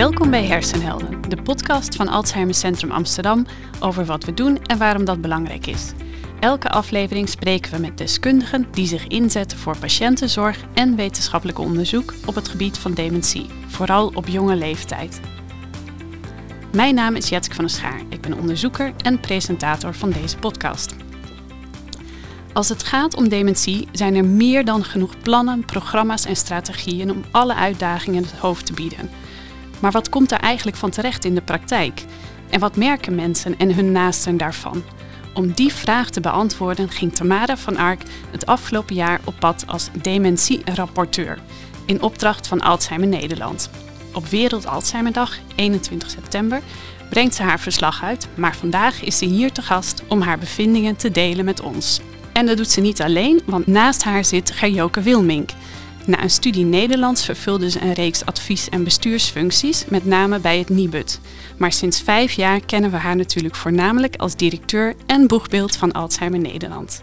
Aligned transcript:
Welkom 0.00 0.30
bij 0.30 0.44
Hersenhelden, 0.44 1.20
de 1.28 1.42
podcast 1.42 1.96
van 1.96 2.08
Alzheimer 2.08 2.54
Centrum 2.54 2.90
Amsterdam 2.90 3.46
over 3.80 4.04
wat 4.04 4.24
we 4.24 4.34
doen 4.34 4.62
en 4.62 4.78
waarom 4.78 5.04
dat 5.04 5.20
belangrijk 5.20 5.66
is. 5.66 5.92
Elke 6.38 6.68
aflevering 6.68 7.28
spreken 7.28 7.72
we 7.72 7.78
met 7.78 7.98
deskundigen 7.98 8.66
die 8.70 8.86
zich 8.86 9.06
inzetten 9.06 9.58
voor 9.58 9.78
patiëntenzorg 9.78 10.64
en 10.74 10.96
wetenschappelijk 10.96 11.58
onderzoek 11.58 12.14
op 12.26 12.34
het 12.34 12.48
gebied 12.48 12.78
van 12.78 12.94
dementie, 12.94 13.46
vooral 13.66 14.10
op 14.14 14.26
jonge 14.26 14.56
leeftijd. 14.56 15.20
Mijn 16.72 16.94
naam 16.94 17.16
is 17.16 17.28
Jetske 17.28 17.54
van 17.54 17.64
der 17.64 17.74
Schaar. 17.74 18.00
Ik 18.08 18.20
ben 18.20 18.38
onderzoeker 18.38 18.92
en 19.02 19.20
presentator 19.20 19.94
van 19.94 20.10
deze 20.10 20.36
podcast. 20.36 20.94
Als 22.52 22.68
het 22.68 22.82
gaat 22.82 23.16
om 23.16 23.28
dementie 23.28 23.88
zijn 23.92 24.14
er 24.14 24.24
meer 24.24 24.64
dan 24.64 24.84
genoeg 24.84 25.18
plannen, 25.22 25.64
programma's 25.64 26.24
en 26.24 26.36
strategieën 26.36 27.10
om 27.10 27.24
alle 27.30 27.54
uitdagingen 27.54 28.22
het 28.22 28.32
hoofd 28.32 28.66
te 28.66 28.72
bieden. 28.72 29.19
Maar 29.80 29.90
wat 29.90 30.08
komt 30.08 30.32
er 30.32 30.38
eigenlijk 30.38 30.76
van 30.76 30.90
terecht 30.90 31.24
in 31.24 31.34
de 31.34 31.42
praktijk? 31.42 32.04
En 32.50 32.60
wat 32.60 32.76
merken 32.76 33.14
mensen 33.14 33.54
en 33.58 33.74
hun 33.74 33.92
naasten 33.92 34.36
daarvan? 34.36 34.82
Om 35.34 35.52
die 35.52 35.72
vraag 35.72 36.10
te 36.10 36.20
beantwoorden 36.20 36.90
ging 36.90 37.14
Tamara 37.14 37.56
van 37.56 37.76
Ark 37.76 38.02
het 38.30 38.46
afgelopen 38.46 38.94
jaar 38.94 39.20
op 39.24 39.34
pad 39.38 39.64
als 39.66 39.88
dementie-rapporteur 40.02 41.38
in 41.86 42.02
opdracht 42.02 42.46
van 42.46 42.60
Alzheimer 42.60 43.08
Nederland. 43.08 43.70
Op 44.12 44.26
Wereld 44.26 44.66
Alzheimerdag, 44.66 45.38
21 45.54 46.10
september, 46.10 46.60
brengt 47.10 47.34
ze 47.34 47.42
haar 47.42 47.60
verslag 47.60 48.02
uit, 48.02 48.28
maar 48.34 48.56
vandaag 48.56 49.02
is 49.02 49.18
ze 49.18 49.24
hier 49.24 49.52
te 49.52 49.62
gast 49.62 50.02
om 50.08 50.20
haar 50.20 50.38
bevindingen 50.38 50.96
te 50.96 51.10
delen 51.10 51.44
met 51.44 51.60
ons. 51.60 52.00
En 52.32 52.46
dat 52.46 52.56
doet 52.56 52.70
ze 52.70 52.80
niet 52.80 53.02
alleen, 53.02 53.42
want 53.46 53.66
naast 53.66 54.02
haar 54.02 54.24
zit 54.24 54.50
Gerjoke 54.50 55.00
Wilmink. 55.00 55.50
Na 56.10 56.22
een 56.22 56.30
studie 56.30 56.64
Nederlands 56.64 57.24
vervulde 57.24 57.70
ze 57.70 57.80
een 57.80 57.92
reeks 57.92 58.24
advies- 58.24 58.68
en 58.68 58.84
bestuursfuncties, 58.84 59.84
met 59.88 60.04
name 60.04 60.38
bij 60.38 60.58
het 60.58 60.68
Nibud. 60.68 61.20
Maar 61.56 61.72
sinds 61.72 62.00
vijf 62.00 62.32
jaar 62.32 62.60
kennen 62.60 62.90
we 62.90 62.96
haar 62.96 63.16
natuurlijk 63.16 63.54
voornamelijk 63.54 64.16
als 64.16 64.36
directeur 64.36 64.94
en 65.06 65.26
boegbeeld 65.26 65.76
van 65.76 65.92
Alzheimer 65.92 66.38
Nederland. 66.38 67.02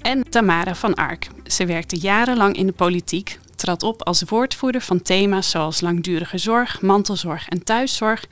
En 0.00 0.30
Tamara 0.30 0.74
van 0.74 0.94
Ark. 0.94 1.28
Ze 1.46 1.66
werkte 1.66 1.98
jarenlang 1.98 2.56
in 2.56 2.66
de 2.66 2.72
politiek, 2.72 3.38
trad 3.54 3.82
op 3.82 4.02
als 4.02 4.22
woordvoerder 4.22 4.80
van 4.80 5.02
thema's 5.02 5.50
zoals 5.50 5.80
langdurige 5.80 6.38
zorg, 6.38 6.80
mantelzorg 6.80 7.48
en 7.48 7.64
thuiszorg, 7.64 8.24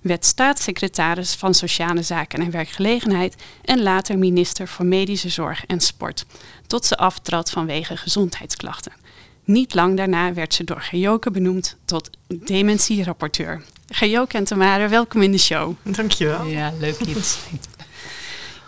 werd 0.00 0.24
staatssecretaris 0.24 1.34
van 1.34 1.54
Sociale 1.54 2.02
Zaken 2.02 2.40
en 2.40 2.50
Werkgelegenheid 2.50 3.34
en 3.64 3.82
later 3.82 4.18
minister 4.18 4.68
voor 4.68 4.86
Medische 4.86 5.28
Zorg 5.28 5.66
en 5.66 5.80
Sport, 5.80 6.26
tot 6.66 6.84
ze 6.84 6.96
aftrad 6.96 7.50
vanwege 7.50 7.96
gezondheidsklachten. 7.96 9.05
Niet 9.46 9.74
lang 9.74 9.96
daarna 9.96 10.34
werd 10.34 10.54
ze 10.54 10.64
door 10.64 10.80
Gejoke 10.80 11.30
benoemd 11.30 11.76
tot 11.84 12.10
dementierapporteur. 12.26 13.62
Gejoke 13.88 14.36
en 14.36 14.44
Tamara, 14.44 14.88
welkom 14.88 15.22
in 15.22 15.32
de 15.32 15.38
show. 15.38 15.74
Dankjewel. 15.82 16.46
Ja, 16.46 16.72
leuk 16.78 16.98
hier 16.98 17.14
te 17.14 17.22
zijn. 17.22 17.60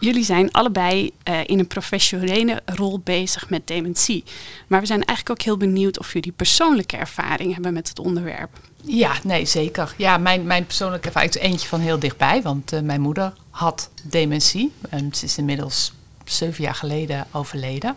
Jullie 0.00 0.24
zijn 0.24 0.52
allebei 0.52 1.10
uh, 1.28 1.40
in 1.46 1.58
een 1.58 1.66
professionele 1.66 2.62
rol 2.64 3.00
bezig 3.04 3.50
met 3.50 3.66
dementie. 3.66 4.24
Maar 4.66 4.80
we 4.80 4.86
zijn 4.86 5.04
eigenlijk 5.04 5.40
ook 5.40 5.46
heel 5.46 5.56
benieuwd 5.56 5.98
of 5.98 6.12
jullie 6.12 6.32
persoonlijke 6.32 6.96
ervaring 6.96 7.54
hebben 7.54 7.72
met 7.72 7.88
het 7.88 7.98
onderwerp. 7.98 8.50
Ja, 8.82 9.12
nee, 9.22 9.44
zeker. 9.44 9.94
Ja, 9.96 10.18
mijn, 10.18 10.46
mijn 10.46 10.66
persoonlijke 10.66 11.06
ervaring 11.06 11.34
is 11.34 11.40
eentje 11.40 11.68
van 11.68 11.80
heel 11.80 11.98
dichtbij. 11.98 12.42
Want 12.42 12.72
uh, 12.72 12.80
mijn 12.80 13.00
moeder 13.00 13.32
had 13.50 13.90
dementie. 14.02 14.72
En 14.90 15.14
ze 15.14 15.24
is 15.24 15.38
inmiddels 15.38 15.92
zeven 16.24 16.64
jaar 16.64 16.74
geleden 16.74 17.26
overleden. 17.32 17.96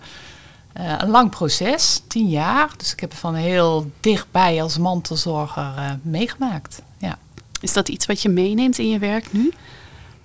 Uh, 0.79 0.93
een 0.97 1.09
lang 1.09 1.29
proces, 1.29 2.01
tien 2.07 2.29
jaar. 2.29 2.69
Dus 2.77 2.91
ik 2.91 2.99
heb 2.99 3.09
het 3.09 3.19
van 3.19 3.35
heel 3.35 3.91
dichtbij 3.99 4.61
als 4.61 4.77
mantelzorger 4.77 5.73
uh, 5.77 5.91
meegemaakt. 6.01 6.81
Ja. 6.97 7.17
Is 7.61 7.73
dat 7.73 7.89
iets 7.89 8.05
wat 8.05 8.21
je 8.21 8.29
meeneemt 8.29 8.77
in 8.77 8.89
je 8.89 8.99
werk 8.99 9.33
nu? 9.33 9.53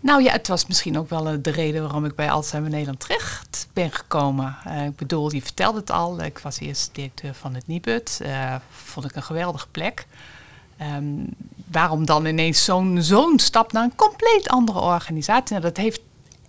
Nou 0.01 0.23
ja, 0.23 0.33
het 0.33 0.49
was 0.49 0.67
misschien 0.67 0.99
ook 0.99 1.09
wel 1.09 1.43
de 1.43 1.51
reden 1.51 1.83
waarom 1.83 2.05
ik 2.05 2.15
bij 2.15 2.31
Alzheimer 2.31 2.71
Nederland 2.71 3.01
terecht 3.01 3.69
ben 3.73 3.93
gekomen. 3.93 4.57
Uh, 4.67 4.85
ik 4.85 4.97
bedoel, 4.97 5.35
je 5.35 5.43
vertelde 5.43 5.79
het 5.79 5.91
al. 5.91 6.23
Ik 6.23 6.39
was 6.39 6.59
eerst 6.59 6.91
directeur 6.95 7.35
van 7.35 7.55
het 7.55 7.67
Nibud. 7.67 8.21
vond 8.71 9.07
ik 9.07 9.17
een 9.17 9.23
geweldige 9.23 9.69
plek. 9.71 10.07
Um, 10.97 11.29
waarom 11.71 12.07
dan 12.07 12.27
ineens 12.27 12.65
zo'n 12.65 13.03
zo'n 13.03 13.39
stap 13.39 13.73
naar 13.73 13.83
een 13.83 13.95
compleet 13.95 14.49
andere 14.49 14.81
organisatie? 14.81 15.51
Nou, 15.51 15.61
dat 15.61 15.77
heeft 15.77 16.01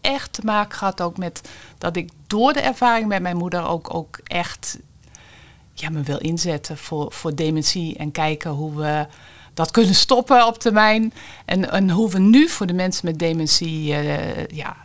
echt 0.07 0.33
te 0.33 0.41
maken 0.43 0.77
gehad 0.77 1.01
ook 1.01 1.17
met 1.17 1.49
dat 1.77 1.95
ik 1.95 2.09
door 2.27 2.53
de 2.53 2.59
ervaring 2.59 3.07
met 3.07 3.21
mijn 3.21 3.37
moeder 3.37 3.65
ook, 3.65 3.93
ook 3.93 4.19
echt 4.23 4.79
ja, 5.73 5.89
me 5.89 6.01
wil 6.01 6.17
inzetten 6.17 6.77
voor, 6.77 7.11
voor 7.11 7.35
dementie 7.35 7.97
en 7.97 8.11
kijken 8.11 8.51
hoe 8.51 8.75
we 8.75 9.07
dat 9.53 9.71
kunnen 9.71 9.95
stoppen 9.95 10.47
op 10.47 10.59
termijn. 10.59 11.13
En, 11.45 11.71
en 11.71 11.89
hoe 11.89 12.09
we 12.09 12.19
nu 12.19 12.47
voor 12.49 12.67
de 12.67 12.73
mensen 12.73 13.05
met 13.05 13.19
dementie 13.19 13.89
uh, 13.89 14.47
ja, 14.47 14.75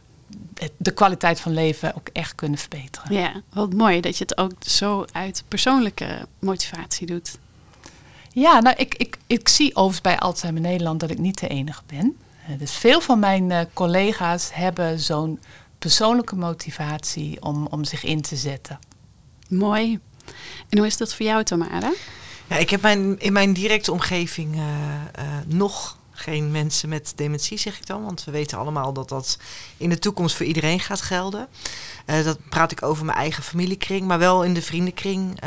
de 0.76 0.90
kwaliteit 0.90 1.40
van 1.40 1.52
leven 1.52 1.94
ook 1.94 2.08
echt 2.12 2.34
kunnen 2.34 2.58
verbeteren. 2.58 3.14
Ja, 3.14 3.42
wat 3.52 3.72
mooi 3.72 4.00
dat 4.00 4.18
je 4.18 4.24
het 4.24 4.38
ook 4.38 4.52
zo 4.60 5.04
uit 5.12 5.44
persoonlijke 5.48 6.26
motivatie 6.38 7.06
doet. 7.06 7.38
Ja, 8.32 8.60
nou, 8.60 8.76
ik, 8.76 8.94
ik, 8.94 9.18
ik 9.26 9.48
zie 9.48 9.70
overigens 9.74 10.00
bij 10.00 10.18
Alzheimer 10.18 10.62
Nederland 10.62 11.00
dat 11.00 11.10
ik 11.10 11.18
niet 11.18 11.38
de 11.38 11.48
enige 11.48 11.82
ben. 11.86 12.16
Dus 12.58 12.72
veel 12.72 13.00
van 13.00 13.18
mijn 13.18 13.50
uh, 13.50 13.60
collega's 13.72 14.50
hebben 14.52 15.00
zo'n 15.00 15.40
persoonlijke 15.78 16.36
motivatie 16.36 17.42
om, 17.42 17.66
om 17.66 17.84
zich 17.84 18.04
in 18.04 18.22
te 18.22 18.36
zetten. 18.36 18.78
Mooi. 19.48 20.00
En 20.68 20.78
hoe 20.78 20.86
is 20.86 20.96
dat 20.96 21.14
voor 21.14 21.26
jou, 21.26 21.44
Tamara? 21.44 21.92
Ja, 22.46 22.56
ik 22.56 22.70
heb 22.70 22.82
mijn, 22.82 23.20
in 23.20 23.32
mijn 23.32 23.52
directe 23.52 23.92
omgeving 23.92 24.54
uh, 24.54 24.62
uh, 24.62 25.24
nog 25.46 25.98
geen 26.10 26.50
mensen 26.50 26.88
met 26.88 27.12
dementie, 27.16 27.58
zeg 27.58 27.78
ik 27.78 27.86
dan. 27.86 28.04
Want 28.04 28.24
we 28.24 28.30
weten 28.30 28.58
allemaal 28.58 28.92
dat 28.92 29.08
dat 29.08 29.38
in 29.76 29.88
de 29.88 29.98
toekomst 29.98 30.36
voor 30.36 30.46
iedereen 30.46 30.80
gaat 30.80 31.00
gelden. 31.00 31.48
Uh, 32.06 32.24
dat 32.24 32.38
praat 32.48 32.72
ik 32.72 32.82
over 32.82 33.04
mijn 33.04 33.18
eigen 33.18 33.42
familiekring, 33.42 34.06
maar 34.06 34.18
wel 34.18 34.44
in 34.44 34.54
de 34.54 34.62
vriendenkring. 34.62 35.40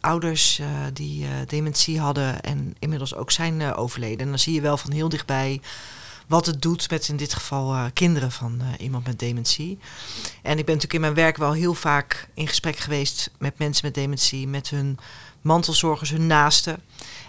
ouders 0.00 0.60
die 0.92 1.26
dementie 1.46 2.00
hadden 2.00 2.40
en 2.40 2.76
inmiddels 2.78 3.14
ook 3.14 3.30
zijn 3.30 3.74
overleden. 3.74 4.20
En 4.20 4.28
dan 4.28 4.38
zie 4.38 4.54
je 4.54 4.60
wel 4.60 4.76
van 4.76 4.92
heel 4.92 5.08
dichtbij 5.08 5.60
wat 6.26 6.46
het 6.46 6.62
doet 6.62 6.90
met 6.90 7.08
in 7.08 7.16
dit 7.16 7.34
geval 7.34 7.74
uh, 7.74 7.84
kinderen 7.92 8.32
van 8.32 8.58
uh, 8.60 8.66
iemand 8.78 9.06
met 9.06 9.18
dementie. 9.18 9.78
En 10.42 10.58
ik 10.58 10.64
ben 10.64 10.74
natuurlijk 10.74 10.92
in 10.92 11.00
mijn 11.00 11.14
werk 11.14 11.36
wel 11.36 11.52
heel 11.52 11.74
vaak 11.74 12.28
in 12.34 12.48
gesprek 12.48 12.76
geweest 12.76 13.30
met 13.38 13.58
mensen 13.58 13.86
met 13.86 13.94
dementie, 13.94 14.48
met 14.48 14.68
hun 14.68 14.98
mantelzorgers, 15.40 16.10
hun 16.10 16.26
naasten. 16.26 16.82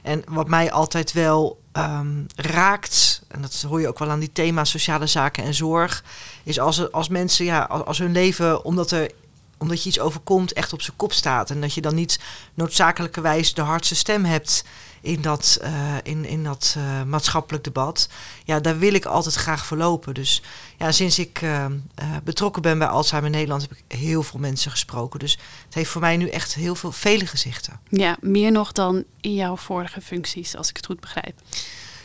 En 0.03 0.23
wat 0.27 0.47
mij 0.47 0.71
altijd 0.71 1.11
wel 1.13 1.61
um, 1.73 2.25
raakt, 2.35 3.21
en 3.27 3.41
dat 3.41 3.65
hoor 3.67 3.81
je 3.81 3.87
ook 3.87 3.99
wel 3.99 4.09
aan 4.09 4.19
die 4.19 4.31
thema's 4.31 4.69
sociale 4.69 5.07
zaken 5.07 5.43
en 5.43 5.53
zorg, 5.53 6.03
is 6.43 6.59
als, 6.59 6.91
als 6.91 7.07
mensen, 7.07 7.45
ja, 7.45 7.61
als, 7.61 7.85
als 7.85 7.97
hun 7.97 8.11
leven, 8.11 8.65
omdat 8.65 8.91
er 8.91 9.11
omdat 9.57 9.83
je 9.83 9.89
iets 9.89 9.99
overkomt, 9.99 10.53
echt 10.53 10.73
op 10.73 10.81
zijn 10.81 10.97
kop 10.97 11.13
staat. 11.13 11.49
En 11.49 11.61
dat 11.61 11.73
je 11.73 11.81
dan 11.81 11.95
niet 11.95 12.19
noodzakelijkerwijs 12.53 13.53
de 13.53 13.61
hardste 13.61 13.95
stem 13.95 14.25
hebt 14.25 14.63
in 15.01 15.21
dat, 15.21 15.59
uh, 15.63 15.95
in, 16.03 16.25
in 16.25 16.43
dat 16.43 16.75
uh, 16.77 17.03
maatschappelijk 17.03 17.63
debat. 17.63 18.09
Ja, 18.43 18.59
daar 18.59 18.79
wil 18.79 18.93
ik 18.93 19.05
altijd 19.05 19.35
graag 19.35 19.65
verlopen. 19.65 20.13
Dus 20.13 20.41
ja, 20.77 20.91
sinds 20.91 21.19
ik 21.19 21.41
uh, 21.41 21.65
betrokken 22.23 22.61
ben 22.61 22.77
bij 22.77 22.87
Alzheimer 22.87 23.31
Nederland 23.31 23.61
heb 23.61 23.71
ik 23.71 23.97
heel 23.97 24.23
veel 24.23 24.39
mensen 24.39 24.71
gesproken. 24.71 25.19
Dus 25.19 25.37
het 25.65 25.73
heeft 25.73 25.89
voor 25.89 26.01
mij 26.01 26.17
nu 26.17 26.29
echt 26.29 26.53
heel 26.55 26.75
veel, 26.75 26.91
vele 26.91 27.25
gezichten. 27.25 27.79
Ja, 27.89 28.17
meer 28.21 28.51
nog 28.51 28.71
dan 28.71 29.03
in 29.21 29.33
jouw 29.33 29.57
vorige 29.57 30.01
functies, 30.01 30.55
als 30.55 30.69
ik 30.69 30.75
het 30.75 30.85
goed 30.85 30.99
begrijp. 30.99 31.39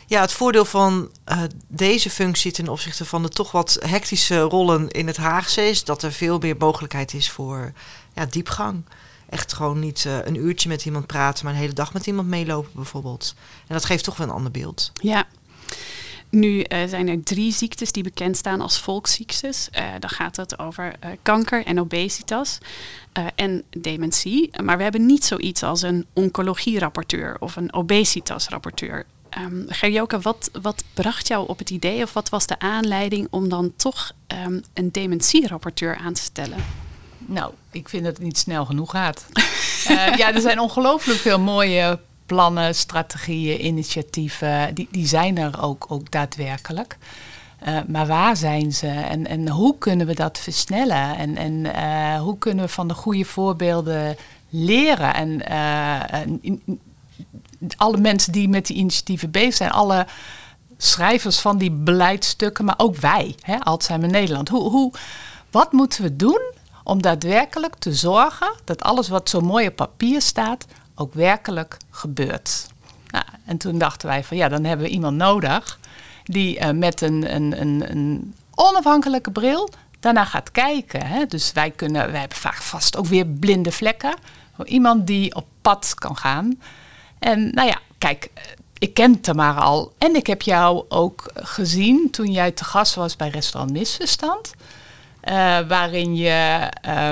Ja, 0.07 0.21
het 0.21 0.31
voordeel 0.31 0.65
van 0.65 1.11
uh, 1.31 1.41
deze 1.67 2.09
functie 2.09 2.51
ten 2.51 2.67
opzichte 2.67 3.05
van 3.05 3.23
de 3.23 3.29
toch 3.29 3.51
wat 3.51 3.77
hectische 3.85 4.39
rollen 4.39 4.89
in 4.89 5.07
het 5.07 5.17
Haagse 5.17 5.61
is 5.61 5.83
dat 5.83 6.03
er 6.03 6.11
veel 6.11 6.37
meer 6.37 6.55
mogelijkheid 6.57 7.13
is 7.13 7.29
voor 7.29 7.73
ja, 8.13 8.25
diepgang. 8.25 8.83
Echt 9.33 9.53
gewoon 9.53 9.79
niet 9.79 10.03
uh, 10.07 10.17
een 10.25 10.35
uurtje 10.35 10.69
met 10.69 10.85
iemand 10.85 11.07
praten, 11.07 11.45
maar 11.45 11.53
een 11.53 11.59
hele 11.59 11.73
dag 11.73 11.93
met 11.93 12.07
iemand 12.07 12.27
meelopen 12.27 12.71
bijvoorbeeld. 12.73 13.35
En 13.67 13.73
dat 13.73 13.85
geeft 13.85 14.03
toch 14.03 14.17
wel 14.17 14.27
een 14.27 14.33
ander 14.33 14.51
beeld. 14.51 14.91
Ja. 14.93 15.27
Nu 16.29 16.57
uh, 16.57 16.63
zijn 16.87 17.07
er 17.07 17.23
drie 17.23 17.53
ziektes 17.53 17.91
die 17.91 18.03
bekend 18.03 18.37
staan 18.37 18.61
als 18.61 18.79
volksziektes. 18.79 19.69
Uh, 19.73 19.83
dan 19.99 20.09
gaat 20.09 20.35
het 20.35 20.59
over 20.59 20.95
kanker 21.21 21.65
en 21.65 21.79
obesitas 21.79 22.57
en 23.35 23.63
dementie. 23.69 24.61
Maar 24.63 24.77
we 24.77 24.83
hebben 24.83 25.05
niet 25.05 25.25
zoiets 25.25 25.63
als 25.63 25.81
een 25.81 26.05
oncologierapporteur 26.13 27.35
of 27.39 27.55
een 27.55 27.73
obesitasrapporteur. 27.73 29.05
Um, 29.39 29.65
Gerjoke, 29.67 30.19
wat, 30.19 30.49
wat 30.61 30.83
bracht 30.93 31.27
jou 31.27 31.47
op 31.47 31.59
het 31.59 31.69
idee 31.69 32.03
of 32.03 32.13
wat 32.13 32.29
was 32.29 32.47
de 32.47 32.59
aanleiding 32.59 33.27
om 33.29 33.49
dan 33.49 33.73
toch 33.75 34.11
um, 34.45 34.63
een 34.73 34.91
dementierapporteur 34.91 35.95
aan 35.95 36.13
te 36.13 36.21
stellen? 36.21 36.57
Nou, 37.25 37.53
ik 37.71 37.89
vind 37.89 38.03
dat 38.03 38.13
het 38.13 38.25
niet 38.25 38.37
snel 38.37 38.65
genoeg 38.65 38.91
gaat. 38.91 39.25
uh, 39.89 40.15
ja, 40.19 40.33
er 40.33 40.41
zijn 40.41 40.59
ongelooflijk 40.59 41.19
veel 41.19 41.39
mooie 41.39 41.99
plannen, 42.25 42.75
strategieën, 42.75 43.65
initiatieven. 43.65 44.73
Die, 44.73 44.87
die 44.91 45.07
zijn 45.07 45.37
er 45.37 45.61
ook, 45.61 45.85
ook 45.87 46.11
daadwerkelijk. 46.11 46.97
Uh, 47.67 47.79
maar 47.87 48.07
waar 48.07 48.37
zijn 48.37 48.73
ze 48.73 48.87
en, 48.87 49.27
en 49.27 49.49
hoe 49.49 49.77
kunnen 49.77 50.07
we 50.07 50.15
dat 50.15 50.39
versnellen? 50.39 51.17
En, 51.17 51.37
en 51.37 51.53
uh, 51.53 52.21
hoe 52.21 52.37
kunnen 52.37 52.65
we 52.65 52.71
van 52.71 52.87
de 52.87 52.93
goede 52.93 53.25
voorbeelden 53.25 54.15
leren? 54.49 55.13
En 55.13 55.41
alle 57.77 57.97
mensen 57.97 58.31
die 58.31 58.49
met 58.49 58.65
die 58.65 58.77
initiatieven 58.77 59.31
bezig 59.31 59.53
zijn, 59.53 59.71
alle 59.71 60.05
schrijvers 60.77 61.39
van 61.39 61.57
die 61.57 61.71
beleidsstukken, 61.71 62.65
maar 62.65 62.77
ook 62.77 62.95
wij, 62.95 63.35
hè, 63.41 63.59
Alzheimer 63.59 64.09
Nederland. 64.09 64.49
Hoe, 64.49 64.69
hoe, 64.69 64.91
wat 65.51 65.71
moeten 65.71 66.03
we 66.03 66.15
doen 66.15 66.52
om 66.83 67.01
daadwerkelijk 67.01 67.75
te 67.75 67.93
zorgen 67.93 68.55
dat 68.63 68.81
alles 68.81 69.09
wat 69.09 69.29
zo 69.29 69.41
mooi 69.41 69.67
op 69.67 69.75
papier 69.75 70.21
staat, 70.21 70.65
ook 70.95 71.13
werkelijk 71.13 71.77
gebeurt? 71.89 72.67
Nou, 73.07 73.25
en 73.45 73.57
toen 73.57 73.77
dachten 73.77 74.07
wij 74.07 74.23
van 74.23 74.37
ja, 74.37 74.47
dan 74.47 74.63
hebben 74.63 74.85
we 74.85 74.91
iemand 74.91 75.17
nodig 75.17 75.79
die 76.23 76.59
uh, 76.59 76.69
met 76.69 77.01
een, 77.01 77.35
een, 77.35 77.61
een, 77.61 77.91
een 77.91 78.35
onafhankelijke 78.55 79.31
bril 79.31 79.69
daarna 79.99 80.25
gaat 80.25 80.51
kijken. 80.51 81.05
Hè? 81.05 81.25
Dus 81.25 81.51
wij 81.51 81.71
kunnen, 81.71 82.11
wij 82.11 82.19
hebben 82.19 82.37
vaak 82.37 82.61
vast 82.61 82.97
ook 82.97 83.05
weer 83.05 83.25
blinde 83.25 83.71
vlekken. 83.71 84.13
Iemand 84.63 85.07
die 85.07 85.35
op 85.35 85.45
pad 85.61 85.93
kan 85.97 86.17
gaan. 86.17 86.61
En 87.19 87.49
nou 87.49 87.67
ja, 87.67 87.79
kijk, 87.97 88.29
ik 88.77 88.93
ken 88.93 89.21
Tamara 89.21 89.59
al. 89.59 89.93
En 89.97 90.15
ik 90.15 90.27
heb 90.27 90.41
jou 90.41 90.85
ook 90.89 91.31
gezien 91.35 92.09
toen 92.11 92.31
jij 92.31 92.51
te 92.51 92.63
gast 92.63 92.95
was 92.95 93.15
bij 93.15 93.29
restaurant 93.29 93.71
Misverstand. 93.71 94.53
Uh, 95.29 95.59
waarin 95.67 96.15
je 96.15 96.69
uh, 96.87 97.11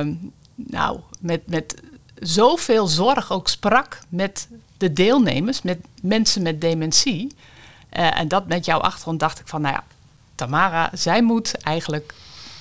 nou, 0.56 1.00
met, 1.20 1.42
met 1.48 1.76
zoveel 2.20 2.88
zorg 2.88 3.32
ook 3.32 3.48
sprak 3.48 4.00
met 4.10 4.48
de 4.78 4.94
deelnemers, 4.94 5.62
met 5.62 5.80
mensen 6.02 6.42
met 6.42 6.62
dementie. 6.62 7.36
Uh, 7.98 8.20
en 8.20 8.28
dat 8.28 8.48
met 8.48 8.66
jouw 8.66 8.80
achtergrond 8.80 9.20
dacht 9.20 9.40
ik 9.40 9.48
van, 9.48 9.62
nou 9.62 9.74
ja, 9.74 9.84
Tamara, 10.36 10.90
zij 10.94 11.22
moet 11.22 11.58
eigenlijk, 11.58 12.14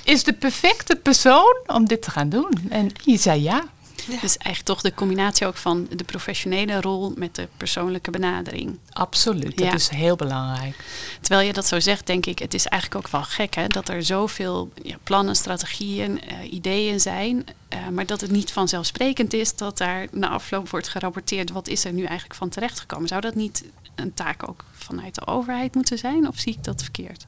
is 0.04 0.24
de 0.24 0.32
perfecte 0.32 0.96
persoon 0.96 1.56
om 1.66 1.86
dit 1.86 2.02
te 2.02 2.10
gaan 2.10 2.28
doen. 2.28 2.50
En 2.68 2.90
je 3.04 3.16
zei 3.16 3.42
ja. 3.42 3.64
Ja. 4.08 4.20
Dus 4.20 4.36
eigenlijk 4.36 4.64
toch 4.64 4.80
de 4.80 4.94
combinatie 4.94 5.46
ook 5.46 5.56
van 5.56 5.86
de 5.90 6.04
professionele 6.04 6.80
rol 6.80 7.12
met 7.16 7.34
de 7.34 7.48
persoonlijke 7.56 8.10
benadering. 8.10 8.78
Absoluut, 8.92 9.58
dat 9.58 9.74
is 9.74 9.88
heel 9.88 10.16
belangrijk. 10.16 10.84
Terwijl 11.20 11.46
je 11.46 11.52
dat 11.52 11.66
zo 11.66 11.80
zegt, 11.80 12.06
denk 12.06 12.26
ik, 12.26 12.38
het 12.38 12.54
is 12.54 12.66
eigenlijk 12.66 13.06
ook 13.06 13.12
wel 13.12 13.22
gek 13.22 13.54
hè, 13.54 13.66
dat 13.66 13.88
er 13.88 14.02
zoveel 14.02 14.70
ja, 14.82 14.96
plannen, 15.02 15.36
strategieën, 15.36 16.10
uh, 16.10 16.52
ideeën 16.52 17.00
zijn. 17.00 17.46
Uh, 17.74 17.88
maar 17.88 18.06
dat 18.06 18.20
het 18.20 18.30
niet 18.30 18.52
vanzelfsprekend 18.52 19.32
is 19.32 19.56
dat 19.56 19.78
daar 19.78 20.06
na 20.10 20.28
afloop 20.28 20.70
wordt 20.70 20.88
gerapporteerd 20.88 21.50
wat 21.50 21.68
is 21.68 21.84
er 21.84 21.92
nu 21.92 22.04
eigenlijk 22.04 22.34
van 22.34 22.48
terechtgekomen. 22.48 23.08
Zou 23.08 23.20
dat 23.20 23.34
niet 23.34 23.64
een 23.94 24.14
taak 24.14 24.48
ook 24.48 24.64
vanuit 24.72 25.14
de 25.14 25.26
overheid 25.26 25.74
moeten 25.74 25.98
zijn 25.98 26.28
of 26.28 26.38
zie 26.38 26.52
ik 26.52 26.64
dat 26.64 26.82
verkeerd? 26.82 27.26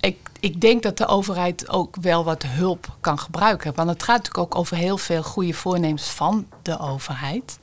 Ik, 0.00 0.16
ik 0.40 0.60
denk 0.60 0.82
dat 0.82 0.96
de 0.96 1.06
overheid 1.06 1.68
ook 1.68 1.96
wel 2.00 2.24
wat 2.24 2.42
hulp 2.42 2.96
kan 3.00 3.18
gebruiken. 3.18 3.74
Want 3.74 3.88
het 3.88 4.02
gaat 4.02 4.16
natuurlijk 4.16 4.54
ook 4.54 4.60
over 4.60 4.76
heel 4.76 4.98
veel 4.98 5.22
goede 5.22 5.52
voornemens 5.52 6.08
van 6.08 6.46
de 6.62 6.78
overheid. 6.78 7.58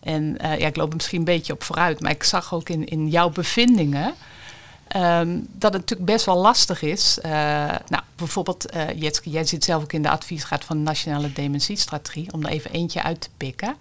En 0.00 0.22
uh, 0.44 0.58
ja, 0.58 0.66
ik 0.66 0.76
loop 0.76 0.88
er 0.88 0.96
misschien 0.96 1.18
een 1.18 1.24
beetje 1.24 1.52
op 1.52 1.62
vooruit, 1.62 2.00
maar 2.00 2.10
ik 2.10 2.22
zag 2.22 2.54
ook 2.54 2.68
in, 2.68 2.86
in 2.86 3.08
jouw 3.08 3.30
bevindingen 3.30 4.14
um, 4.96 5.46
dat 5.52 5.72
het 5.72 5.80
natuurlijk 5.80 6.10
best 6.10 6.24
wel 6.24 6.36
lastig 6.36 6.82
is. 6.82 7.18
Uh, 7.22 7.32
nou, 7.88 8.02
bijvoorbeeld, 8.16 8.74
uh, 8.74 9.10
jij 9.22 9.44
zit 9.44 9.64
zelf 9.64 9.82
ook 9.82 9.92
in 9.92 10.02
de 10.02 10.10
adviesraad 10.10 10.64
van 10.64 10.76
de 10.76 10.82
Nationale 10.82 11.32
Dementiestrategie, 11.32 12.32
om 12.32 12.44
er 12.44 12.50
even 12.50 12.70
eentje 12.70 13.02
uit 13.02 13.20
te 13.20 13.28
pikken. 13.36 13.76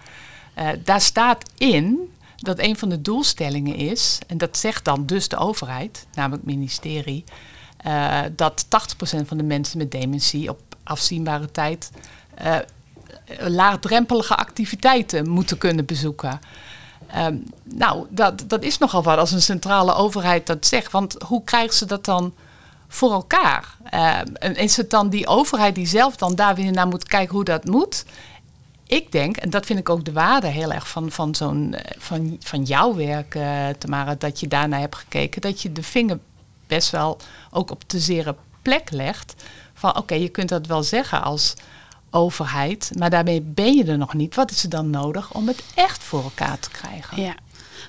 daar 0.83 1.01
staat 1.01 1.49
in 1.57 2.11
dat 2.37 2.59
een 2.59 2.77
van 2.77 2.89
de 2.89 3.01
doelstellingen 3.01 3.75
is, 3.75 4.19
en 4.27 4.37
dat 4.37 4.57
zegt 4.57 4.85
dan 4.85 5.05
dus 5.05 5.27
de 5.27 5.37
overheid, 5.37 6.05
namelijk 6.13 6.43
het 6.45 6.55
ministerie, 6.55 7.23
uh, 7.85 8.19
dat 8.35 8.65
80% 8.65 8.69
van 9.25 9.37
de 9.37 9.43
mensen 9.43 9.77
met 9.77 9.91
dementie 9.91 10.49
op 10.49 10.59
afzienbare 10.83 11.51
tijd 11.51 11.91
uh, 12.43 12.55
laagdrempelige 13.39 14.35
activiteiten 14.35 15.29
moeten 15.29 15.57
kunnen 15.57 15.85
bezoeken. 15.85 16.39
Um, 17.17 17.43
nou, 17.63 18.05
dat, 18.09 18.43
dat 18.47 18.63
is 18.63 18.77
nogal 18.77 19.03
wat 19.03 19.17
als 19.17 19.31
een 19.31 19.41
centrale 19.41 19.93
overheid 19.93 20.47
dat 20.47 20.65
zegt. 20.65 20.91
Want 20.91 21.15
hoe 21.25 21.43
krijgen 21.43 21.75
ze 21.75 21.85
dat 21.85 22.05
dan 22.05 22.33
voor 22.87 23.11
elkaar? 23.11 23.75
Uh, 23.93 24.19
is 24.53 24.77
het 24.77 24.89
dan 24.89 25.09
die 25.09 25.27
overheid 25.27 25.75
die 25.75 25.87
zelf 25.87 26.15
dan 26.15 26.35
daar 26.35 26.55
weer 26.55 26.71
naar 26.71 26.87
moet 26.87 27.03
kijken 27.07 27.35
hoe 27.35 27.43
dat 27.43 27.65
moet? 27.65 28.05
Ik 28.87 29.11
denk, 29.11 29.37
en 29.37 29.49
dat 29.49 29.65
vind 29.65 29.79
ik 29.79 29.89
ook 29.89 30.05
de 30.05 30.11
waarde 30.11 30.47
heel 30.47 30.71
erg 30.71 30.89
van, 30.89 31.11
van, 31.11 31.35
zo'n, 31.35 31.75
van, 31.97 32.37
van 32.39 32.63
jouw 32.63 32.95
werk, 32.95 33.37
Tamara, 33.77 34.15
dat 34.15 34.39
je 34.39 34.47
daarnaar 34.47 34.79
hebt 34.79 34.95
gekeken, 34.95 35.41
dat 35.41 35.61
je 35.61 35.71
de 35.71 35.83
vinger 35.83 36.19
best 36.67 36.89
wel 36.89 37.17
ook 37.51 37.71
op 37.71 37.89
de 37.89 37.99
zere 37.99 38.35
plek 38.61 38.91
legt. 38.91 39.35
Van 39.73 39.97
oké, 39.97 40.13
je 40.13 40.29
kunt 40.29 40.49
dat 40.49 40.67
wel 40.67 40.83
zeggen 40.83 41.23
als 41.23 41.53
overheid, 42.09 42.91
maar 42.97 43.09
daarmee 43.09 43.41
ben 43.41 43.73
je 43.73 43.83
er 43.83 43.97
nog 43.97 44.13
niet. 44.13 44.35
Wat 44.35 44.51
is 44.51 44.63
er 44.63 44.69
dan 44.69 44.89
nodig 44.89 45.33
om 45.33 45.47
het 45.47 45.63
echt 45.75 46.03
voor 46.03 46.23
elkaar 46.23 46.59
te 46.59 46.69
krijgen? 46.69 47.21
Ja. 47.21 47.35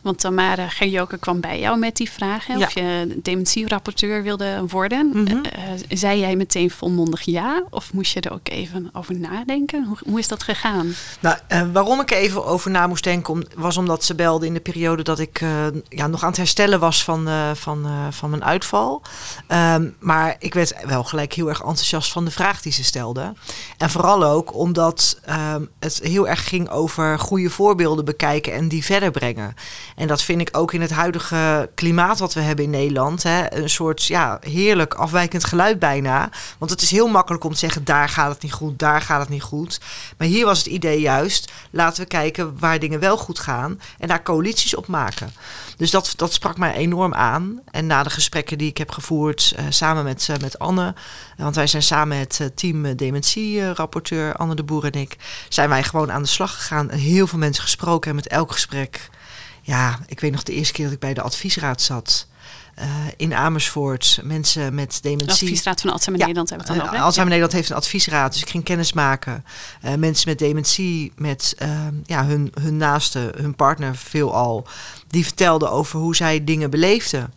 Want 0.02 0.18
Tamara 0.18 0.68
Gerjoke 0.68 1.18
kwam 1.18 1.40
bij 1.40 1.60
jou 1.60 1.78
met 1.78 1.96
die 1.96 2.10
vraag. 2.10 2.46
Hè, 2.46 2.56
Of 2.56 2.74
je 2.74 3.18
dementierapporteur 3.22 4.22
wilde 4.22 4.64
worden. 4.68 5.06
Mm 5.06 5.26
-hmm. 5.26 5.44
uh, 5.44 5.62
zei 5.88 6.20
jij 6.20 6.36
meteen 6.36 6.70
volmondig 6.70 7.22
ja? 7.22 7.62
Of 7.70 7.92
moest 7.92 8.12
je 8.12 8.20
er 8.20 8.32
ook 8.32 8.48
even 8.48 8.90
over 8.92 9.18
nadenken? 9.18 9.84
Hoe, 9.84 9.96
hoe 10.06 10.18
is 10.18 10.28
dat 10.28 10.42
gegaan? 10.42 10.94
Nou, 11.20 11.36
uh, 11.52 11.62
waarom 11.72 12.00
ik 12.00 12.10
even 12.10 12.44
over 12.44 12.70
na 12.70 12.86
moest 12.86 13.04
denken... 13.04 13.46
was 13.54 13.76
omdat 13.76 14.04
ze 14.04 14.14
belde 14.14 14.46
in 14.46 14.54
de 14.54 14.60
periode 14.60 15.02
dat 15.02 15.18
ik 15.18 15.40
uh, 15.40 15.66
ja, 15.88 16.06
nog 16.06 16.22
aan 16.22 16.28
het 16.28 16.36
herstellen 16.36 16.80
was 16.80 17.04
van, 17.04 17.28
van, 17.54 17.86
van 18.10 18.30
mijn 18.30 18.44
uitval. 18.44 19.02
Um, 19.48 19.96
maar 19.98 20.36
ik 20.38 20.54
werd 20.54 20.74
wel 20.84 21.04
gelijk 21.04 21.32
heel 21.32 21.48
erg 21.48 21.58
enthousiast 21.58 22.12
van 22.12 22.24
de 22.24 22.30
vraag 22.30 22.62
die 22.62 22.72
ze 22.72 22.84
stelde. 22.84 23.32
En 23.76 23.90
vooral 23.90 24.24
ook 24.24 24.54
omdat 24.54 25.20
um, 25.28 25.68
het 25.78 26.00
heel 26.02 26.28
erg 26.28 26.48
ging 26.48 26.68
over 26.68 27.18
goede 27.18 27.50
voorbeelden 27.50 28.04
bekijken 28.04 28.52
en 28.52 28.68
die 28.68 28.84
verder 28.84 29.10
brengen. 29.10 29.54
En 29.96 30.06
dat 30.06 30.22
vind 30.22 30.40
ik 30.40 30.48
ook 30.52 30.72
in 30.72 30.80
het 30.80 30.90
huidige 30.90 31.70
klimaat 31.74 32.18
wat 32.18 32.34
we 32.34 32.40
hebben 32.40 32.64
in 32.64 32.70
Nederland. 32.70 33.22
Hè, 33.22 33.54
een 33.54 33.70
soort 33.70 34.04
ja, 34.04 34.38
heerlijk 34.40 34.94
afwijkend 34.94 35.44
geluid 35.44 35.78
bijna. 35.78 36.30
Want 36.58 36.70
het 36.70 36.82
is 36.82 36.90
heel 36.90 37.08
makkelijk 37.08 37.44
om 37.44 37.52
te 37.52 37.58
zeggen: 37.58 37.84
daar 37.84 38.08
gaat 38.08 38.32
het 38.32 38.42
niet 38.42 38.52
goed, 38.52 38.78
daar 38.78 39.00
gaat 39.00 39.20
het 39.20 39.28
niet 39.28 39.42
goed. 39.42 39.80
Maar 40.16 40.28
hier 40.28 40.44
was 40.44 40.58
het 40.58 40.66
idee 40.66 41.00
juist: 41.00 41.52
laten 41.70 42.02
we 42.02 42.08
kijken 42.08 42.58
waar 42.58 42.78
dingen 42.78 43.00
wel 43.00 43.16
goed 43.16 43.38
gaan 43.38 43.80
en 43.98 44.08
daar 44.08 44.22
coalities 44.22 44.74
op 44.74 44.86
maken. 44.86 45.32
Dus 45.76 45.90
dat, 45.90 46.12
dat 46.16 46.32
sprak 46.32 46.58
mij 46.58 46.74
enorm 46.74 47.14
aan. 47.14 47.60
En 47.70 47.86
na 47.86 48.02
de 48.02 48.10
gesprekken 48.10 48.58
die 48.58 48.68
ik 48.68 48.78
heb 48.78 48.90
gevoerd 48.90 49.54
uh, 49.58 49.64
samen 49.68 50.04
met, 50.04 50.28
uh, 50.30 50.36
met 50.36 50.58
Anne, 50.58 50.94
want 51.36 51.54
wij 51.54 51.66
zijn 51.66 51.82
samen 51.82 52.16
het 52.16 52.50
team 52.54 52.96
dementie-rapporteur, 52.96 54.34
Anne 54.36 54.54
de 54.54 54.62
Boer 54.62 54.84
en 54.84 55.00
ik, 55.00 55.16
zijn 55.48 55.68
wij 55.68 55.82
gewoon 55.82 56.12
aan 56.12 56.22
de 56.22 56.28
slag 56.28 56.54
gegaan. 56.54 56.90
Heel 56.90 57.26
veel 57.26 57.38
mensen 57.38 57.62
gesproken 57.62 58.10
en 58.10 58.16
met 58.16 58.28
elk 58.28 58.52
gesprek 58.52 59.08
ja, 59.68 59.98
ik 60.06 60.20
weet 60.20 60.32
nog 60.32 60.42
de 60.42 60.52
eerste 60.52 60.72
keer 60.72 60.84
dat 60.84 60.94
ik 60.94 61.00
bij 61.00 61.14
de 61.14 61.20
adviesraad 61.22 61.82
zat. 61.82 62.26
Uh, 62.78 62.84
in 63.16 63.34
Amersfoort, 63.34 64.20
mensen 64.22 64.74
met 64.74 64.98
dementie. 65.02 65.26
De 65.26 65.32
adviesraad 65.32 65.80
van 65.80 65.90
Alzheimer 65.90 66.20
ja, 66.20 66.26
Nederland 66.26 66.48
hebben 66.48 66.66
we 66.66 66.72
het 66.72 66.82
dan 66.82 66.94
uh, 66.94 67.04
Alzheimer 67.04 67.34
ja. 67.34 67.40
Nederland 67.40 67.52
heeft 67.52 67.70
een 67.70 67.76
adviesraad, 67.76 68.32
dus 68.32 68.42
ik 68.42 68.48
ging 68.48 68.64
kennis 68.64 68.92
maken. 68.92 69.44
Uh, 69.84 69.94
mensen 69.94 70.28
met 70.28 70.38
dementie, 70.38 71.12
met 71.16 71.56
ja, 72.04 72.24
hun, 72.24 72.52
hun 72.60 72.76
naaste, 72.76 73.32
hun 73.36 73.54
partner 73.54 73.96
veelal, 73.96 74.66
die 75.08 75.24
vertelden 75.24 75.70
over 75.70 75.98
hoe 75.98 76.16
zij 76.16 76.44
dingen 76.44 76.70
beleefden. 76.70 77.32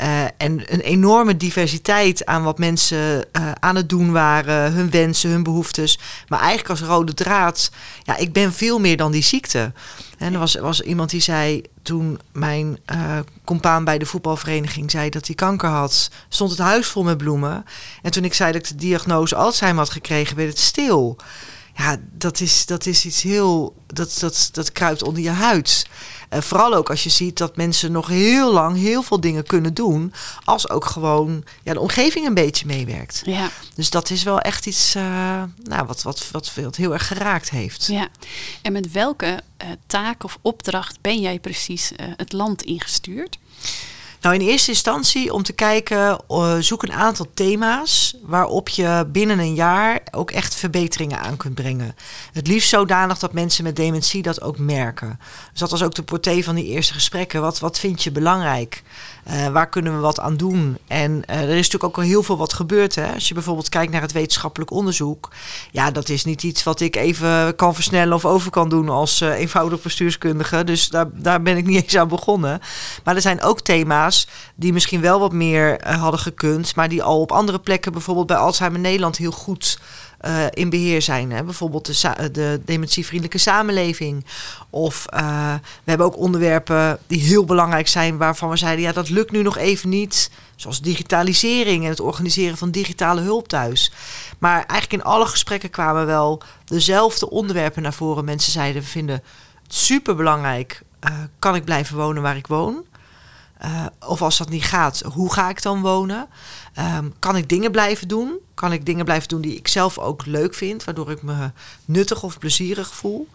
Uh, 0.00 0.24
en 0.24 0.72
een 0.72 0.80
enorme 0.80 1.36
diversiteit 1.36 2.26
aan 2.26 2.42
wat 2.42 2.58
mensen 2.58 3.24
uh, 3.32 3.52
aan 3.60 3.76
het 3.76 3.88
doen 3.88 4.12
waren, 4.12 4.72
hun 4.72 4.90
wensen, 4.90 5.30
hun 5.30 5.42
behoeftes. 5.42 5.98
Maar 6.28 6.40
eigenlijk 6.40 6.70
als 6.70 6.88
rode 6.88 7.14
draad, 7.14 7.70
ja, 8.02 8.16
ik 8.16 8.32
ben 8.32 8.52
veel 8.52 8.78
meer 8.78 8.96
dan 8.96 9.12
die 9.12 9.22
ziekte. 9.22 9.72
En 10.18 10.32
er 10.32 10.38
was, 10.38 10.54
was 10.54 10.80
iemand 10.80 11.10
die 11.10 11.20
zei, 11.20 11.62
toen 11.82 12.20
mijn 12.32 12.78
uh, 12.92 13.18
compaan 13.44 13.84
bij 13.84 13.98
de 13.98 14.06
voetbalvereniging 14.06 14.90
zei 14.90 15.10
dat 15.10 15.26
hij 15.26 15.34
kanker 15.34 15.68
had, 15.68 16.10
stond 16.28 16.50
het 16.50 16.58
huis 16.58 16.86
vol 16.86 17.02
met 17.02 17.18
bloemen. 17.18 17.64
En 18.02 18.10
toen 18.10 18.24
ik 18.24 18.34
zei 18.34 18.52
dat 18.52 18.60
ik 18.60 18.68
de 18.68 18.74
diagnose 18.74 19.34
Alzheimer 19.36 19.82
had 19.82 19.92
gekregen, 19.92 20.36
werd 20.36 20.48
het 20.48 20.58
stil. 20.58 21.16
Ja, 21.76 21.96
dat 22.12 22.40
is, 22.40 22.66
dat 22.66 22.86
is 22.86 23.04
iets 23.04 23.22
heel. 23.22 23.74
Dat, 23.86 24.16
dat, 24.20 24.48
dat 24.52 24.72
kruipt 24.72 25.02
onder 25.02 25.22
je 25.22 25.30
huid. 25.30 25.86
Uh, 26.32 26.40
vooral 26.40 26.74
ook 26.74 26.90
als 26.90 27.02
je 27.04 27.10
ziet 27.10 27.38
dat 27.38 27.56
mensen 27.56 27.92
nog 27.92 28.08
heel 28.08 28.52
lang 28.52 28.76
heel 28.76 29.02
veel 29.02 29.20
dingen 29.20 29.44
kunnen 29.44 29.74
doen. 29.74 30.12
Als 30.44 30.70
ook 30.70 30.84
gewoon 30.84 31.44
ja, 31.62 31.72
de 31.72 31.80
omgeving 31.80 32.26
een 32.26 32.34
beetje 32.34 32.66
meewerkt. 32.66 33.22
Ja. 33.24 33.50
Dus 33.74 33.90
dat 33.90 34.10
is 34.10 34.22
wel 34.22 34.40
echt 34.40 34.66
iets 34.66 34.96
uh, 34.96 35.02
nou, 35.62 35.86
wat, 35.86 36.02
wat, 36.02 36.30
wat, 36.30 36.54
wat 36.54 36.76
heel 36.76 36.92
erg 36.92 37.06
geraakt 37.06 37.50
heeft. 37.50 37.86
Ja. 37.86 38.08
En 38.62 38.72
met 38.72 38.92
welke 38.92 39.26
uh, 39.26 39.68
taak 39.86 40.24
of 40.24 40.38
opdracht 40.42 41.00
ben 41.00 41.20
jij 41.20 41.38
precies 41.38 41.92
het 42.16 42.32
land 42.32 42.62
ingestuurd? 42.62 43.38
Nou, 44.22 44.34
in 44.34 44.40
eerste 44.40 44.70
instantie 44.70 45.32
om 45.32 45.42
te 45.42 45.52
kijken, 45.52 46.18
uh, 46.28 46.56
zoek 46.58 46.82
een 46.82 46.92
aantal 46.92 47.26
thema's 47.34 48.14
waarop 48.22 48.68
je 48.68 49.06
binnen 49.08 49.38
een 49.38 49.54
jaar 49.54 50.00
ook 50.10 50.30
echt 50.30 50.54
verbeteringen 50.54 51.18
aan 51.18 51.36
kunt 51.36 51.54
brengen. 51.54 51.96
Het 52.32 52.46
liefst 52.46 52.68
zodanig 52.68 53.18
dat 53.18 53.32
mensen 53.32 53.64
met 53.64 53.76
dementie 53.76 54.22
dat 54.22 54.42
ook 54.42 54.58
merken. 54.58 55.18
Dus 55.50 55.60
dat 55.60 55.70
was 55.70 55.82
ook 55.82 55.94
de 55.94 56.02
portée 56.02 56.44
van 56.44 56.54
die 56.54 56.64
eerste 56.64 56.92
gesprekken. 56.92 57.40
Wat, 57.40 57.58
wat 57.58 57.78
vind 57.78 58.02
je 58.02 58.10
belangrijk? 58.10 58.82
Uh, 59.28 59.48
waar 59.48 59.68
kunnen 59.68 59.94
we 59.94 60.00
wat 60.00 60.20
aan 60.20 60.36
doen? 60.36 60.78
En 60.86 61.10
uh, 61.12 61.36
er 61.36 61.48
is 61.48 61.54
natuurlijk 61.56 61.84
ook 61.84 61.96
al 61.96 62.02
heel 62.02 62.22
veel 62.22 62.36
wat 62.36 62.52
gebeurd. 62.52 62.94
Hè? 62.94 63.12
Als 63.14 63.28
je 63.28 63.34
bijvoorbeeld 63.34 63.68
kijkt 63.68 63.92
naar 63.92 64.00
het 64.00 64.12
wetenschappelijk 64.12 64.70
onderzoek. 64.70 65.30
Ja, 65.70 65.90
dat 65.90 66.08
is 66.08 66.24
niet 66.24 66.42
iets 66.42 66.62
wat 66.62 66.80
ik 66.80 66.96
even 66.96 67.56
kan 67.56 67.74
versnellen 67.74 68.14
of 68.14 68.24
over 68.24 68.50
kan 68.50 68.68
doen 68.68 68.88
als 68.88 69.20
uh, 69.20 69.38
eenvoudig 69.38 69.82
bestuurskundige. 69.82 70.64
Dus 70.64 70.88
daar, 70.88 71.06
daar 71.12 71.42
ben 71.42 71.56
ik 71.56 71.66
niet 71.66 71.82
eens 71.82 71.96
aan 71.96 72.08
begonnen. 72.08 72.60
Maar 73.04 73.14
er 73.14 73.20
zijn 73.20 73.42
ook 73.42 73.60
thema's 73.60 74.28
die 74.54 74.72
misschien 74.72 75.00
wel 75.00 75.20
wat 75.20 75.32
meer 75.32 75.96
hadden 75.96 76.20
gekund. 76.20 76.76
Maar 76.76 76.88
die 76.88 77.02
al 77.02 77.20
op 77.20 77.32
andere 77.32 77.58
plekken, 77.58 77.92
bijvoorbeeld 77.92 78.26
bij 78.26 78.36
Alzheimer 78.36 78.80
Nederland, 78.80 79.16
heel 79.16 79.30
goed 79.32 79.78
uh, 80.26 80.44
in 80.50 80.70
beheer 80.70 81.02
zijn. 81.02 81.32
Hè? 81.32 81.44
Bijvoorbeeld 81.44 81.86
de, 81.86 82.30
de 82.30 82.60
dementievriendelijke 82.64 83.38
samenleving. 83.38 84.24
Of 84.70 85.06
uh, 85.14 85.54
we 85.54 85.90
hebben 85.90 86.06
ook 86.06 86.16
onderwerpen 86.16 86.98
die 87.06 87.20
heel 87.20 87.44
belangrijk 87.44 87.88
zijn, 87.88 88.16
waarvan 88.16 88.50
we 88.50 88.56
zeiden, 88.56 88.84
ja, 88.84 88.92
dat 88.92 89.08
lukt 89.08 89.30
nu 89.30 89.42
nog 89.42 89.56
even 89.56 89.88
niet. 89.88 90.30
Zoals 90.56 90.80
digitalisering 90.80 91.84
en 91.84 91.90
het 91.90 92.00
organiseren 92.00 92.56
van 92.56 92.70
digitale 92.70 93.20
hulp 93.20 93.48
thuis. 93.48 93.92
Maar 94.38 94.56
eigenlijk 94.56 94.92
in 94.92 95.10
alle 95.10 95.26
gesprekken 95.26 95.70
kwamen 95.70 96.06
wel 96.06 96.42
dezelfde 96.64 97.30
onderwerpen 97.30 97.82
naar 97.82 97.94
voren. 97.94 98.24
Mensen 98.24 98.52
zeiden, 98.52 98.82
we 98.82 98.88
vinden 98.88 99.22
het 99.62 99.74
super 99.74 100.16
belangrijk. 100.16 100.82
Uh, 101.08 101.14
kan 101.38 101.54
ik 101.54 101.64
blijven 101.64 101.96
wonen 101.96 102.22
waar 102.22 102.36
ik 102.36 102.46
woon? 102.46 102.84
Of 104.06 104.22
als 104.22 104.38
dat 104.38 104.48
niet 104.48 104.64
gaat, 104.64 105.02
hoe 105.14 105.32
ga 105.32 105.48
ik 105.48 105.62
dan 105.62 105.80
wonen? 105.80 106.28
Um, 106.78 107.14
kan 107.18 107.36
ik 107.36 107.48
dingen 107.48 107.70
blijven 107.70 108.08
doen? 108.08 108.38
Kan 108.54 108.72
ik 108.72 108.86
dingen 108.86 109.04
blijven 109.04 109.28
doen 109.28 109.40
die 109.40 109.56
ik 109.56 109.68
zelf 109.68 109.98
ook 109.98 110.26
leuk 110.26 110.54
vind, 110.54 110.84
waardoor 110.84 111.10
ik 111.10 111.22
me 111.22 111.50
nuttig 111.84 112.22
of 112.22 112.38
plezierig 112.38 112.94
voel? 112.94 113.28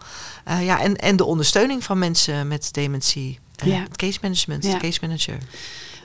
Uh, 0.48 0.64
ja, 0.64 0.80
en, 0.80 0.96
en 0.96 1.16
de 1.16 1.24
ondersteuning 1.24 1.84
van 1.84 1.98
mensen 1.98 2.48
met 2.48 2.68
dementie. 2.72 3.38
Uh, 3.64 3.72
ja. 3.72 3.80
Het 3.80 3.96
case 3.96 4.18
management, 4.22 4.64
ja. 4.64 4.72
de 4.72 4.78
case 4.78 4.98
manager. 5.02 5.38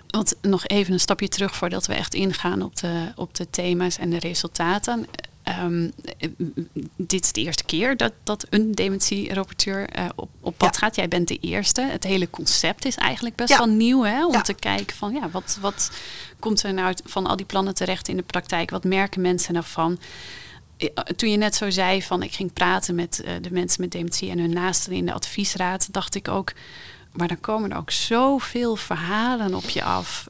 Want 0.07 0.35
nog 0.41 0.65
even 0.65 0.93
een 0.93 0.99
stapje 0.99 1.27
terug 1.27 1.55
voordat 1.55 1.85
we 1.85 1.93
echt 1.93 2.13
ingaan 2.13 2.61
op 2.61 2.75
de, 2.75 3.11
op 3.15 3.35
de 3.35 3.49
thema's 3.49 3.97
en 3.97 4.09
de 4.09 4.19
resultaten. 4.19 5.05
Um, 5.61 5.91
dit 6.95 7.23
is 7.23 7.31
de 7.31 7.41
eerste 7.41 7.63
keer 7.63 7.97
dat, 7.97 8.13
dat 8.23 8.45
een 8.49 8.71
dementie-rapporteur 8.71 9.97
uh, 9.99 10.05
op, 10.15 10.29
op 10.39 10.57
pad 10.57 10.73
ja. 10.73 10.79
gaat. 10.79 10.95
Jij 10.95 11.07
bent 11.07 11.27
de 11.27 11.37
eerste. 11.37 11.81
Het 11.81 12.03
hele 12.03 12.29
concept 12.29 12.85
is 12.85 12.95
eigenlijk 12.95 13.35
best 13.35 13.49
ja. 13.49 13.57
wel 13.57 13.67
nieuw. 13.67 14.03
Hè? 14.03 14.25
Om 14.25 14.33
ja. 14.33 14.41
te 14.41 14.53
kijken 14.53 14.95
van 14.95 15.13
ja, 15.13 15.29
wat, 15.29 15.57
wat 15.61 15.91
komt 16.39 16.63
er 16.63 16.73
nou 16.73 16.95
van 17.05 17.27
al 17.27 17.35
die 17.35 17.45
plannen 17.45 17.73
terecht 17.73 18.07
in 18.07 18.17
de 18.17 18.23
praktijk? 18.23 18.69
Wat 18.69 18.83
merken 18.83 19.21
mensen 19.21 19.53
daarvan? 19.53 19.99
Toen 21.15 21.29
je 21.29 21.37
net 21.37 21.55
zo 21.55 21.69
zei 21.69 22.03
van 22.03 22.23
ik 22.23 22.33
ging 22.33 22.53
praten 22.53 22.95
met 22.95 23.21
uh, 23.25 23.31
de 23.41 23.51
mensen 23.51 23.81
met 23.81 23.91
dementie 23.91 24.29
en 24.29 24.39
hun 24.39 24.53
naasten 24.53 24.91
in 24.91 25.05
de 25.05 25.13
adviesraad, 25.13 25.93
dacht 25.93 26.15
ik 26.15 26.27
ook, 26.27 26.53
maar 27.11 27.27
dan 27.27 27.39
komen 27.39 27.71
er 27.71 27.77
ook 27.77 27.91
zoveel 27.91 28.75
verhalen 28.75 29.53
op 29.53 29.69
je 29.69 29.83
af. 29.83 30.27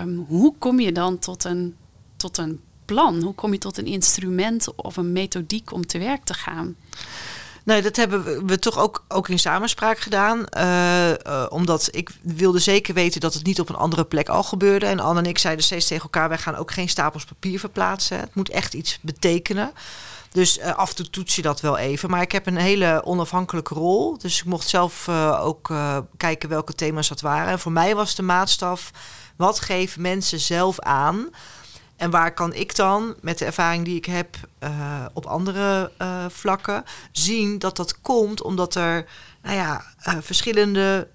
Um, 0.00 0.24
hoe 0.28 0.54
kom 0.58 0.80
je 0.80 0.92
dan 0.92 1.18
tot 1.18 1.44
een, 1.44 1.76
tot 2.16 2.38
een 2.38 2.60
plan? 2.88 3.22
Hoe 3.22 3.34
kom 3.34 3.52
je 3.52 3.58
tot 3.58 3.78
een 3.78 3.86
instrument 3.86 4.74
of 4.76 4.96
een 4.96 5.12
methodiek 5.12 5.72
om 5.72 5.86
te 5.86 5.98
werk 5.98 6.24
te 6.24 6.34
gaan? 6.34 6.76
Nee, 7.68 7.82
dat 7.82 7.96
hebben 7.96 8.46
we 8.46 8.58
toch 8.58 8.78
ook, 8.78 9.04
ook 9.08 9.28
in 9.28 9.38
samenspraak 9.38 9.98
gedaan. 9.98 10.44
Uh, 10.56 11.08
uh, 11.08 11.46
omdat 11.48 11.88
ik 11.90 12.10
wilde 12.22 12.58
zeker 12.58 12.94
weten 12.94 13.20
dat 13.20 13.34
het 13.34 13.44
niet 13.44 13.60
op 13.60 13.68
een 13.68 13.74
andere 13.76 14.04
plek 14.04 14.28
al 14.28 14.42
gebeurde. 14.42 14.86
En 14.86 15.00
Anne 15.00 15.20
en 15.20 15.26
ik 15.26 15.38
zeiden 15.38 15.64
steeds 15.64 15.86
tegen 15.86 16.02
elkaar: 16.02 16.28
wij 16.28 16.38
gaan 16.38 16.56
ook 16.56 16.70
geen 16.70 16.88
stapels 16.88 17.24
papier 17.24 17.58
verplaatsen. 17.58 18.20
Het 18.20 18.34
moet 18.34 18.50
echt 18.50 18.74
iets 18.74 18.98
betekenen. 19.02 19.72
Dus 20.32 20.58
uh, 20.58 20.74
af 20.76 20.88
en 20.88 20.96
toe 20.96 21.10
toets 21.10 21.36
je 21.36 21.42
dat 21.42 21.60
wel 21.60 21.78
even. 21.78 22.10
Maar 22.10 22.22
ik 22.22 22.32
heb 22.32 22.46
een 22.46 22.56
hele 22.56 23.04
onafhankelijke 23.04 23.74
rol. 23.74 24.18
Dus 24.18 24.38
ik 24.38 24.44
mocht 24.44 24.68
zelf 24.68 25.08
ook 25.40 25.72
kijken 26.16 26.48
welke 26.48 26.74
thema's 26.74 27.08
dat 27.08 27.20
waren. 27.20 27.52
En 27.52 27.58
voor 27.58 27.72
mij 27.72 27.94
was 27.94 28.14
de 28.14 28.22
maatstaf: 28.22 28.90
wat 29.36 29.60
geven 29.60 30.02
mensen 30.02 30.40
zelf 30.40 30.80
aan? 30.80 31.28
En 31.98 32.10
waar 32.10 32.34
kan 32.34 32.54
ik 32.54 32.76
dan, 32.76 33.14
met 33.20 33.38
de 33.38 33.44
ervaring 33.44 33.84
die 33.84 33.96
ik 33.96 34.04
heb 34.04 34.36
uh, 34.60 35.04
op 35.12 35.26
andere 35.26 35.92
uh, 36.02 36.24
vlakken, 36.28 36.84
zien 37.12 37.58
dat 37.58 37.76
dat 37.76 38.00
komt 38.00 38.42
omdat 38.42 38.74
er 38.74 39.06
nou 39.42 39.56
ja, 39.56 39.84
uh, 40.08 40.14
verschillende 40.20 41.08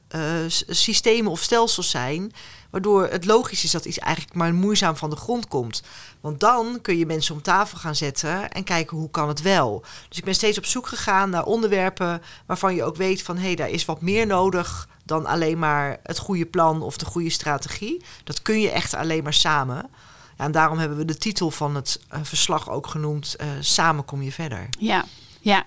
systemen 0.68 1.32
of 1.32 1.42
stelsels 1.42 1.90
zijn. 1.90 2.32
Waardoor 2.70 3.08
het 3.08 3.26
logisch 3.26 3.64
is 3.64 3.72
dat 3.72 3.86
iets 3.86 4.00
eigenlijk 4.00 4.36
maar 4.36 4.54
moeizaam 4.54 4.96
van 4.96 5.10
de 5.10 5.16
grond 5.16 5.48
komt. 5.48 5.84
Want 6.22 6.40
dan 6.40 6.80
kun 6.82 6.98
je 6.98 7.06
mensen 7.06 7.36
om 7.36 7.42
tafel 7.42 7.78
gaan 7.78 7.96
zetten 7.96 8.52
en 8.52 8.64
kijken 8.64 8.98
hoe 8.98 9.12
kan 9.12 9.28
het 9.28 9.42
wel. 9.42 9.84
Dus 10.10 10.18
ik 10.18 10.24
ben 10.24 10.36
steeds 10.36 10.58
op 10.58 10.66
zoek 10.66 10.88
gegaan 10.88 11.30
naar 11.30 11.46
onderwerpen 11.46 12.22
waarvan 12.46 12.76
je 12.76 12.84
ook 12.84 12.96
weet 12.96 13.22
van 13.22 13.38
hé, 13.38 13.46
hey, 13.46 13.56
daar 13.56 13.70
is 13.70 13.86
wat 13.86 14.02
meer 14.02 14.28
nodig 14.28 14.88
dan 15.06 15.26
alleen 15.26 15.60
maar 15.60 16.00
het 16.04 16.18
goede 16.18 16.46
plan 16.46 16.82
of 16.82 16.98
de 16.98 17.06
goede 17.06 17.30
strategie. 17.30 18.04
Dat 18.24 18.42
kun 18.42 18.60
je 18.60 18.72
echt 18.72 18.94
alleen 18.94 19.24
maar 19.24 19.34
samen. 19.34 19.90
En 20.38 20.52
daarom 20.52 20.78
hebben 20.78 20.98
we 20.98 21.06
de 21.06 21.18
titel 21.18 21.52
van 21.52 21.76
het 21.76 22.00
uh, 22.14 22.20
verslag 22.24 22.70
ook 22.70 22.88
genoemd: 22.88 23.36
uh, 23.42 23.48
Samen 23.60 24.06
kom 24.06 24.22
je 24.22 24.32
verder. 24.32 24.68
Ja, 24.80 25.06
ja. 25.40 25.64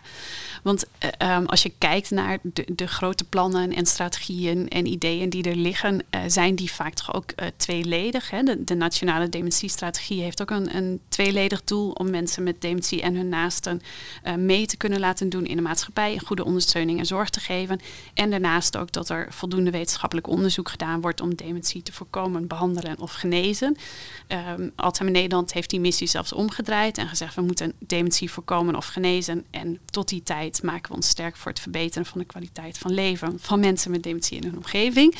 Want 0.67 0.85
uh, 1.21 1.37
um, 1.37 1.47
als 1.47 1.63
je 1.63 1.73
kijkt 1.79 2.11
naar 2.11 2.39
de, 2.67 2.87
grote 2.87 3.25
plannen 3.25 3.73
en 3.73 3.87
strategieën 3.87 4.69
en 4.69 4.87
ideeën 4.87 5.31
die 5.31 5.43
er 5.43 5.57
liggen, 5.57 5.95
uh, 5.95 6.21
zijn 6.27 6.55
die 6.55 6.73
vaak 6.73 6.95
toch 6.95 7.15
ook 7.15 7.33
uh, 7.37 7.47
tweeledig. 7.57 8.31
Hè? 8.31 8.65
De, 8.65 8.75
nationale 8.75 9.29
dementiestrategie 9.29 10.23
heeft 10.23 10.43
ook 10.43 10.51
een, 10.51 10.77
een, 10.77 11.01
tweeledig 11.09 11.65
doel 11.65 11.91
om 11.91 12.11
mensen 12.11 12.43
met 12.43 12.61
dementie 12.61 13.03
en 13.03 13.15
hun 13.15 13.29
naasten 13.29 13.81
mee 14.37 14.67
te 14.67 14.77
kunnen 14.77 15.01
laten 15.01 15.29
doen 15.29 15.47
in 15.47 15.57
de 15.57 15.63
maatschappij, 15.63 16.19
goede 16.25 16.45
ondersteuning 16.45 16.99
en 16.99 17.07
zorg 17.07 17.31
te 17.31 17.41
geven. 17.41 17.81
En 18.15 18.31
daarnaast 18.31 18.77
ook 18.77 18.93
dat 18.93 19.09
er 19.09 19.27
voldoende 19.31 19.71
wetenschappelijk 19.71 20.27
onderzoek 20.27 20.69
gedaan 20.69 21.01
wordt 21.01 21.21
om 21.21 21.35
dementie 21.35 21.83
te 21.83 21.93
voorkomen, 21.93 22.47
behandelen 22.47 22.99
of 22.99 23.13
genezen. 23.13 23.77
Um, 24.51 24.73
Nederland 25.13 25.53
heeft 25.53 25.71
die 25.71 25.81
missie 25.81 26.07
zelfs 26.07 26.33
omgedraaid 26.33 26.99
en 26.99 27.09
gezegd 27.09 27.35
we 27.35 27.43
moeten 27.43 27.73
dementie 27.79 28.31
voorkomen 28.31 28.77
of 28.77 28.87
genezen. 28.87 29.45
En 29.51 29.79
tot 29.91 30.09
die 30.09 30.23
tijd 30.23 30.56
maken 30.61 30.91
we 30.91 30.97
ons 30.97 31.09
sterk 31.09 31.37
voor 31.37 31.51
het 31.51 31.61
verbeteren 31.61 32.07
van 32.07 32.21
de 32.21 32.27
kwaliteit 32.27 32.79
van 32.79 32.93
leven 32.93 33.39
van 33.41 33.61
mensen 33.61 33.91
met 33.91 34.03
dementie 34.03 34.37
in 34.37 34.45
hun 34.45 34.57
omgeving. 34.57 35.17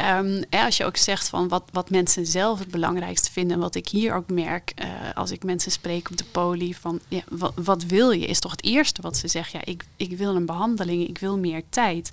Um, 0.00 0.44
als 0.50 0.76
je 0.76 0.84
ook 0.84 0.96
zegt 0.96 1.28
van 1.28 1.48
wat, 1.48 1.62
wat 1.72 1.90
mensen 1.90 2.26
zelf 2.26 2.58
het 2.58 2.70
belangrijkste 2.70 3.32
vinden, 3.32 3.58
wat 3.58 3.74
ik 3.74 3.88
hier 3.88 4.14
ook 4.14 4.30
merk 4.30 4.72
uh, 4.82 4.86
als 5.14 5.30
ik 5.30 5.44
mensen 5.44 5.72
spreek 5.72 6.10
op 6.10 6.16
de 6.16 6.24
poli, 6.24 6.74
van 6.74 7.00
ja, 7.08 7.22
wat, 7.28 7.52
wat, 7.54 7.84
wil 7.84 8.10
je, 8.10 8.26
is 8.26 8.40
toch 8.40 8.50
het 8.50 8.64
eerste 8.64 9.02
wat 9.02 9.16
ze 9.16 9.28
zeggen. 9.28 9.58
Ja, 9.58 9.72
ik, 9.72 9.84
ik 9.96 10.16
wil 10.16 10.36
een 10.36 10.46
behandeling, 10.46 11.08
ik 11.08 11.18
wil 11.18 11.38
meer 11.38 11.62
tijd. 11.68 12.10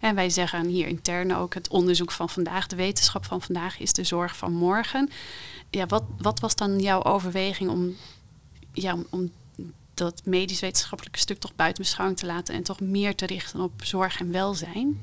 En 0.00 0.14
wij 0.14 0.30
zeggen 0.30 0.66
hier 0.66 0.86
intern 0.86 1.34
ook 1.34 1.54
het 1.54 1.68
onderzoek 1.68 2.12
van 2.12 2.28
vandaag, 2.28 2.66
de 2.66 2.76
wetenschap 2.76 3.24
van 3.24 3.42
vandaag 3.42 3.78
is 3.78 3.92
de 3.92 4.04
zorg 4.04 4.36
van 4.36 4.52
morgen. 4.52 5.10
Ja, 5.70 5.86
wat, 5.86 6.04
wat 6.18 6.40
was 6.40 6.54
dan 6.54 6.80
jouw 6.80 7.02
overweging 7.02 7.70
om, 7.70 7.96
ja, 8.72 8.96
om 9.10 9.30
dat 9.96 10.20
medisch-wetenschappelijke 10.24 11.18
stuk 11.18 11.38
toch 11.38 11.54
buiten 11.54 11.82
beschouwing 11.82 12.18
te 12.18 12.26
laten 12.26 12.54
en 12.54 12.62
toch 12.62 12.80
meer 12.80 13.14
te 13.14 13.26
richten 13.26 13.60
op 13.60 13.72
zorg 13.84 14.20
en 14.20 14.32
welzijn? 14.32 15.00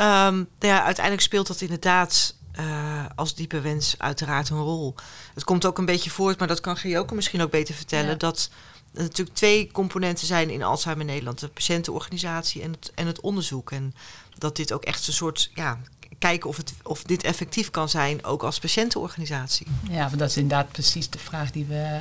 Um, 0.00 0.48
ja, 0.58 0.82
uiteindelijk 0.84 1.20
speelt 1.20 1.46
dat 1.46 1.60
inderdaad 1.60 2.34
uh, 2.60 3.04
als 3.14 3.34
diepe 3.34 3.60
wens 3.60 3.94
uiteraard 3.98 4.48
een 4.48 4.56
rol. 4.56 4.94
Het 5.34 5.44
komt 5.44 5.66
ook 5.66 5.78
een 5.78 5.84
beetje 5.84 6.10
voort, 6.10 6.38
maar 6.38 6.48
dat 6.48 6.60
kan 6.60 6.76
Gioke 6.76 7.14
misschien 7.14 7.40
ook 7.40 7.50
beter 7.50 7.74
vertellen. 7.74 8.10
Ja. 8.10 8.14
Dat 8.14 8.50
er 8.94 9.02
natuurlijk 9.02 9.36
twee 9.36 9.70
componenten 9.72 10.26
zijn 10.26 10.50
in 10.50 10.62
Alzheimer 10.62 11.04
Nederland: 11.04 11.38
de 11.38 11.48
patiëntenorganisatie 11.48 12.62
en 12.62 12.70
het, 12.70 12.92
en 12.94 13.06
het 13.06 13.20
onderzoek. 13.20 13.70
En 13.70 13.94
dat 14.38 14.56
dit 14.56 14.72
ook 14.72 14.84
echt 14.84 15.06
een 15.06 15.12
soort 15.12 15.50
ja, 15.54 15.80
kijken 16.18 16.48
of, 16.48 16.56
het, 16.56 16.74
of 16.82 17.02
dit 17.02 17.22
effectief 17.22 17.70
kan 17.70 17.88
zijn, 17.88 18.24
ook 18.24 18.42
als 18.42 18.58
patiëntenorganisatie. 18.58 19.66
Ja, 19.90 20.08
dat 20.08 20.28
is 20.28 20.36
inderdaad 20.36 20.70
precies 20.70 21.10
de 21.10 21.18
vraag 21.18 21.50
die 21.50 21.64
we 21.64 22.00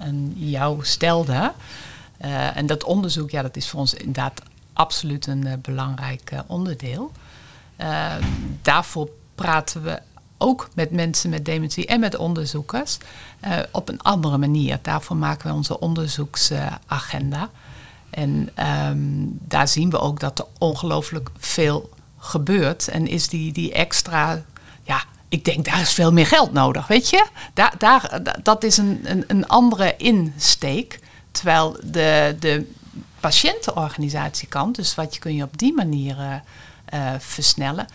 aan, 0.00 0.32
jou 0.36 0.84
stelden. 0.84 1.52
Uh, 2.24 2.56
en 2.56 2.66
dat 2.66 2.84
onderzoek, 2.84 3.30
ja, 3.30 3.42
dat 3.42 3.56
is 3.56 3.68
voor 3.68 3.80
ons 3.80 3.94
inderdaad 3.94 4.42
absoluut 4.72 5.26
een 5.26 5.46
uh, 5.46 5.52
belangrijk 5.62 6.30
uh, 6.32 6.40
onderdeel. 6.46 7.12
daarvoor 8.62 9.08
praten 9.34 9.82
we 9.82 10.00
ook 10.38 10.68
met 10.74 10.90
mensen 10.90 11.30
met 11.30 11.44
dementie 11.44 11.86
en 11.86 12.00
met 12.00 12.16
onderzoekers 12.16 12.98
op 13.70 13.88
een 13.88 14.00
andere 14.00 14.38
manier. 14.38 14.78
Daarvoor 14.82 15.16
maken 15.16 15.48
we 15.48 15.54
onze 15.54 15.78
onderzoeksagenda. 15.78 17.50
En 18.10 18.50
um, 18.88 19.38
daar 19.40 19.68
zien 19.68 19.90
we 19.90 19.98
ook 19.98 20.20
dat 20.20 20.38
er 20.38 20.44
ongelooflijk 20.58 21.30
veel 21.38 21.90
gebeurt. 22.22 22.88
En 22.88 23.06
is 23.06 23.28
die, 23.28 23.52
die 23.52 23.72
extra, 23.72 24.42
ja, 24.82 25.04
ik 25.28 25.44
denk 25.44 25.64
daar 25.64 25.80
is 25.80 25.92
veel 25.92 26.12
meer 26.12 26.26
geld 26.26 26.52
nodig, 26.52 26.86
weet 26.86 27.10
je? 27.10 27.26
Daar, 27.54 27.74
daar, 27.78 28.20
dat 28.42 28.64
is 28.64 28.76
een, 28.76 29.00
een, 29.04 29.24
een 29.26 29.48
andere 29.48 29.94
insteek. 29.96 30.98
Terwijl 31.30 31.76
de, 31.82 32.36
de 32.40 32.70
patiëntenorganisatiekant, 33.20 34.76
dus 34.76 34.94
wat 34.94 35.18
kun 35.18 35.34
je 35.34 35.42
op 35.42 35.58
die 35.58 35.74
manier 35.74 36.16
uh, 36.94 37.12
versnellen. 37.18 37.86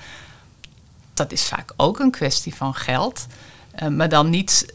dat 1.13 1.31
is 1.31 1.43
vaak 1.43 1.73
ook 1.75 1.99
een 1.99 2.11
kwestie 2.11 2.55
van 2.55 2.73
geld. 2.73 3.27
Uh, 3.83 3.87
maar 3.87 4.09
dan 4.09 4.29
niet, 4.29 4.73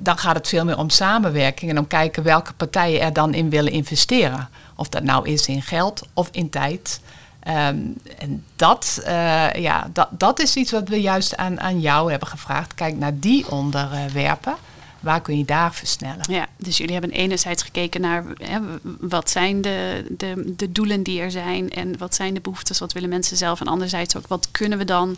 dan 0.00 0.18
gaat 0.18 0.34
het 0.34 0.48
veel 0.48 0.64
meer 0.64 0.78
om 0.78 0.90
samenwerking 0.90 1.70
en 1.70 1.78
om 1.78 1.86
kijken 1.86 2.22
welke 2.22 2.52
partijen 2.52 3.00
er 3.00 3.12
dan 3.12 3.34
in 3.34 3.50
willen 3.50 3.72
investeren. 3.72 4.48
Of 4.74 4.88
dat 4.88 5.02
nou 5.02 5.28
is 5.28 5.46
in 5.46 5.62
geld 5.62 6.02
of 6.12 6.28
in 6.32 6.50
tijd. 6.50 7.00
Um, 7.48 7.96
en 8.18 8.44
dat, 8.56 9.02
uh, 9.06 9.52
ja, 9.52 9.90
dat, 9.92 10.08
dat 10.10 10.40
is 10.40 10.56
iets 10.56 10.70
wat 10.70 10.88
we 10.88 11.00
juist 11.00 11.36
aan, 11.36 11.60
aan 11.60 11.80
jou 11.80 12.10
hebben 12.10 12.28
gevraagd. 12.28 12.74
Kijk 12.74 12.96
naar 12.96 13.18
die 13.18 13.50
onderwerpen. 13.50 14.54
Waar 15.00 15.20
kun 15.20 15.38
je 15.38 15.44
daar 15.44 15.74
versnellen? 15.74 16.32
Ja, 16.32 16.46
dus 16.56 16.76
jullie 16.76 16.92
hebben 16.92 17.10
enerzijds 17.10 17.62
gekeken 17.62 18.00
naar 18.00 18.24
hè, 18.42 18.58
wat 19.00 19.30
zijn 19.30 19.62
de, 19.62 20.04
de, 20.16 20.54
de 20.56 20.72
doelen 20.72 21.02
die 21.02 21.20
er 21.20 21.30
zijn 21.30 21.70
en 21.70 21.98
wat 21.98 22.14
zijn 22.14 22.34
de 22.34 22.40
behoeftes, 22.40 22.78
wat 22.78 22.92
willen 22.92 23.08
mensen 23.08 23.36
zelf. 23.36 23.60
En 23.60 23.66
anderzijds 23.66 24.16
ook 24.16 24.26
wat 24.26 24.48
kunnen 24.50 24.78
we 24.78 24.84
dan 24.84 25.16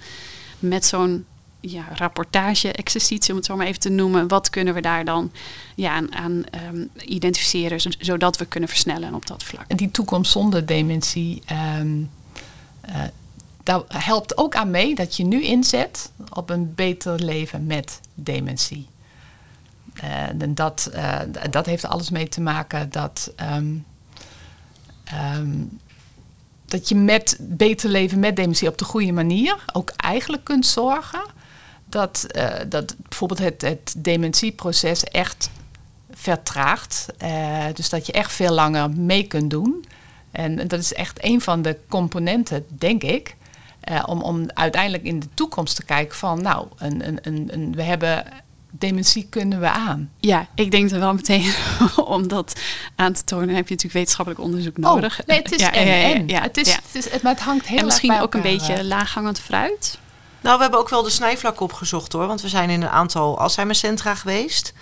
met 0.58 0.84
zo'n 0.84 1.24
ja, 1.60 1.84
rapportage-exercitie, 1.94 3.30
om 3.30 3.36
het 3.36 3.46
zo 3.46 3.56
maar 3.56 3.66
even 3.66 3.80
te 3.80 3.90
noemen. 3.90 4.28
Wat 4.28 4.50
kunnen 4.50 4.74
we 4.74 4.80
daar 4.80 5.04
dan 5.04 5.32
ja, 5.74 5.92
aan, 5.92 6.14
aan 6.14 6.44
um, 6.72 6.90
identificeren, 7.04 7.80
zodat 7.98 8.36
we 8.36 8.46
kunnen 8.46 8.68
versnellen 8.68 9.14
op 9.14 9.26
dat 9.26 9.42
vlak? 9.42 9.78
Die 9.78 9.90
toekomst 9.90 10.32
zonder 10.32 10.66
dementie, 10.66 11.42
um, 11.80 12.10
daar 13.62 13.82
helpt 13.88 14.38
ook 14.38 14.54
aan 14.54 14.70
mee 14.70 14.94
dat 14.94 15.16
je 15.16 15.24
nu 15.24 15.42
inzet 15.42 16.10
op 16.32 16.50
een 16.50 16.74
beter 16.74 17.24
leven 17.24 17.66
met 17.66 18.00
dementie. 18.14 18.88
Uh, 20.04 20.48
dat, 20.48 20.90
uh, 20.94 21.18
dat 21.50 21.66
heeft 21.66 21.84
alles 21.84 22.10
mee 22.10 22.28
te 22.28 22.40
maken 22.40 22.90
dat, 22.90 23.32
um, 23.52 23.84
dat 26.66 26.88
je 26.88 26.94
met 26.94 27.36
beter 27.40 27.90
leven 27.90 28.18
met 28.18 28.36
dementie 28.36 28.68
op 28.68 28.78
de 28.78 28.84
goede 28.84 29.12
manier 29.12 29.64
ook 29.72 29.90
eigenlijk 29.96 30.44
kunt 30.44 30.66
zorgen 30.66 31.34
dat, 31.88 32.26
uh, 32.36 32.48
dat 32.68 32.94
bijvoorbeeld 32.98 33.40
het, 33.40 33.62
het 33.62 33.94
dementieproces 33.96 35.04
echt 35.04 35.50
vertraagt. 36.10 37.06
Uh, 37.22 37.64
dus 37.74 37.88
dat 37.88 38.06
je 38.06 38.12
echt 38.12 38.32
veel 38.32 38.52
langer 38.52 38.90
mee 38.90 39.26
kunt 39.26 39.50
doen. 39.50 39.84
En 40.30 40.68
dat 40.68 40.80
is 40.80 40.92
echt 40.92 41.24
een 41.24 41.40
van 41.40 41.62
de 41.62 41.78
componenten, 41.88 42.66
denk 42.68 43.02
ik, 43.02 43.36
uh, 43.90 44.02
om, 44.06 44.22
om 44.22 44.50
uiteindelijk 44.54 45.04
in 45.04 45.20
de 45.20 45.28
toekomst 45.34 45.76
te 45.76 45.84
kijken 45.84 46.16
van, 46.16 46.42
nou, 46.42 46.66
een, 46.76 47.06
een, 47.06 47.18
een, 47.22 47.48
een, 47.52 47.74
we 47.74 47.82
hebben 47.82 48.24
dementie 48.70 49.26
kunnen 49.30 49.60
we 49.60 49.68
aan. 49.68 50.10
Ja, 50.18 50.46
ik 50.54 50.70
denk 50.70 50.90
er 50.90 50.98
wel 50.98 51.14
meteen 51.14 51.52
om 52.04 52.28
dat 52.28 52.60
aan 52.94 53.12
te 53.12 53.24
tonen 53.24 53.48
heb 53.48 53.68
je 53.68 53.74
natuurlijk 53.74 53.92
wetenschappelijk 53.92 54.42
onderzoek 54.44 54.76
nodig. 54.76 55.20
Oh, 55.20 55.26
nee, 55.26 55.38
het 55.38 55.52
is 55.52 55.60
ja, 55.66 55.72
en, 55.72 56.14
en. 56.14 56.28
Ja, 56.28 56.42
het, 56.42 56.56
is, 56.56 56.68
ja. 56.68 56.78
het, 56.86 57.04
is, 57.04 57.10
het, 57.10 57.22
maar 57.22 57.32
het 57.32 57.42
hangt 57.42 57.66
heel 57.66 57.78
en 57.78 57.84
misschien 57.84 58.20
ook 58.20 58.34
een 58.34 58.42
beetje 58.42 58.84
laaghangend 58.84 59.40
fruit. 59.40 59.98
Nou, 60.46 60.58
we 60.58 60.64
hebben 60.64 60.80
ook 60.80 60.88
wel 60.88 61.02
de 61.02 61.10
snijvlak 61.10 61.60
opgezocht 61.60 62.12
hoor. 62.12 62.26
Want 62.26 62.40
we 62.40 62.48
zijn 62.48 62.70
in 62.70 62.82
een 62.82 62.88
aantal 62.88 63.38
Alzheimercentra 63.38 64.14
geweest. 64.14 64.72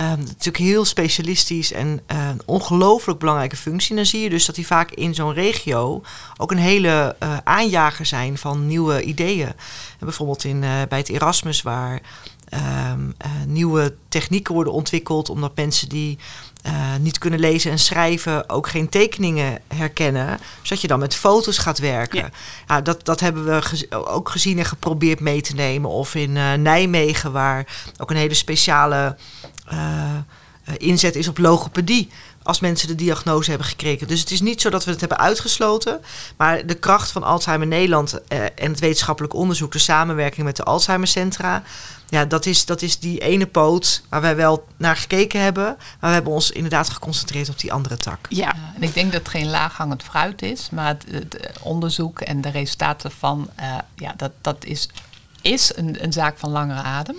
Uh, 0.00 0.06
natuurlijk 0.08 0.56
heel 0.56 0.84
specialistisch 0.84 1.72
en 1.72 2.00
uh, 2.12 2.28
ongelooflijk 2.46 3.18
belangrijke 3.18 3.56
functie. 3.56 3.96
Dan 3.96 4.06
zie 4.06 4.20
je 4.20 4.30
dus 4.30 4.46
dat 4.46 4.54
die 4.54 4.66
vaak 4.66 4.90
in 4.90 5.14
zo'n 5.14 5.32
regio 5.32 6.02
ook 6.36 6.50
een 6.50 6.58
hele 6.58 7.16
uh, 7.22 7.36
aanjager 7.44 8.06
zijn 8.06 8.38
van 8.38 8.66
nieuwe 8.66 9.02
ideeën. 9.02 9.46
En 9.46 9.54
bijvoorbeeld 9.98 10.44
in, 10.44 10.62
uh, 10.62 10.70
bij 10.88 10.98
het 10.98 11.08
Erasmus, 11.08 11.62
waar 11.62 12.00
um, 12.50 13.14
nieuwe 13.46 13.94
technieken 14.08 14.54
worden 14.54 14.72
ontwikkeld, 14.72 15.28
omdat 15.30 15.56
mensen 15.56 15.88
die 15.88 16.18
uh, 16.66 16.72
niet 17.00 17.18
kunnen 17.18 17.40
lezen 17.40 17.70
en 17.70 17.78
schrijven 17.78 18.48
ook 18.48 18.68
geen 18.68 18.88
tekeningen 18.88 19.58
herkennen, 19.68 20.38
zodat 20.62 20.80
je 20.80 20.88
dan 20.88 20.98
met 20.98 21.14
foto's 21.14 21.58
gaat 21.58 21.78
werken. 21.78 22.18
Ja. 22.18 22.30
ja 22.66 22.80
dat, 22.80 23.04
dat 23.04 23.20
hebben 23.20 23.44
we 23.44 23.62
gez 23.62 23.84
ook 23.90 24.28
gezien 24.28 24.58
en 24.58 24.64
geprobeerd 24.64 25.20
mee 25.20 25.40
te 25.40 25.54
nemen. 25.54 25.90
Of 25.90 26.14
in 26.14 26.36
uh, 26.36 26.52
Nijmegen, 26.52 27.32
waar 27.32 27.66
ook 27.98 28.10
een 28.10 28.16
hele 28.16 28.34
speciale 28.34 29.16
uh, 29.72 29.78
inzet 30.76 31.16
is 31.16 31.28
op 31.28 31.38
logopedie. 31.38 32.08
Als 32.42 32.60
mensen 32.60 32.88
de 32.88 32.94
diagnose 32.94 33.50
hebben 33.50 33.68
gekregen. 33.68 34.06
Dus 34.06 34.20
het 34.20 34.30
is 34.30 34.40
niet 34.40 34.60
zo 34.60 34.70
dat 34.70 34.84
we 34.84 34.90
het 34.90 35.00
hebben 35.00 35.18
uitgesloten. 35.18 36.00
Maar 36.36 36.66
de 36.66 36.74
kracht 36.74 37.10
van 37.10 37.22
Alzheimer 37.22 37.66
Nederland 37.66 38.24
en 38.28 38.70
het 38.70 38.80
wetenschappelijk 38.80 39.34
onderzoek, 39.34 39.72
de 39.72 39.78
samenwerking 39.78 40.46
met 40.46 40.56
de 40.56 40.64
Alzheimercentra 40.64 41.62
ja, 42.10 42.24
dat 42.24 42.46
is, 42.46 42.64
dat 42.64 42.82
is 42.82 42.98
die 42.98 43.18
ene 43.18 43.46
poot 43.46 44.02
waar 44.08 44.20
wij 44.20 44.36
wel 44.36 44.66
naar 44.76 44.96
gekeken 44.96 45.40
hebben. 45.40 45.64
Maar 45.64 46.10
we 46.10 46.14
hebben 46.14 46.32
ons 46.32 46.50
inderdaad 46.50 46.88
geconcentreerd 46.88 47.48
op 47.48 47.58
die 47.58 47.72
andere 47.72 47.98
tak. 47.98 48.26
Ja, 48.28 48.54
en 48.74 48.82
ik 48.82 48.94
denk 48.94 49.12
dat 49.12 49.20
het 49.20 49.30
geen 49.30 49.50
laaghangend 49.50 50.02
fruit 50.02 50.42
is. 50.42 50.70
Maar 50.70 50.88
het, 50.88 51.04
het 51.10 51.58
onderzoek 51.62 52.20
en 52.20 52.40
de 52.40 52.50
resultaten 52.50 53.10
van, 53.10 53.50
uh, 53.60 53.78
ja, 53.94 54.14
dat, 54.16 54.32
dat 54.40 54.64
is, 54.64 54.88
is 55.42 55.72
een, 55.76 56.04
een 56.04 56.12
zaak 56.12 56.38
van 56.38 56.50
langere 56.50 56.80
adem. 56.80 57.16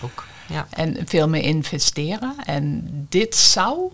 Ook, 0.00 0.24
ja. 0.46 0.66
En 0.70 0.96
veel 1.04 1.28
meer 1.28 1.42
investeren. 1.42 2.34
En 2.44 2.82
dit 3.08 3.36
zou 3.36 3.92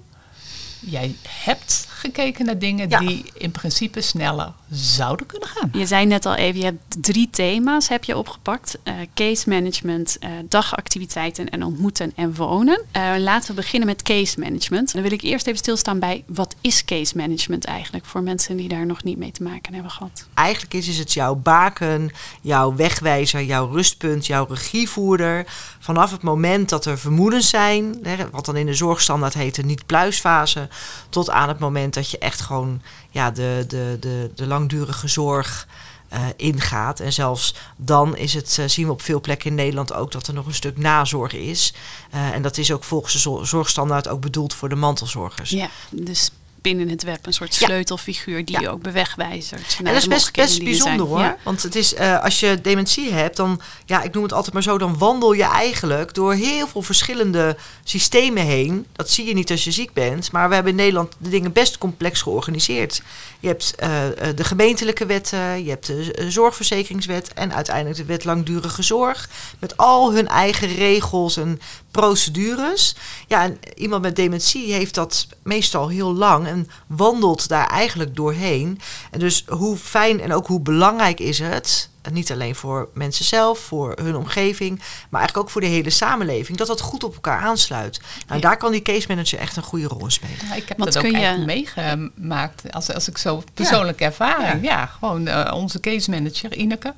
jij 0.81 1.17
hebt 1.29 1.89
gekeken 2.01 2.45
naar 2.45 2.59
dingen 2.59 2.89
ja. 2.89 2.99
die 2.99 3.25
in 3.35 3.51
principe 3.51 4.01
sneller 4.01 4.53
zouden 4.71 5.27
kunnen 5.27 5.49
gaan. 5.49 5.71
Je 5.73 5.87
zei 5.87 6.07
net 6.07 6.27
al 6.27 6.35
even, 6.35 6.59
je 6.59 6.65
hebt 6.65 7.03
drie 7.03 7.29
thema's 7.31 7.89
heb 7.89 8.05
je 8.05 8.17
opgepakt. 8.17 8.79
Uh, 8.85 8.95
case 9.15 9.49
management, 9.49 10.17
uh, 10.21 10.31
dagactiviteiten 10.49 11.49
en 11.51 11.65
ontmoeten 11.65 12.13
en 12.17 12.35
wonen. 12.35 12.83
Uh, 12.97 13.13
laten 13.19 13.49
we 13.49 13.55
beginnen 13.55 13.89
met 13.89 14.03
case 14.03 14.41
management. 14.41 14.93
Dan 14.93 15.03
wil 15.03 15.13
ik 15.13 15.23
eerst 15.23 15.47
even 15.47 15.59
stilstaan 15.59 15.99
bij 15.99 16.25
wat 16.27 16.55
is 16.61 16.85
case 16.85 17.17
management 17.17 17.65
eigenlijk 17.65 18.05
voor 18.05 18.23
mensen 18.23 18.57
die 18.57 18.69
daar 18.69 18.87
nog 18.87 19.03
niet 19.03 19.19
mee 19.19 19.33
te 19.33 19.43
maken 19.43 19.75
hebben 19.75 19.91
gehad. 19.91 20.27
Eigenlijk 20.35 20.75
is, 20.75 20.89
is 20.89 20.99
het 20.99 21.13
jouw 21.13 21.35
baken, 21.35 22.11
jouw 22.41 22.75
wegwijzer, 22.75 23.43
jouw 23.43 23.71
rustpunt, 23.71 24.27
jouw 24.27 24.47
regievoerder. 24.49 25.45
Vanaf 25.79 26.11
het 26.11 26.23
moment 26.23 26.69
dat 26.69 26.85
er 26.85 26.99
vermoedens 26.99 27.49
zijn, 27.49 27.99
hè, 28.03 28.31
wat 28.31 28.45
dan 28.45 28.57
in 28.57 28.67
de 28.67 28.75
zorgstandaard 28.75 29.35
heet 29.35 29.55
de 29.55 29.63
niet-pluisfase, 29.63 30.69
tot 31.09 31.31
aan 31.31 31.49
het 31.49 31.59
moment 31.59 31.90
dat 31.95 32.11
je 32.11 32.19
echt 32.19 32.41
gewoon 32.41 32.83
ja, 33.11 33.31
de, 33.31 33.65
de, 33.69 33.97
de, 34.01 34.31
de 34.35 34.47
langdurige 34.47 35.09
zorg 35.09 35.67
uh, 36.13 36.19
ingaat. 36.37 37.01
En 37.01 37.13
zelfs 37.13 37.55
dan 37.77 38.17
is 38.17 38.35
het, 38.35 38.57
uh, 38.61 38.69
zien 38.69 38.87
we 38.87 38.93
op 38.93 39.03
veel 39.03 39.21
plekken 39.21 39.51
in 39.51 39.55
Nederland 39.55 39.93
ook 39.93 40.13
dat 40.13 40.27
er 40.27 40.35
nog 40.35 40.47
een 40.47 40.55
stuk 40.55 40.79
nazorg 40.79 41.33
is. 41.33 41.75
Uh, 42.15 42.31
en 42.31 42.43
dat 42.43 42.59
is 42.59 42.73
ook 42.73 42.85
volgens 42.85 43.23
de 43.23 43.39
zorgstandaard 43.43 44.09
ook 44.09 44.21
bedoeld 44.21 44.55
voor 44.55 44.69
de 44.69 44.75
mantelzorgers. 44.75 45.51
Ja, 45.51 45.69
dus 45.91 46.31
binnen 46.63 46.89
het 46.89 47.03
web 47.03 47.27
een 47.27 47.33
soort 47.33 47.55
sleutelfiguur 47.55 48.45
die 48.45 48.61
je 48.61 48.71
ook 48.71 48.83
bewegwijzert. 48.83 49.77
En 49.79 49.85
dat 49.85 49.95
is 49.95 50.07
best, 50.07 50.33
best 50.33 50.65
bijzonder 50.65 51.07
hoor. 51.07 51.37
Want 51.45 51.63
het 51.63 51.75
is, 51.75 51.95
uh, 51.95 52.23
als 52.23 52.41
je 52.41 52.61
dementie 52.63 53.13
hebt, 53.13 53.37
dan, 53.37 53.61
ja, 53.85 54.03
ik 54.03 54.15
noem 54.15 54.23
het 54.23 54.33
altijd 54.33 54.55
maar 54.55 54.63
zo, 54.63 54.79
dan 54.79 54.99
wandel 54.99 55.33
je 55.33 55.45
eigenlijk 55.45 56.15
door 56.15 56.33
heel 56.33 56.67
veel 56.67 56.83
verschillende 56.83 57.57
systemen 57.85 58.43
heen. 58.43 58.87
Dat 58.93 59.11
zie 59.11 59.27
je 59.27 59.35
niet 59.35 59.51
als 59.51 59.65
je 59.65 59.71
ziek 59.71 59.93
bent. 59.93 60.33
Maar 60.33 60.49
we 60.49 60.55
hebben 60.55 60.73
in 60.73 60.79
Nederland 60.79 61.13
de 61.19 61.29
dingen 61.29 61.53
best 61.53 61.79
complex 61.79 62.23
georganiseerd. 62.23 63.03
Je 63.41 63.49
hebt 63.49 63.75
uh, 63.83 63.89
de 64.35 64.45
gemeentelijke 64.45 65.07
wetten, 65.07 65.65
je 65.65 65.71
hebt 65.71 65.87
de 65.87 66.27
zorgverzekeringswet 66.29 67.33
en 67.33 67.55
uiteindelijk 67.55 67.97
de 67.97 68.05
wet 68.05 68.25
langdurige 68.25 68.83
zorg. 68.83 69.29
Met 69.59 69.77
al 69.77 70.13
hun 70.13 70.29
eigen 70.29 70.69
regels 70.75 71.37
en 71.37 71.61
procedures. 71.91 72.95
Ja, 73.27 73.43
en 73.43 73.59
iemand 73.75 74.03
met 74.03 74.17
dementie 74.17 74.73
heeft 74.73 74.95
dat 74.95 75.27
meestal 75.43 75.89
heel 75.89 76.15
lang 76.15 76.47
en 76.47 76.69
wandelt 76.87 77.49
daar 77.49 77.67
eigenlijk 77.67 78.17
doorheen. 78.17 78.81
En 79.11 79.19
dus 79.19 79.45
hoe 79.49 79.77
fijn 79.77 80.21
en 80.21 80.33
ook 80.33 80.47
hoe 80.47 80.61
belangrijk 80.61 81.21
is 81.21 81.39
het, 81.39 81.89
niet 82.13 82.33
alleen 82.33 82.55
voor 82.55 82.89
mensen 82.95 83.25
zelf, 83.25 83.59
voor 83.59 83.99
hun 84.03 84.17
omgeving, 84.17 84.79
maar 84.79 85.21
eigenlijk 85.21 85.37
ook 85.37 85.51
voor 85.51 85.61
de 85.61 85.67
hele 85.67 85.91
samenleving, 85.91 86.59
dat 86.59 86.67
dat 86.67 86.81
goed 86.81 87.05
op 87.05 87.15
elkaar 87.15 87.41
aansluit. 87.41 88.01
Nou, 88.27 88.41
ja. 88.41 88.49
daar 88.49 88.57
kan 88.57 88.73
die 88.73 88.83
case 88.83 89.07
manager 89.09 89.39
echt 89.39 89.57
een 89.57 89.63
goede 89.63 89.87
rol 89.87 90.05
in 90.05 90.11
spelen. 90.11 90.37
Ja, 90.49 90.55
ik 90.55 90.69
heb 90.69 90.79
Wat 90.79 90.93
dat 90.93 91.05
ook 91.05 91.11
je... 91.11 91.17
echt 91.17 91.39
meegemaakt, 91.39 92.73
als, 92.73 92.93
als 92.95 93.09
ik 93.09 93.19
zo 93.19 93.43
persoonlijke 93.55 94.03
ja. 94.03 94.09
ervaring. 94.09 94.65
Ja, 94.65 94.87
gewoon 94.87 95.29
uh, 95.29 95.51
onze 95.55 95.81
case 95.81 96.11
manager, 96.11 96.55
Ineke 96.55 96.95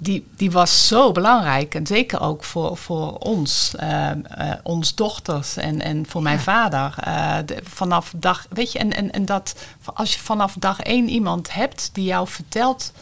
die, 0.00 0.26
die 0.36 0.50
was 0.50 0.86
zo 0.86 1.12
belangrijk. 1.12 1.74
En 1.74 1.86
zeker 1.86 2.20
ook 2.20 2.44
voor, 2.44 2.76
voor 2.76 3.18
ons, 3.18 3.72
uh, 3.80 4.10
uh, 4.38 4.52
ons 4.62 4.94
dochters 4.94 5.56
en, 5.56 5.80
en 5.80 6.06
voor 6.06 6.22
mijn 6.22 6.36
ja. 6.36 6.42
vader. 6.42 6.94
Uh, 7.06 7.36
de, 7.46 7.60
vanaf 7.62 8.12
dag, 8.16 8.46
weet 8.50 8.72
je, 8.72 8.78
en, 8.78 8.92
en, 8.92 9.10
en 9.10 9.24
dat 9.24 9.54
als 9.94 10.14
je 10.14 10.20
vanaf 10.20 10.54
dag 10.58 10.80
één 10.80 11.08
iemand 11.08 11.52
hebt 11.52 11.90
die 11.92 12.04
jou 12.04 12.28
vertelt 12.28 12.92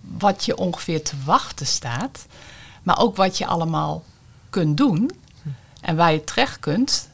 wat 0.00 0.44
je 0.44 0.56
ongeveer 0.56 1.04
te 1.04 1.16
wachten 1.24 1.66
staat, 1.66 2.26
maar 2.82 2.98
ook 2.98 3.16
wat 3.16 3.38
je 3.38 3.46
allemaal 3.46 4.04
kunt 4.50 4.76
doen 4.76 5.10
en 5.80 5.96
waar 5.96 6.12
je 6.12 6.24
terecht 6.24 6.58
kunt, 6.58 7.07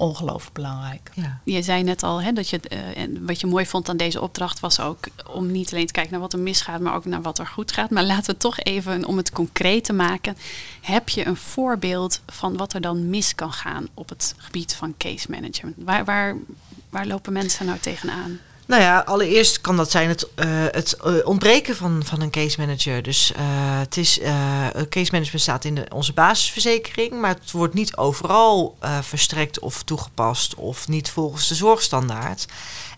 ongelooflijk 0.00 0.54
belangrijk. 0.54 1.10
Ja. 1.14 1.40
Je 1.44 1.62
zei 1.62 1.82
net 1.82 2.02
al 2.02 2.22
hè, 2.22 2.32
dat 2.32 2.48
je 2.48 2.60
uh, 2.72 3.02
en 3.02 3.26
wat 3.26 3.40
je 3.40 3.46
mooi 3.46 3.66
vond 3.66 3.88
aan 3.88 3.96
deze 3.96 4.20
opdracht 4.20 4.60
was 4.60 4.80
ook 4.80 4.98
om 5.26 5.50
niet 5.50 5.72
alleen 5.72 5.86
te 5.86 5.92
kijken 5.92 6.12
naar 6.12 6.20
wat 6.20 6.32
er 6.32 6.38
misgaat, 6.38 6.80
maar 6.80 6.94
ook 6.94 7.04
naar 7.04 7.22
wat 7.22 7.38
er 7.38 7.46
goed 7.46 7.72
gaat. 7.72 7.90
Maar 7.90 8.04
laten 8.04 8.32
we 8.32 8.40
toch 8.40 8.58
even, 8.58 9.04
om 9.04 9.16
het 9.16 9.30
concreet 9.30 9.84
te 9.84 9.92
maken, 9.92 10.36
heb 10.80 11.08
je 11.08 11.26
een 11.26 11.36
voorbeeld 11.36 12.20
van 12.26 12.56
wat 12.56 12.72
er 12.72 12.80
dan 12.80 13.10
mis 13.10 13.34
kan 13.34 13.52
gaan 13.52 13.88
op 13.94 14.08
het 14.08 14.34
gebied 14.36 14.74
van 14.74 14.94
case 14.98 15.30
management? 15.30 15.76
Waar, 15.78 16.04
waar, 16.04 16.36
waar 16.90 17.06
lopen 17.06 17.32
mensen 17.32 17.66
nou 17.66 17.78
tegenaan? 17.78 18.38
Nou 18.70 18.82
ja, 18.82 18.98
allereerst 18.98 19.60
kan 19.60 19.76
dat 19.76 19.90
zijn 19.90 20.08
het, 20.08 20.28
uh, 20.36 20.64
het 20.70 20.96
uh, 21.06 21.26
ontbreken 21.26 21.76
van, 21.76 22.02
van 22.04 22.20
een 22.20 22.30
case 22.30 22.60
manager. 22.60 23.02
Dus 23.02 23.32
uh, 23.32 23.38
het 23.78 23.96
is, 23.96 24.20
case 24.88 25.10
management 25.12 25.40
staat 25.40 25.64
in 25.64 25.74
de, 25.74 25.86
onze 25.94 26.12
basisverzekering, 26.12 27.20
maar 27.20 27.34
het 27.34 27.50
wordt 27.50 27.74
niet 27.74 27.96
overal 27.96 28.76
verstrekt 29.00 29.58
of 29.58 29.82
toegepast 29.82 30.54
of 30.54 30.88
niet 30.88 31.10
volgens 31.10 31.48
de 31.48 31.54
zorgstandaard. 31.54 32.46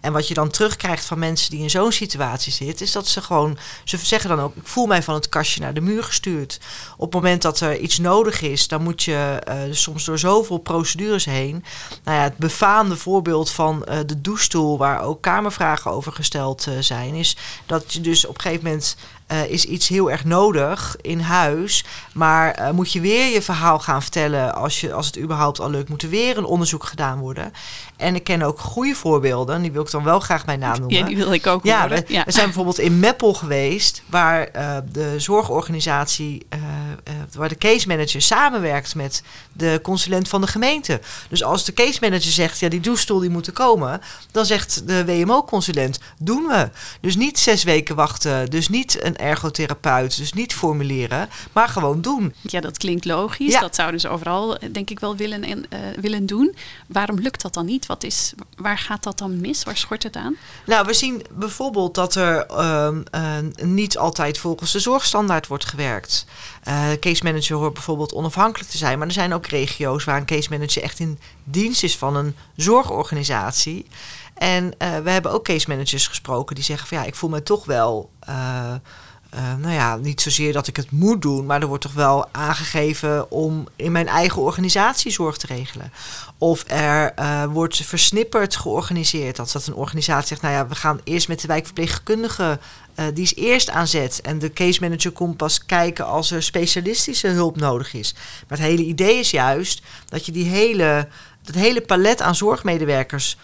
En 0.03 0.13
wat 0.13 0.29
je 0.29 0.35
dan 0.35 0.51
terugkrijgt 0.51 1.05
van 1.05 1.19
mensen 1.19 1.51
die 1.51 1.61
in 1.61 1.71
zo'n 1.71 1.93
situatie 1.93 2.53
zitten, 2.53 2.87
is 2.87 2.93
dat 2.93 3.09
ze 3.09 3.23
gewoon, 3.23 3.59
ze 3.85 3.97
zeggen 3.97 4.31
dan 4.31 4.41
ook, 4.41 4.57
ik 4.57 4.67
voel 4.67 4.87
mij 4.87 5.03
van 5.03 5.15
het 5.15 5.29
kastje 5.29 5.61
naar 5.61 5.75
de 5.75 5.81
muur 5.81 6.05
gestuurd. 6.05 6.61
Op 6.97 7.13
het 7.13 7.23
moment 7.23 7.43
dat 7.43 7.61
er 7.61 7.79
iets 7.79 7.99
nodig 7.99 8.41
is, 8.41 8.69
dan 8.69 8.83
moet 8.83 9.03
je 9.03 9.43
uh, 9.49 9.55
soms 9.71 10.05
door 10.05 10.19
zoveel 10.19 10.59
procedures 10.59 11.25
heen. 11.25 11.65
Nou 12.05 12.17
ja, 12.17 12.23
het 12.23 12.37
befaamde 12.37 12.97
voorbeeld 12.97 13.51
van 13.51 13.87
uh, 13.89 13.99
de 14.07 14.21
douchestoel, 14.21 14.79
waar 14.79 15.03
ook 15.03 15.23
kamervragen 15.23 15.91
over 15.91 16.13
gesteld 16.13 16.67
uh, 16.67 16.75
zijn, 16.81 17.15
is 17.15 17.37
dat 17.67 17.93
je 17.93 18.01
dus 18.01 18.27
op 18.27 18.35
een 18.35 18.41
gegeven 18.41 18.65
moment 18.65 18.97
is 19.49 19.65
iets 19.65 19.89
heel 19.89 20.11
erg 20.11 20.25
nodig 20.25 20.97
in 21.01 21.21
huis. 21.21 21.85
Maar 22.15 22.71
moet 22.75 22.93
je 22.93 23.01
weer 23.01 23.33
je 23.33 23.43
verhaal 23.43 23.79
gaan 23.79 24.03
vertellen 24.03 24.55
als, 24.55 24.81
je, 24.81 24.93
als 24.93 25.07
het 25.07 25.19
überhaupt 25.19 25.61
al 25.61 25.71
lukt. 25.71 25.89
Moet 25.89 26.03
er 26.03 26.09
weer 26.09 26.39
een 26.39 26.45
onderzoek 26.45 26.85
gedaan 26.85 27.19
worden. 27.19 27.53
En 28.03 28.15
ik 28.15 28.25
ken 28.25 28.43
ook 28.43 28.59
goede 28.59 28.95
voorbeelden. 28.95 29.63
Die 29.63 29.73
wil 29.73 29.83
ik 29.83 29.91
dan 29.91 30.05
wel 30.05 30.21
graag 30.21 30.45
bij 30.45 30.57
naam 30.57 30.79
noemen. 30.79 30.97
Ja, 30.97 31.05
die 31.05 31.17
wil 31.17 31.33
ik 31.33 31.47
ook 31.47 31.65
ja, 31.65 31.89
we, 31.89 32.05
ja. 32.07 32.25
we, 32.25 32.33
zijn 32.33 32.45
bijvoorbeeld 32.45 32.79
in 32.79 33.01
Meppel 33.01 33.35
geweest. 33.35 34.03
Waar 34.07 34.49
uh, 34.57 34.77
de 34.93 35.15
zorgorganisatie, 35.21 36.47
waar 37.37 37.49
de 37.49 37.57
case 37.57 37.89
manager 37.89 38.23
samenwerkt 38.23 38.95
met 38.95 39.23
de 39.53 39.81
consulent 39.83 40.29
van 40.29 40.41
de 40.41 40.47
gemeente. 40.47 41.01
Dus 41.29 41.45
als 41.45 41.65
de 41.65 41.73
case 41.73 41.99
manager 42.01 42.33
zegt, 42.33 42.59
ja 42.59 42.69
die 42.69 42.81
douchestoel 42.81 43.19
die 43.19 43.31
moet 43.31 43.47
er 43.47 43.53
komen. 43.53 44.01
Dan 44.31 44.47
zegt 44.47 44.87
de 44.87 45.05
WMO-consulent, 45.05 45.99
doen 46.19 46.43
we. 46.47 46.71
Dus 47.01 47.17
niet 47.17 47.39
zes 47.39 47.65
weken 47.65 47.97
wachten. 47.97 48.51
Dus 48.51 48.69
niet 48.69 49.05
een 49.05 49.17
ergotherapeut. 49.17 50.17
Dus 50.17 50.33
niet 50.33 50.55
formuleren, 50.55 51.29
maar 51.53 51.69
gewoon 51.69 52.01
doen. 52.01 52.35
Ja, 52.41 52.61
dat 52.61 52.79
klinkt 52.79 53.05
logisch. 53.05 53.53
Ja. 53.53 53.61
Dat 53.61 53.75
zouden 53.75 54.01
ze 54.01 54.09
overal, 54.09 54.59
denk 54.73 54.91
ik, 54.91 55.01
wel 55.01 55.17
willen, 55.17 55.45
en, 55.45 55.67
willen 56.01 56.27
doen. 56.27 56.55
Waarom 56.87 57.19
lukt 57.19 57.43
dat 57.43 57.55
dan 57.55 57.67
niet? 57.67 57.87
Wat 57.93 58.05
is, 58.05 58.33
waar 58.57 58.79
gaat 58.79 59.03
dat 59.03 59.19
dan 59.19 59.41
mis? 59.41 59.65
Waar 59.65 59.77
schort 59.77 60.03
het 60.03 60.17
aan? 60.17 60.37
Nou, 60.67 60.87
we 60.87 60.95
zien 60.95 61.23
bijvoorbeeld 61.31 61.95
dat 61.95 62.15
er 62.15 62.47
uh, 62.51 62.89
uh, 63.15 63.39
niet 63.63 63.99
altijd 63.99 64.39
volgens 64.39 64.73
de 64.73 64.79
zorgstandaard 64.79 65.47
wordt 65.47 65.65
gewerkt. 65.65 66.27
Uh, 66.69 66.93
case 67.01 67.25
manager 67.25 67.57
hoort 67.57 67.73
bijvoorbeeld 67.73 68.15
onafhankelijk 68.15 68.71
te 68.71 68.77
zijn. 68.77 68.99
Maar 68.99 69.07
er 69.07 69.13
zijn 69.13 69.35
ook 69.35 69.47
regio's 69.47 70.05
waar 70.05 70.17
een 70.17 70.25
case 70.25 70.51
manager 70.51 70.83
echt 70.83 70.99
in 70.99 71.19
dienst 71.45 71.83
is 71.83 71.97
van 71.97 72.17
een 72.17 72.37
zorgorganisatie. 72.57 73.87
En 74.35 74.65
uh, 74.65 74.99
we 74.99 75.11
hebben 75.11 75.33
ook 75.33 75.45
case 75.45 75.69
managers 75.69 76.07
gesproken 76.07 76.55
die 76.55 76.65
zeggen 76.65 76.89
van 76.89 76.99
ja, 76.99 77.05
ik 77.05 77.15
voel 77.15 77.31
me 77.31 77.43
toch 77.43 77.65
wel. 77.65 78.11
Uh, 79.35 79.55
nou 79.59 79.75
ja, 79.75 79.97
niet 79.97 80.21
zozeer 80.21 80.53
dat 80.53 80.67
ik 80.67 80.77
het 80.77 80.91
moet 80.91 81.23
doen, 81.23 81.47
maar 81.47 81.61
er 81.61 81.67
wordt 81.67 81.83
toch 81.83 81.93
wel 81.93 82.29
aangegeven 82.33 83.31
om 83.31 83.67
in 83.77 83.93
mijn 83.93 84.09
eigen 84.09 84.43
organisatie 84.43 85.11
zorg 85.11 85.37
te 85.37 85.47
regelen. 85.47 85.93
Of 86.39 86.65
er 86.67 87.13
uh, 87.19 87.45
wordt 87.45 87.77
versnipperd 87.77 88.57
georganiseerd. 88.57 89.37
Dat 89.37 89.53
dat 89.53 89.67
een 89.67 89.75
organisatie 89.75 90.27
zegt, 90.27 90.43
nou 90.43 90.55
ja, 90.55 90.67
we 90.67 90.75
gaan 90.75 91.01
eerst 91.05 91.29
met 91.29 91.41
de 91.41 91.47
wijkverpleegkundige, 91.47 92.59
uh, 92.97 93.05
die 93.15 93.23
is 93.25 93.35
eerst 93.35 93.71
aan 93.71 93.87
zet. 93.87 94.21
En 94.21 94.39
de 94.39 94.53
case 94.53 94.81
manager 94.81 95.11
komt 95.11 95.37
pas 95.37 95.65
kijken 95.67 96.07
als 96.07 96.31
er 96.31 96.43
specialistische 96.43 97.29
hulp 97.29 97.57
nodig 97.57 97.95
is. 97.95 98.15
Maar 98.49 98.59
het 98.59 98.67
hele 98.67 98.85
idee 98.85 99.19
is 99.19 99.31
juist 99.31 99.83
dat 100.09 100.27
je 100.27 100.33
die 100.33 100.47
hele, 100.47 101.09
dat 101.43 101.55
hele 101.55 101.81
palet 101.81 102.23
aan 102.23 102.35
zorgmedewerkers 102.35 103.37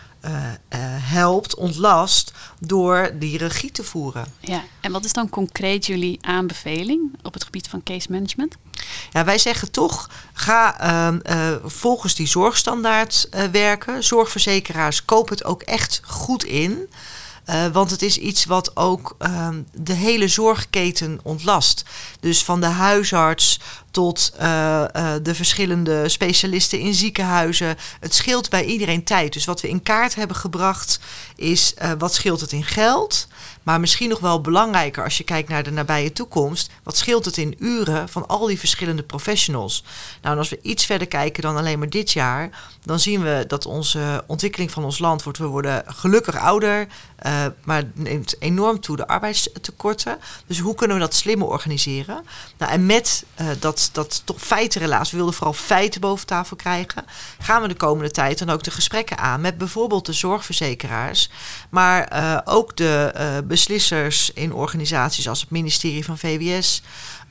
helpt, 1.01 1.55
ontlast 1.55 2.33
door 2.61 3.11
die 3.15 3.39
regie 3.39 3.71
te 3.71 3.85
voeren. 3.85 4.27
Ja, 4.41 4.63
en 4.81 4.93
wat 4.93 5.05
is 5.05 5.13
dan 5.13 5.29
concreet 5.29 5.87
jullie 5.87 6.19
aanbeveling 6.21 7.01
op 7.23 7.35
het 7.35 7.45
gebied 7.45 7.69
van 7.69 7.83
case 7.83 8.07
management? 8.11 8.57
Ja, 9.11 9.25
wij 9.25 9.39
zeggen 9.39 9.71
toch, 9.71 10.11
ga 10.33 10.87
uh, 11.31 11.57
volgens 11.65 12.15
die 12.15 12.27
zorgstandaard 12.27 13.29
werken. 13.53 14.05
Zorgverzekeraars, 14.05 15.05
koop 15.05 15.29
het 15.29 15.45
ook 15.45 15.63
echt 15.63 16.01
goed 16.05 16.45
in. 16.45 16.89
Want 17.73 17.91
het 17.91 18.03
is 18.03 18.19
iets 18.19 18.45
wat 18.45 18.77
ook 18.77 19.17
uh, 19.19 19.49
de 19.73 19.93
hele 19.93 20.29
zorgketen 20.29 21.21
ontlast. 21.23 21.85
Dus 22.21 22.45
van 22.45 22.61
de 22.61 22.67
huisarts 22.67 23.61
tot 23.99 24.33
uh, 24.41 24.85
de 25.23 25.35
verschillende 25.35 26.09
specialisten 26.09 26.79
in 26.79 26.95
ziekenhuizen. 26.95 27.77
Het 28.01 28.15
scheelt 28.15 28.51
bij 28.51 28.65
iedereen 28.65 29.05
tijd. 29.05 29.33
Dus 29.33 29.45
wat 29.45 29.61
we 29.61 29.69
in 29.69 29.83
kaart 29.83 30.15
hebben 30.15 30.37
gebracht 30.37 31.01
is 31.37 31.75
wat 31.99 32.15
scheelt 32.15 32.41
het 32.41 32.53
in 32.53 32.65
geld. 32.65 33.27
Maar 33.63 33.81
misschien 33.81 34.09
nog 34.09 34.21
wel 34.21 34.41
belangrijker 34.41 35.05
als 35.05 35.19
je 35.19 35.25
kijkt 35.25 35.49
naar 35.49 35.63
de 35.63 35.71
nabije 35.71 36.13
toekomst. 36.13 36.71
Wat 36.83 36.97
scheelt 36.97 37.25
het 37.25 37.37
in 37.37 37.57
uren 37.59 38.09
van 38.09 38.27
al 38.27 38.47
die 38.47 38.59
verschillende 38.59 39.03
professionals? 39.03 39.85
Nou, 40.23 40.35
en 40.35 40.39
als 40.41 40.49
we 40.49 40.59
iets 40.63 40.85
verder 40.85 41.09
kijken 41.09 41.43
dan 41.43 41.57
alleen 41.57 41.79
maar 41.79 41.91
dit 41.91 42.13
jaar, 42.13 42.51
dan 42.85 43.01
zien 43.01 43.23
we 43.23 43.45
dat 43.49 43.67
onze 43.67 44.25
ontwikkeling 44.27 44.71
van 44.71 44.85
ons 44.85 44.99
land 44.99 45.23
wordt. 45.23 45.39
We 45.39 45.47
worden 45.47 45.85
gelukkig 45.87 46.37
ouder, 46.37 46.87
uh, 47.27 47.47
maar 47.65 47.83
neemt 47.95 48.35
enorm 48.39 48.81
toe 48.81 48.97
de 48.97 49.07
arbeidstekorten. 49.07 50.19
Dus 50.47 50.59
hoe 50.59 50.75
kunnen 50.75 50.97
we 50.97 51.03
dat 51.03 51.15
slimmer 51.15 51.49
organiseren? 51.49 52.25
Nou, 52.59 52.73
en 52.73 52.87
met 52.87 53.25
uh, 53.41 53.47
dat, 53.61 53.88
dat 53.93 54.23
toch 54.25 54.41
feitenrelaas, 54.41 55.11
we 55.11 55.17
wilden 55.17 55.35
vooral 55.35 55.53
feiten 55.53 56.01
boven 56.01 56.27
tafel 56.27 56.57
krijgen, 56.57 57.05
gaan 57.39 57.63
we 57.63 57.69
de 57.69 57.75
komende 57.75 58.11
tijd 58.11 58.39
dan 58.39 58.51
ook 58.51 58.63
de 58.63 58.71
gesprekken 58.71 59.19
aan 59.19 59.41
met 59.41 59.59
bijvoorbeeld 59.59 60.07
de 60.07 60.13
zorgverzekeraars, 60.13 61.31
maar 61.71 62.13
uh, 62.13 62.39
ook 62.45 62.77
de 62.77 63.43
beslissers 63.45 64.33
in 64.33 64.53
organisaties 64.53 65.29
als 65.29 65.41
het 65.41 65.51
ministerie 65.51 66.05
van 66.05 66.19
VWS. 66.19 66.83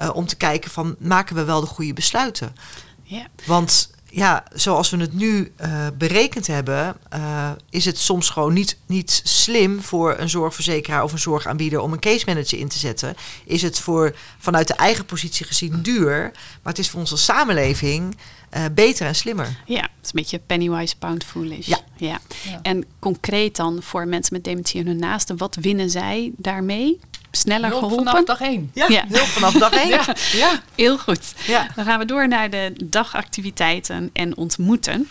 Uh, 0.01 0.09
om 0.13 0.25
te 0.27 0.35
kijken 0.35 0.71
van 0.71 0.95
maken 0.99 1.35
we 1.35 1.43
wel 1.43 1.61
de 1.61 1.67
goede 1.67 1.93
besluiten. 1.93 2.55
Ja. 3.03 3.27
Want 3.45 3.89
ja, 4.09 4.43
zoals 4.53 4.89
we 4.89 4.97
het 4.97 5.13
nu 5.13 5.51
uh, 5.61 5.87
berekend 5.97 6.47
hebben, 6.47 6.97
uh, 7.13 7.51
is 7.69 7.85
het 7.85 7.97
soms 7.97 8.29
gewoon 8.29 8.53
niet, 8.53 8.77
niet 8.85 9.21
slim 9.23 9.81
voor 9.81 10.15
een 10.17 10.29
zorgverzekeraar 10.29 11.03
of 11.03 11.11
een 11.11 11.19
zorgaanbieder 11.19 11.79
om 11.79 11.93
een 11.93 11.99
case 11.99 12.25
manager 12.25 12.59
in 12.59 12.67
te 12.67 12.77
zetten. 12.77 13.15
Is 13.45 13.61
het 13.61 13.79
voor 13.79 14.15
vanuit 14.37 14.67
de 14.67 14.73
eigen 14.73 15.05
positie 15.05 15.45
gezien 15.45 15.81
duur, 15.81 16.31
maar 16.61 16.73
het 16.73 16.79
is 16.79 16.89
voor 16.89 16.99
onze 16.99 17.17
samenleving 17.17 18.17
uh, 18.57 18.65
beter 18.71 19.07
en 19.07 19.15
slimmer. 19.15 19.63
Ja, 19.65 19.81
het 19.81 19.89
is 20.03 20.07
een 20.07 20.11
beetje 20.13 20.39
pennywise 20.39 20.97
pound 20.97 21.23
foolish. 21.23 21.67
Ja. 21.67 21.79
ja. 21.97 22.19
ja. 22.43 22.59
En 22.61 22.85
concreet 22.99 23.55
dan 23.55 23.83
voor 23.83 24.07
mensen 24.07 24.33
met 24.33 24.43
dementie 24.43 24.79
en 24.79 24.87
hun 24.87 24.99
naasten, 24.99 25.37
wat 25.37 25.55
winnen 25.55 25.89
zij 25.89 26.31
daarmee? 26.37 26.99
Sneller 27.31 27.69
hulp 27.69 27.83
geholpen? 27.83 28.05
vanaf 28.05 28.25
dag 28.25 28.41
één. 28.41 28.71
Ja, 28.73 28.85
ja. 28.87 29.05
hulp 29.07 29.27
vanaf 29.27 29.53
dag 29.53 29.71
één. 29.71 29.89
ja. 29.97 30.05
ja. 30.31 30.61
Heel 30.75 30.97
goed. 30.97 31.33
Ja. 31.47 31.67
Dan 31.75 31.85
gaan 31.85 31.99
we 31.99 32.05
door 32.05 32.27
naar 32.27 32.49
de 32.49 32.73
dagactiviteiten 32.83 34.09
en 34.13 34.37
ontmoeten. 34.37 35.09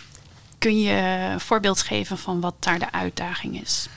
Kun 0.59 0.81
je 0.81 0.92
een 1.33 1.40
voorbeeld 1.40 1.83
geven 1.83 2.18
van 2.18 2.40
wat 2.40 2.55
daar 2.59 2.79
de 2.79 2.92
uitdaging 2.92 3.62
is? 3.62 3.88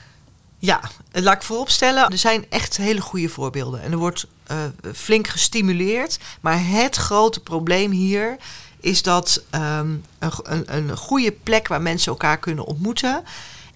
Ja, 0.58 0.80
laat 1.12 1.34
ik 1.34 1.42
vooropstellen, 1.42 2.08
er 2.08 2.18
zijn 2.18 2.46
echt 2.48 2.76
hele 2.76 3.00
goede 3.00 3.28
voorbeelden. 3.28 3.82
En 3.82 3.92
er 3.92 3.98
wordt 3.98 4.26
uh, 4.50 4.56
flink 4.94 5.28
gestimuleerd. 5.28 6.18
Maar 6.40 6.66
het 6.66 6.96
grote 6.96 7.40
probleem 7.40 7.90
hier 7.90 8.36
is 8.80 9.02
dat 9.02 9.42
um, 9.54 10.04
een, 10.18 10.32
een, 10.42 10.74
een 10.74 10.96
goede 10.96 11.32
plek 11.32 11.68
waar 11.68 11.82
mensen 11.82 12.12
elkaar 12.12 12.38
kunnen 12.38 12.64
ontmoeten, 12.64 13.24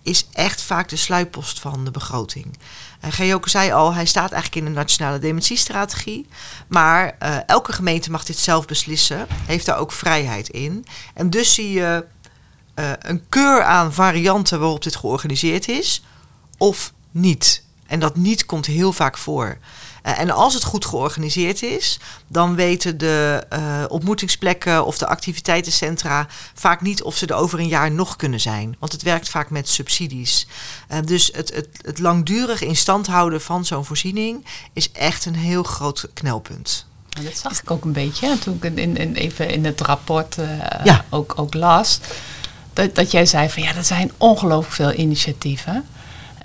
is 0.04 0.26
echt 0.32 0.62
vaak 0.62 0.88
de 0.88 0.96
sluitpost 0.96 1.60
van 1.60 1.84
de 1.84 1.90
begroting. 1.90 2.58
En 3.00 3.12
Gejoke 3.12 3.50
zei 3.50 3.72
al, 3.72 3.94
hij 3.94 4.06
staat 4.06 4.32
eigenlijk 4.32 4.66
in 4.66 4.72
de 4.72 4.78
nationale 4.78 5.18
dementiestrategie. 5.18 6.28
Maar 6.66 7.16
uh, 7.22 7.36
elke 7.46 7.72
gemeente 7.72 8.10
mag 8.10 8.24
dit 8.24 8.38
zelf 8.38 8.66
beslissen, 8.66 9.26
heeft 9.46 9.66
daar 9.66 9.78
ook 9.78 9.92
vrijheid 9.92 10.48
in. 10.48 10.86
En 11.14 11.30
dus 11.30 11.54
zie 11.54 11.72
je 11.72 12.04
uh, 12.74 12.90
een 12.98 13.24
keur 13.28 13.62
aan 13.62 13.92
varianten 13.92 14.60
waarop 14.60 14.82
dit 14.82 14.96
georganiseerd 14.96 15.68
is, 15.68 16.04
of 16.58 16.92
niet. 17.10 17.64
En 17.86 18.00
dat 18.00 18.16
niet 18.16 18.46
komt 18.46 18.66
heel 18.66 18.92
vaak 18.92 19.18
voor. 19.18 19.58
Uh, 20.06 20.18
en 20.18 20.30
als 20.30 20.54
het 20.54 20.64
goed 20.64 20.84
georganiseerd 20.84 21.62
is, 21.62 21.98
dan 22.26 22.54
weten 22.54 22.98
de 22.98 23.46
uh, 23.52 23.84
ontmoetingsplekken 23.88 24.86
of 24.86 24.98
de 24.98 25.06
activiteitencentra 25.06 26.26
vaak 26.54 26.80
niet 26.80 27.02
of 27.02 27.16
ze 27.16 27.26
er 27.26 27.34
over 27.34 27.58
een 27.58 27.68
jaar 27.68 27.90
nog 27.90 28.16
kunnen 28.16 28.40
zijn. 28.40 28.76
Want 28.78 28.92
het 28.92 29.02
werkt 29.02 29.28
vaak 29.28 29.50
met 29.50 29.68
subsidies. 29.68 30.46
Uh, 30.92 30.98
dus 31.04 31.30
het, 31.32 31.54
het, 31.54 31.68
het 31.82 31.98
langdurig 31.98 32.62
in 32.62 32.76
stand 32.76 33.06
houden 33.06 33.40
van 33.40 33.64
zo'n 33.64 33.84
voorziening 33.84 34.44
is 34.72 34.92
echt 34.92 35.24
een 35.24 35.36
heel 35.36 35.62
groot 35.62 36.08
knelpunt. 36.12 36.86
Dat 37.08 37.36
zag 37.36 37.62
ik 37.62 37.70
ook 37.70 37.84
een 37.84 37.92
beetje 37.92 38.38
toen 38.38 38.58
ik 38.60 38.78
in, 38.78 38.96
in, 38.96 39.14
even 39.14 39.50
in 39.50 39.64
het 39.64 39.80
rapport 39.80 40.36
ja. 40.84 41.04
ook, 41.10 41.32
ook 41.36 41.54
las. 41.54 42.00
Dat, 42.72 42.94
dat 42.94 43.10
jij 43.10 43.26
zei 43.26 43.50
van 43.50 43.62
ja, 43.62 43.74
er 43.74 43.84
zijn 43.84 44.12
ongelooflijk 44.16 44.74
veel 44.74 44.92
initiatieven. 44.92 45.86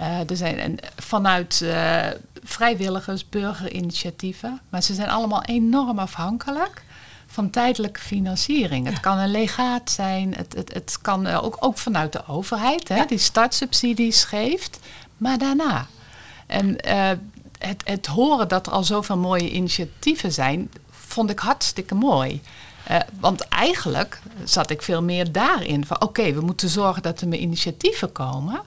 Uh, 0.01 0.29
er 0.29 0.37
zijn 0.37 0.59
en 0.59 0.77
vanuit 0.97 1.59
uh, 1.63 2.05
vrijwilligers, 2.49 3.29
burgerinitiatieven, 3.29 4.61
maar 4.69 4.83
ze 4.83 4.93
zijn 4.93 5.09
allemaal 5.09 5.43
enorm 5.43 5.99
afhankelijk 5.99 6.83
van 7.27 7.49
tijdelijke 7.49 7.99
financiering. 7.99 8.85
Ja. 8.85 8.91
Het 8.91 8.99
kan 8.99 9.17
een 9.17 9.31
legaat 9.31 9.91
zijn, 9.91 10.35
het, 10.35 10.53
het, 10.53 10.73
het 10.73 10.97
kan 11.01 11.27
ook, 11.27 11.57
ook 11.59 11.77
vanuit 11.77 12.11
de 12.11 12.27
overheid, 12.27 12.87
hè, 12.87 12.95
ja. 12.95 13.05
die 13.05 13.17
startsubsidies 13.17 14.23
geeft. 14.23 14.79
maar 15.17 15.37
daarna. 15.37 15.87
En 16.47 16.75
uh, 16.87 17.09
het, 17.57 17.81
het 17.83 18.05
horen 18.05 18.47
dat 18.47 18.67
er 18.67 18.73
al 18.73 18.83
zoveel 18.83 19.17
mooie 19.17 19.51
initiatieven 19.51 20.33
zijn, 20.33 20.71
vond 20.89 21.29
ik 21.29 21.39
hartstikke 21.39 21.95
mooi. 21.95 22.41
Uh, 22.91 22.97
want 23.19 23.41
eigenlijk 23.41 24.21
zat 24.43 24.69
ik 24.69 24.81
veel 24.81 25.03
meer 25.03 25.31
daarin 25.31 25.85
van 25.85 26.01
oké, 26.01 26.33
we 26.33 26.41
moeten 26.41 26.69
zorgen 26.69 27.01
dat 27.01 27.21
er 27.21 27.27
meer 27.27 27.39
initiatieven 27.39 28.11
komen. 28.11 28.61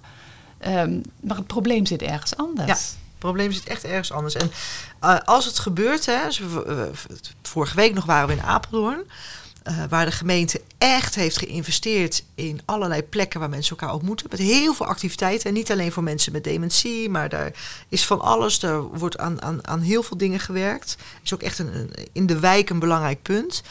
Um, 0.67 1.03
maar 1.21 1.37
het 1.37 1.47
probleem 1.47 1.87
zit 1.87 2.03
ergens 2.03 2.37
anders. 2.37 2.91
Ja, 2.91 3.01
probleem 3.23 3.53
zit 3.53 3.67
echt 3.67 3.85
ergens 3.85 4.13
anders. 4.13 4.35
En 4.35 4.53
uh, 5.05 5.19
als 5.25 5.45
het 5.45 5.59
gebeurt, 5.59 6.07
hè, 6.07 6.19
vorige 7.43 7.77
week 7.77 7.95
nog 7.95 8.05
waren 8.05 8.29
we 8.29 8.35
in 8.35 8.43
Apeldoorn. 8.43 9.03
Uh, 9.69 9.85
waar 9.89 10.05
de 10.05 10.13
gemeente 10.13 10.61
echt 10.79 11.15
heeft 11.15 11.39
geïnvesteerd 11.39 12.25
in 12.35 12.61
allerlei 12.65 13.03
plekken 13.03 13.41
waar 13.41 13.49
mensen 13.49 13.77
elkaar 13.77 13.95
ontmoeten. 13.95 14.27
Met 14.31 14.39
heel 14.39 14.75
veel 14.75 14.87
activiteiten. 14.87 15.49
En 15.49 15.55
niet 15.55 15.71
alleen 15.71 15.93
voor 15.93 16.03
mensen 16.03 16.33
met 16.33 16.45
dementie, 16.45 17.09
maar 17.09 17.29
daar 17.29 17.53
is 17.89 18.07
van 18.07 18.21
alles. 18.21 18.63
Er 18.63 18.83
wordt 18.83 19.19
aan, 19.19 19.43
aan, 19.43 19.67
aan 19.67 19.81
heel 19.81 20.03
veel 20.03 20.17
dingen 20.17 20.41
gewerkt. 20.41 20.97
Is 21.23 21.35
ook 21.35 21.43
echt 21.43 21.59
een, 21.59 21.91
in 22.13 22.27
de 22.27 22.39
wijk 22.39 22.71
een 22.71 22.79
belangrijk 22.79 23.23
punt. 23.23 23.63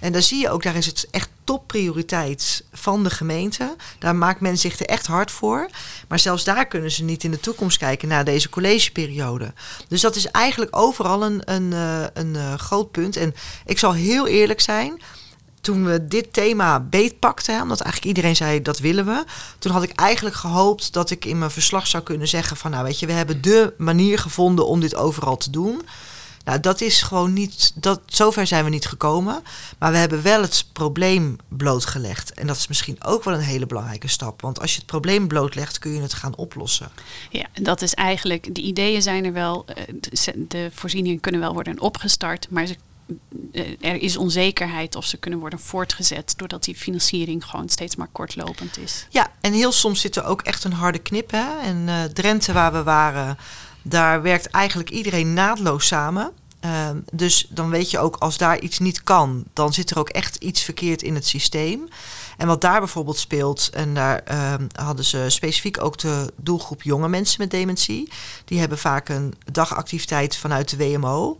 En 0.00 0.12
daar 0.12 0.22
zie 0.22 0.40
je 0.40 0.50
ook, 0.50 0.62
daar 0.62 0.76
is 0.76 0.86
het 0.86 1.06
echt 1.10 1.28
topprioriteit 1.44 2.64
van 2.72 3.04
de 3.04 3.10
gemeente. 3.10 3.76
Daar 3.98 4.16
maakt 4.16 4.40
men 4.40 4.58
zich 4.58 4.78
er 4.78 4.86
echt 4.86 5.06
hard 5.06 5.30
voor. 5.30 5.68
Maar 6.08 6.18
zelfs 6.18 6.44
daar 6.44 6.66
kunnen 6.66 6.90
ze 6.90 7.04
niet 7.04 7.24
in 7.24 7.30
de 7.30 7.40
toekomst 7.40 7.78
kijken 7.78 8.08
naar 8.08 8.24
deze 8.24 8.48
collegeperiode. 8.48 9.52
Dus 9.88 10.00
dat 10.00 10.16
is 10.16 10.26
eigenlijk 10.26 10.76
overal 10.76 11.24
een, 11.24 11.42
een, 11.44 11.72
eh, 11.72 12.04
een 12.12 12.36
eh, 12.36 12.54
groot 12.54 12.90
punt. 12.90 13.16
En 13.16 13.34
ik 13.66 13.78
zal 13.78 13.92
heel 13.92 14.26
eerlijk 14.26 14.60
zijn 14.60 15.02
toen 15.60 15.84
we 15.84 16.06
dit 16.06 16.32
thema 16.32 16.80
beetpakten, 16.80 17.62
omdat 17.62 17.80
eigenlijk 17.80 18.16
iedereen 18.16 18.36
zei 18.36 18.62
dat 18.62 18.78
willen 18.78 19.06
we, 19.06 19.24
toen 19.58 19.72
had 19.72 19.82
ik 19.82 19.92
eigenlijk 19.92 20.36
gehoopt 20.36 20.92
dat 20.92 21.10
ik 21.10 21.24
in 21.24 21.38
mijn 21.38 21.50
verslag 21.50 21.86
zou 21.86 22.02
kunnen 22.02 22.28
zeggen 22.28 22.56
van 22.56 22.70
nou 22.70 22.84
weet 22.84 22.98
je, 22.98 23.06
we 23.06 23.12
hebben 23.12 23.42
de 23.42 23.74
manier 23.78 24.18
gevonden 24.18 24.66
om 24.66 24.80
dit 24.80 24.94
overal 24.94 25.36
te 25.36 25.50
doen. 25.50 25.82
Nou, 26.48 26.60
dat 26.60 26.80
is 26.80 27.02
gewoon 27.02 27.32
niet, 27.32 27.72
dat, 27.74 28.00
zover 28.06 28.46
zijn 28.46 28.64
we 28.64 28.70
niet 28.70 28.86
gekomen. 28.86 29.42
Maar 29.78 29.92
we 29.92 29.98
hebben 29.98 30.22
wel 30.22 30.40
het 30.42 30.66
probleem 30.72 31.36
blootgelegd. 31.48 32.32
En 32.32 32.46
dat 32.46 32.56
is 32.56 32.68
misschien 32.68 33.04
ook 33.04 33.24
wel 33.24 33.34
een 33.34 33.40
hele 33.40 33.66
belangrijke 33.66 34.08
stap. 34.08 34.40
Want 34.40 34.60
als 34.60 34.70
je 34.70 34.76
het 34.76 34.86
probleem 34.86 35.28
blootlegt, 35.28 35.78
kun 35.78 35.92
je 35.92 36.00
het 36.00 36.14
gaan 36.14 36.36
oplossen. 36.36 36.90
Ja, 37.30 37.46
en 37.52 37.62
dat 37.62 37.82
is 37.82 37.94
eigenlijk, 37.94 38.54
de 38.54 38.60
ideeën 38.60 39.02
zijn 39.02 39.24
er 39.24 39.32
wel, 39.32 39.64
eh, 39.66 40.34
de 40.48 40.70
voorzieningen 40.74 41.20
kunnen 41.20 41.40
wel 41.40 41.52
worden 41.52 41.80
opgestart, 41.80 42.46
maar 42.50 42.66
ze 42.66 42.76
er 43.80 44.02
is 44.02 44.16
onzekerheid 44.16 44.94
of 44.94 45.04
ze 45.04 45.16
kunnen 45.16 45.38
worden 45.38 45.58
voortgezet 45.58 46.34
doordat 46.36 46.64
die 46.64 46.74
financiering 46.74 47.44
gewoon 47.44 47.68
steeds 47.68 47.96
maar 47.96 48.08
kortlopend 48.12 48.78
is. 48.78 49.06
Ja, 49.10 49.32
en 49.40 49.52
heel 49.52 49.72
soms 49.72 50.00
zit 50.00 50.16
er 50.16 50.24
ook 50.24 50.42
echt 50.42 50.64
een 50.64 50.72
harde 50.72 50.98
knip. 50.98 51.30
Hè? 51.30 51.58
En 51.58 51.76
uh, 51.76 52.04
Drenthe, 52.04 52.52
waar 52.52 52.72
we 52.72 52.82
waren, 52.82 53.38
daar 53.82 54.22
werkt 54.22 54.46
eigenlijk 54.46 54.90
iedereen 54.90 55.32
naadloos 55.32 55.86
samen. 55.86 56.32
Uh, 56.64 56.88
dus 57.12 57.46
dan 57.50 57.70
weet 57.70 57.90
je 57.90 57.98
ook, 57.98 58.16
als 58.16 58.36
daar 58.36 58.58
iets 58.60 58.78
niet 58.78 59.02
kan, 59.02 59.44
dan 59.52 59.72
zit 59.72 59.90
er 59.90 59.98
ook 59.98 60.08
echt 60.08 60.36
iets 60.36 60.62
verkeerd 60.62 61.02
in 61.02 61.14
het 61.14 61.26
systeem. 61.26 61.88
En 62.36 62.46
wat 62.46 62.60
daar 62.60 62.78
bijvoorbeeld 62.78 63.18
speelt, 63.18 63.70
en 63.72 63.94
daar 63.94 64.22
uh, 64.30 64.54
hadden 64.72 65.04
ze 65.04 65.24
specifiek 65.28 65.82
ook 65.82 65.98
de 65.98 66.32
doelgroep 66.36 66.82
jonge 66.82 67.08
mensen 67.08 67.40
met 67.40 67.50
dementie. 67.50 68.12
Die 68.44 68.58
hebben 68.58 68.78
vaak 68.78 69.08
een 69.08 69.34
dagactiviteit 69.52 70.36
vanuit 70.36 70.70
de 70.70 70.76
WMO. 70.76 71.36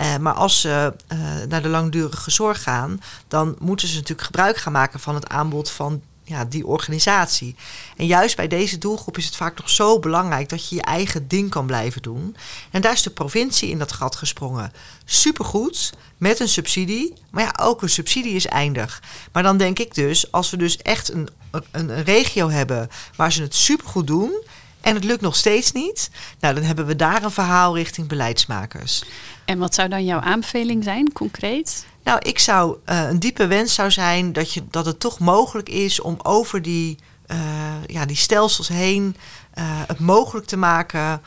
Uh, 0.00 0.16
maar 0.16 0.34
als 0.34 0.60
ze 0.60 0.94
uh, 1.12 1.18
naar 1.48 1.62
de 1.62 1.68
langdurige 1.68 2.30
zorg 2.30 2.62
gaan, 2.62 3.00
dan 3.28 3.56
moeten 3.58 3.88
ze 3.88 3.94
natuurlijk 3.94 4.26
gebruik 4.26 4.56
gaan 4.56 4.72
maken 4.72 5.00
van 5.00 5.14
het 5.14 5.28
aanbod 5.28 5.70
van 5.70 6.02
ja, 6.32 6.44
die 6.44 6.66
organisatie. 6.66 7.54
En 7.96 8.06
juist 8.06 8.36
bij 8.36 8.48
deze 8.48 8.78
doelgroep 8.78 9.18
is 9.18 9.24
het 9.24 9.36
vaak 9.36 9.58
nog 9.58 9.70
zo 9.70 9.98
belangrijk 9.98 10.48
dat 10.48 10.68
je 10.68 10.74
je 10.74 10.82
eigen 10.82 11.28
ding 11.28 11.50
kan 11.50 11.66
blijven 11.66 12.02
doen. 12.02 12.36
En 12.70 12.80
daar 12.80 12.92
is 12.92 13.02
de 13.02 13.10
provincie 13.10 13.70
in 13.70 13.78
dat 13.78 13.92
gat 13.92 14.16
gesprongen. 14.16 14.72
Supergoed, 15.04 15.92
met 16.16 16.40
een 16.40 16.48
subsidie. 16.48 17.12
Maar 17.30 17.44
ja, 17.44 17.54
ook 17.60 17.82
een 17.82 17.88
subsidie 17.88 18.34
is 18.34 18.46
eindig. 18.46 19.02
Maar 19.32 19.42
dan 19.42 19.56
denk 19.56 19.78
ik 19.78 19.94
dus, 19.94 20.32
als 20.32 20.50
we 20.50 20.56
dus 20.56 20.76
echt 20.76 21.12
een, 21.12 21.28
een, 21.50 21.88
een 21.88 22.04
regio 22.04 22.50
hebben 22.50 22.88
waar 23.16 23.32
ze 23.32 23.42
het 23.42 23.54
supergoed 23.54 24.06
doen. 24.06 24.42
En 24.80 24.94
het 24.94 25.04
lukt 25.04 25.20
nog 25.20 25.36
steeds 25.36 25.72
niet. 25.72 26.10
Nou, 26.40 26.54
dan 26.54 26.64
hebben 26.64 26.86
we 26.86 26.96
daar 26.96 27.22
een 27.22 27.30
verhaal 27.30 27.76
richting 27.76 28.08
beleidsmakers. 28.08 29.04
En 29.44 29.58
wat 29.58 29.74
zou 29.74 29.88
dan 29.88 30.04
jouw 30.04 30.20
aanbeveling 30.20 30.84
zijn, 30.84 31.12
concreet? 31.12 31.86
Nou, 32.04 32.18
ik 32.22 32.38
zou 32.38 32.76
uh, 32.86 33.08
een 33.08 33.18
diepe 33.18 33.46
wens 33.46 33.74
zou 33.74 33.90
zijn 33.90 34.32
dat, 34.32 34.52
je, 34.52 34.62
dat 34.70 34.86
het 34.86 35.00
toch 35.00 35.18
mogelijk 35.18 35.68
is 35.68 36.00
om 36.00 36.18
over 36.22 36.62
die, 36.62 36.98
uh, 37.26 37.38
ja, 37.86 38.06
die 38.06 38.16
stelsels 38.16 38.68
heen 38.68 39.16
uh, 39.58 39.64
het 39.86 39.98
mogelijk 39.98 40.46
te 40.46 40.56
maken 40.56 41.22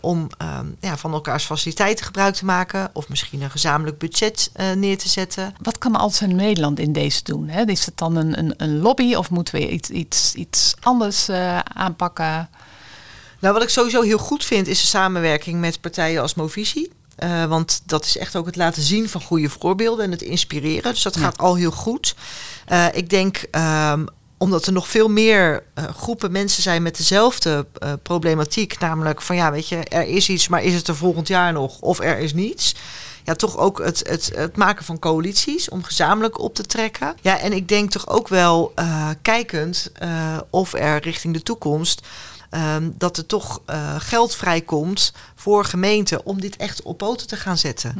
om 0.00 0.28
ja, 0.80 0.96
van 0.96 1.12
elkaars 1.12 1.44
faciliteiten 1.44 2.04
gebruik 2.04 2.34
te 2.34 2.44
maken. 2.44 2.90
Of 2.92 3.08
misschien 3.08 3.42
een 3.42 3.50
gezamenlijk 3.50 3.98
budget 3.98 4.50
neer 4.74 4.98
te 4.98 5.08
zetten. 5.08 5.54
Wat 5.62 5.78
kan 5.78 6.12
in 6.20 6.36
Nederland 6.36 6.78
in 6.78 6.92
deze 6.92 7.22
doen? 7.22 7.48
Hè? 7.48 7.64
Is 7.64 7.86
het 7.86 7.98
dan 7.98 8.16
een, 8.16 8.38
een, 8.38 8.54
een 8.56 8.78
lobby 8.78 9.14
of 9.14 9.30
moeten 9.30 9.54
we 9.54 9.70
iets, 9.70 9.90
iets, 9.90 10.34
iets 10.34 10.74
anders 10.80 11.30
aanpakken? 11.62 12.48
Nou, 13.40 13.54
wat 13.54 13.62
ik 13.62 13.68
sowieso 13.68 14.02
heel 14.02 14.18
goed 14.18 14.44
vind 14.44 14.66
is 14.66 14.80
de 14.80 14.86
samenwerking 14.86 15.60
met 15.60 15.80
partijen 15.80 16.22
als 16.22 16.34
Movisie. 16.34 16.92
Uh, 17.24 17.44
want 17.44 17.82
dat 17.84 18.04
is 18.04 18.16
echt 18.16 18.36
ook 18.36 18.46
het 18.46 18.56
laten 18.56 18.82
zien 18.82 19.08
van 19.08 19.22
goede 19.22 19.48
voorbeelden 19.48 20.04
en 20.04 20.10
het 20.10 20.22
inspireren. 20.22 20.92
Dus 20.92 21.02
dat 21.02 21.14
ja. 21.14 21.20
gaat 21.20 21.38
al 21.38 21.54
heel 21.54 21.70
goed. 21.70 22.14
Uh, 22.72 22.86
ik 22.92 23.10
denk 23.10 23.44
um, 23.90 24.06
omdat 24.38 24.66
er 24.66 24.72
nog 24.72 24.88
veel 24.88 25.08
meer 25.08 25.62
uh, 25.74 25.84
groepen 25.84 26.32
mensen 26.32 26.62
zijn 26.62 26.82
met 26.82 26.96
dezelfde 26.96 27.66
problematiek. 28.02 28.78
Namelijk 28.78 29.22
van 29.22 29.36
ja, 29.36 29.52
weet 29.52 29.68
je, 29.68 29.76
er 29.76 30.06
is 30.06 30.28
iets, 30.28 30.48
maar 30.48 30.62
is 30.62 30.74
het 30.74 30.88
er 30.88 30.96
volgend 30.96 31.28
jaar 31.28 31.52
nog 31.52 31.80
of 31.80 32.00
er 32.00 32.18
is 32.18 32.34
niets. 32.34 32.74
Ja, 33.24 33.34
toch 33.34 33.56
ook 33.56 33.78
het, 33.84 34.08
het, 34.08 34.32
het 34.34 34.56
maken 34.56 34.84
van 34.84 34.98
coalities 34.98 35.68
om 35.68 35.82
gezamenlijk 35.82 36.38
op 36.38 36.54
te 36.54 36.66
trekken. 36.66 37.16
Ja, 37.20 37.38
en 37.38 37.52
ik 37.52 37.68
denk 37.68 37.90
toch 37.90 38.08
ook 38.08 38.28
wel 38.28 38.72
uh, 38.78 39.08
kijkend 39.22 39.92
of 40.50 40.72
er 40.72 41.02
richting 41.02 41.34
de 41.34 41.42
toekomst 41.42 42.06
um, 42.50 42.94
dat 42.98 43.16
er 43.16 43.26
toch 43.26 43.60
uh, 43.70 43.94
geld 43.98 44.34
vrijkomt 44.34 45.12
voor 45.34 45.64
gemeenten 45.64 46.24
om 46.24 46.40
dit 46.40 46.56
echt 46.56 46.82
op 46.82 46.98
poten 46.98 47.26
te 47.26 47.36
gaan 47.36 47.58
zetten. 47.58 47.92
Hm. 47.92 47.98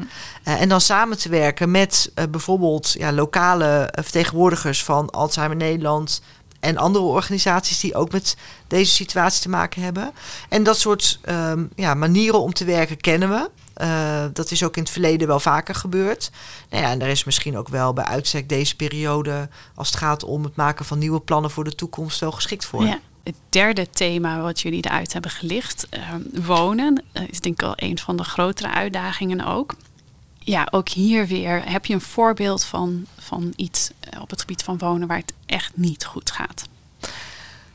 Uh, 0.48 0.60
en 0.60 0.68
dan 0.68 0.80
samen 0.80 1.18
te 1.18 1.28
werken 1.28 1.70
met 1.70 2.10
uh, 2.14 2.24
bijvoorbeeld 2.30 2.92
ja, 2.92 3.12
lokale 3.12 3.92
vertegenwoordigers 3.92 4.84
van 4.84 5.10
Alzheimer 5.10 5.56
Nederland. 5.56 6.20
En 6.60 6.76
andere 6.76 7.04
organisaties 7.04 7.80
die 7.80 7.94
ook 7.94 8.12
met 8.12 8.36
deze 8.66 8.92
situatie 8.92 9.42
te 9.42 9.48
maken 9.48 9.82
hebben. 9.82 10.12
En 10.48 10.62
dat 10.62 10.78
soort 10.78 11.20
um, 11.28 11.70
ja, 11.74 11.94
manieren 11.94 12.40
om 12.40 12.52
te 12.52 12.64
werken 12.64 12.96
kennen 12.96 13.28
we. 13.28 13.50
Uh, 13.82 14.24
dat 14.32 14.50
is 14.50 14.62
ook 14.62 14.76
in 14.76 14.82
het 14.82 14.92
verleden 14.92 15.28
wel 15.28 15.40
vaker 15.40 15.74
gebeurd. 15.74 16.30
Nou 16.70 16.82
ja, 16.82 16.90
en 16.90 16.98
daar 16.98 17.08
is 17.08 17.24
misschien 17.24 17.58
ook 17.58 17.68
wel 17.68 17.92
bij 17.92 18.04
uitstek 18.04 18.48
deze 18.48 18.76
periode, 18.76 19.48
als 19.74 19.88
het 19.88 19.96
gaat 19.96 20.24
om 20.24 20.44
het 20.44 20.56
maken 20.56 20.84
van 20.84 20.98
nieuwe 20.98 21.20
plannen 21.20 21.50
voor 21.50 21.64
de 21.64 21.74
toekomst, 21.74 22.20
wel 22.20 22.32
geschikt 22.32 22.64
voor. 22.64 22.84
Ja 22.84 22.98
het 23.26 23.34
derde 23.48 23.90
thema 23.90 24.40
wat 24.40 24.60
jullie 24.60 24.84
eruit 24.84 25.12
hebben 25.12 25.30
gelicht, 25.30 25.86
uh, 25.90 26.44
wonen, 26.44 27.02
uh, 27.12 27.22
is 27.28 27.40
denk 27.40 27.54
ik 27.54 27.60
wel 27.60 27.72
een 27.76 27.98
van 27.98 28.16
de 28.16 28.24
grotere 28.24 28.70
uitdagingen 28.70 29.46
ook. 29.46 29.74
Ja, 30.38 30.68
ook 30.70 30.88
hier 30.88 31.26
weer 31.26 31.70
heb 31.70 31.86
je 31.86 31.94
een 31.94 32.00
voorbeeld 32.00 32.64
van, 32.64 33.06
van 33.18 33.52
iets 33.56 33.90
uh, 34.14 34.20
op 34.20 34.30
het 34.30 34.40
gebied 34.40 34.62
van 34.62 34.78
wonen 34.78 35.08
waar 35.08 35.18
het 35.18 35.32
echt 35.46 35.76
niet 35.76 36.04
goed 36.04 36.30
gaat. 36.30 36.64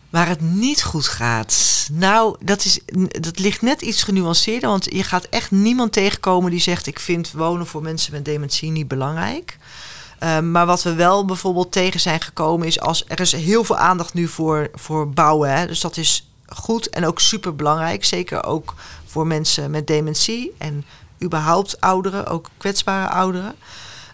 Waar 0.10 0.28
het 0.28 0.42
niet 0.42 0.84
goed 0.84 1.08
gaat. 1.08 1.90
Nou, 1.92 2.36
dat, 2.40 2.66
is, 2.66 2.80
dat 3.22 3.40
ligt 3.40 3.62
net 3.62 3.82
iets 3.82 4.04
genuanceerder. 4.04 4.70
Want 4.70 4.86
je 4.94 5.04
gaat 5.04 5.24
echt 5.24 5.52
niemand 5.52 5.94
tegenkomen 5.94 6.52
die 6.52 6.60
zegt: 6.60 6.88
Ik 6.88 7.00
vind 7.00 7.32
wonen 7.32 7.68
voor 7.68 7.82
mensen 7.82 8.14
met 8.14 8.26
dementie 8.26 8.72
niet 8.72 8.88
belangrijk. 8.88 9.58
Um, 10.24 10.52
maar 10.52 10.66
wat 10.66 10.84
we 10.84 10.94
wel 10.94 11.26
bijvoorbeeld 11.26 11.72
tegen 11.72 12.00
zijn 12.00 12.22
gekomen 12.22 12.68
is 12.68 12.80
als 12.80 13.04
er 13.08 13.20
is 13.20 13.32
heel 13.32 13.64
veel 13.64 13.78
aandacht 13.78 14.14
nu 14.14 14.28
voor, 14.28 14.70
voor 14.74 15.10
bouwen. 15.10 15.54
Hè? 15.54 15.68
Dus 15.68 15.80
dat 15.80 15.98
is 15.98 16.28
goed 16.48 16.90
en 16.90 17.06
ook 17.06 17.20
super 17.20 17.56
belangrijk. 17.56 18.06
Zeker 18.06 18.44
ook 18.44 18.74
voor 19.06 19.28
mensen 19.28 19.72
met 19.72 19.88
dementie 19.88 20.54
en 20.58 20.86
überhaupt 21.24 21.82
ouderen, 21.82 22.28
ook 22.28 22.50
kwetsbare 22.58 23.10
ouderen. 23.10 23.56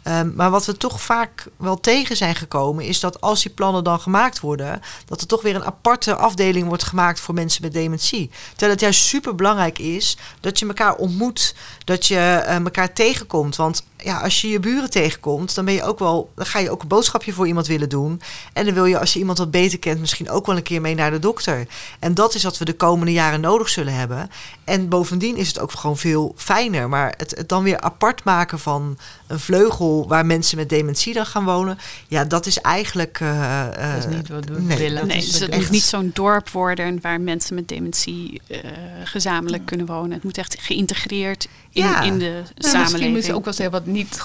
Um, 0.04 0.34
maar 0.36 0.52
wat 0.52 0.66
we 0.66 0.78
toch 0.78 1.02
vaak 1.02 1.48
wel 1.58 1.80
tegen 1.80 2.18
zijn 2.18 2.36
gekomen, 2.36 2.86
is 2.86 3.00
dat 3.00 3.22
als 3.22 3.42
die 3.42 3.52
plannen 3.52 3.84
dan 3.84 4.00
gemaakt 4.00 4.40
worden, 4.40 4.82
dat 5.06 5.22
er 5.22 5.28
toch 5.28 5.42
weer 5.42 5.56
een 5.56 5.66
aparte 5.66 6.16
afdeling 6.16 6.68
wordt 6.68 6.84
gemaakt 6.84 7.20
voor 7.20 7.34
mensen 7.34 7.62
met 7.62 7.74
dementie. 7.74 8.30
Terwijl 8.50 8.72
het 8.72 8.82
juist 8.82 9.02
super 9.02 9.36
belangrijk 9.36 9.80
is 9.80 10.18
dat 10.40 10.60
je 10.60 10.68
elkaar 10.68 10.96
ontmoet, 10.96 11.56
dat 11.84 12.06
je 12.06 12.16
uh, 12.16 12.56
elkaar 12.56 12.94
tegenkomt. 12.94 13.56
Want 13.56 13.84
ja, 14.08 14.20
als 14.20 14.42
je 14.42 14.48
je 14.48 14.60
buren 14.60 14.90
tegenkomt, 14.90 15.56
dan 15.56 15.66
ben 15.66 15.74
je 15.74 15.84
ook 15.84 16.00
wel, 16.00 16.32
dan 16.36 16.46
ga 16.46 16.60
je 16.60 16.70
ook 16.70 16.82
een 16.82 16.88
boodschapje 16.88 17.34
voor 17.34 17.48
iemand 17.48 17.68
willen 17.68 17.90
doen. 17.90 18.22
En 18.54 18.66
dan 18.66 18.74
wil 18.74 18.86
je, 18.86 19.00
als 19.00 19.14
je 19.14 19.20
iemand 19.20 19.38
wat 19.38 19.52
beter 19.52 19.80
kent, 19.80 20.00
misschien 20.00 20.30
ook 20.30 20.46
wel 20.46 20.56
een 20.56 20.64
keer 20.64 20.82
mee 20.82 20.96
naar 20.96 21.12
de 21.12 21.20
dokter. 21.20 21.68
En 22.00 22.14
dat 22.14 22.36
is 22.36 22.44
wat 22.44 22.58
we 22.58 22.66
de 22.66 22.74
komende 22.74 23.12
jaren 23.12 23.42
nodig 23.42 23.70
zullen 23.70 23.94
hebben. 23.94 24.30
En 24.64 24.88
bovendien 24.90 25.36
is 25.38 25.48
het 25.48 25.60
ook 25.60 25.72
gewoon 25.72 25.98
veel 25.98 26.34
fijner. 26.38 26.90
Maar 26.90 27.14
het, 27.18 27.32
het 27.38 27.50
dan 27.50 27.64
weer 27.64 27.80
apart 27.80 28.24
maken 28.24 28.60
van 28.60 28.98
een 29.28 29.40
vleugel 29.40 30.08
waar 30.08 30.26
mensen 30.26 30.58
met 30.58 30.70
dementie 30.70 31.14
dan 31.14 31.26
gaan 31.26 31.46
wonen, 31.46 31.78
ja, 32.08 32.26
dat 32.26 32.46
is 32.46 32.58
eigenlijk. 32.58 33.20
Uh, 33.20 33.66
dat 33.66 34.06
is 34.06 34.16
niet 34.16 34.30
wat 34.30 34.46
we 34.46 34.62
nee, 34.62 34.78
willen. 34.78 35.08
Nee, 35.08 35.20
dus 35.20 35.40
het 35.40 35.56
moet 35.56 35.70
niet 35.70 35.84
zo'n 35.84 36.12
dorp 36.14 36.50
worden 36.50 37.00
waar 37.02 37.22
mensen 37.22 37.56
met 37.56 37.68
dementie 37.68 38.42
uh, 38.48 38.58
gezamenlijk 39.04 39.66
kunnen 39.66 39.86
wonen. 39.86 40.12
Het 40.12 40.24
moet 40.24 40.38
echt 40.38 40.58
geïntegreerd 40.60 41.48
in, 41.78 41.84
ja. 41.84 42.02
in 42.02 42.20
de 42.20 42.44
samenleving. 42.56 43.14
Misschien 43.14 43.34
je 43.34 43.40
ook 43.40 43.46
wel 43.46 43.54
zeggen 43.54 43.76
wat 43.76 43.86
niet 43.86 44.20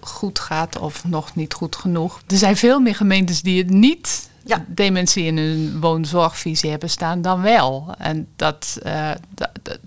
goed 0.00 0.38
gaat 0.38 0.78
of 0.78 1.04
nog 1.04 1.34
niet 1.34 1.54
goed 1.54 1.76
genoeg. 1.76 2.20
Er 2.26 2.36
zijn 2.36 2.56
veel 2.56 2.80
meer 2.80 2.94
gemeentes 2.94 3.42
die 3.42 3.58
het 3.58 3.70
niet 3.70 4.28
ja. 4.44 4.64
dementie 4.68 5.24
in 5.24 5.38
hun 5.38 5.80
woonzorgvisie 5.80 6.70
hebben 6.70 6.90
staan 6.90 7.22
dan 7.22 7.42
wel. 7.42 7.94
En 7.98 8.28
dat, 8.36 8.78
uh, 8.86 9.10
dat, 9.28 9.78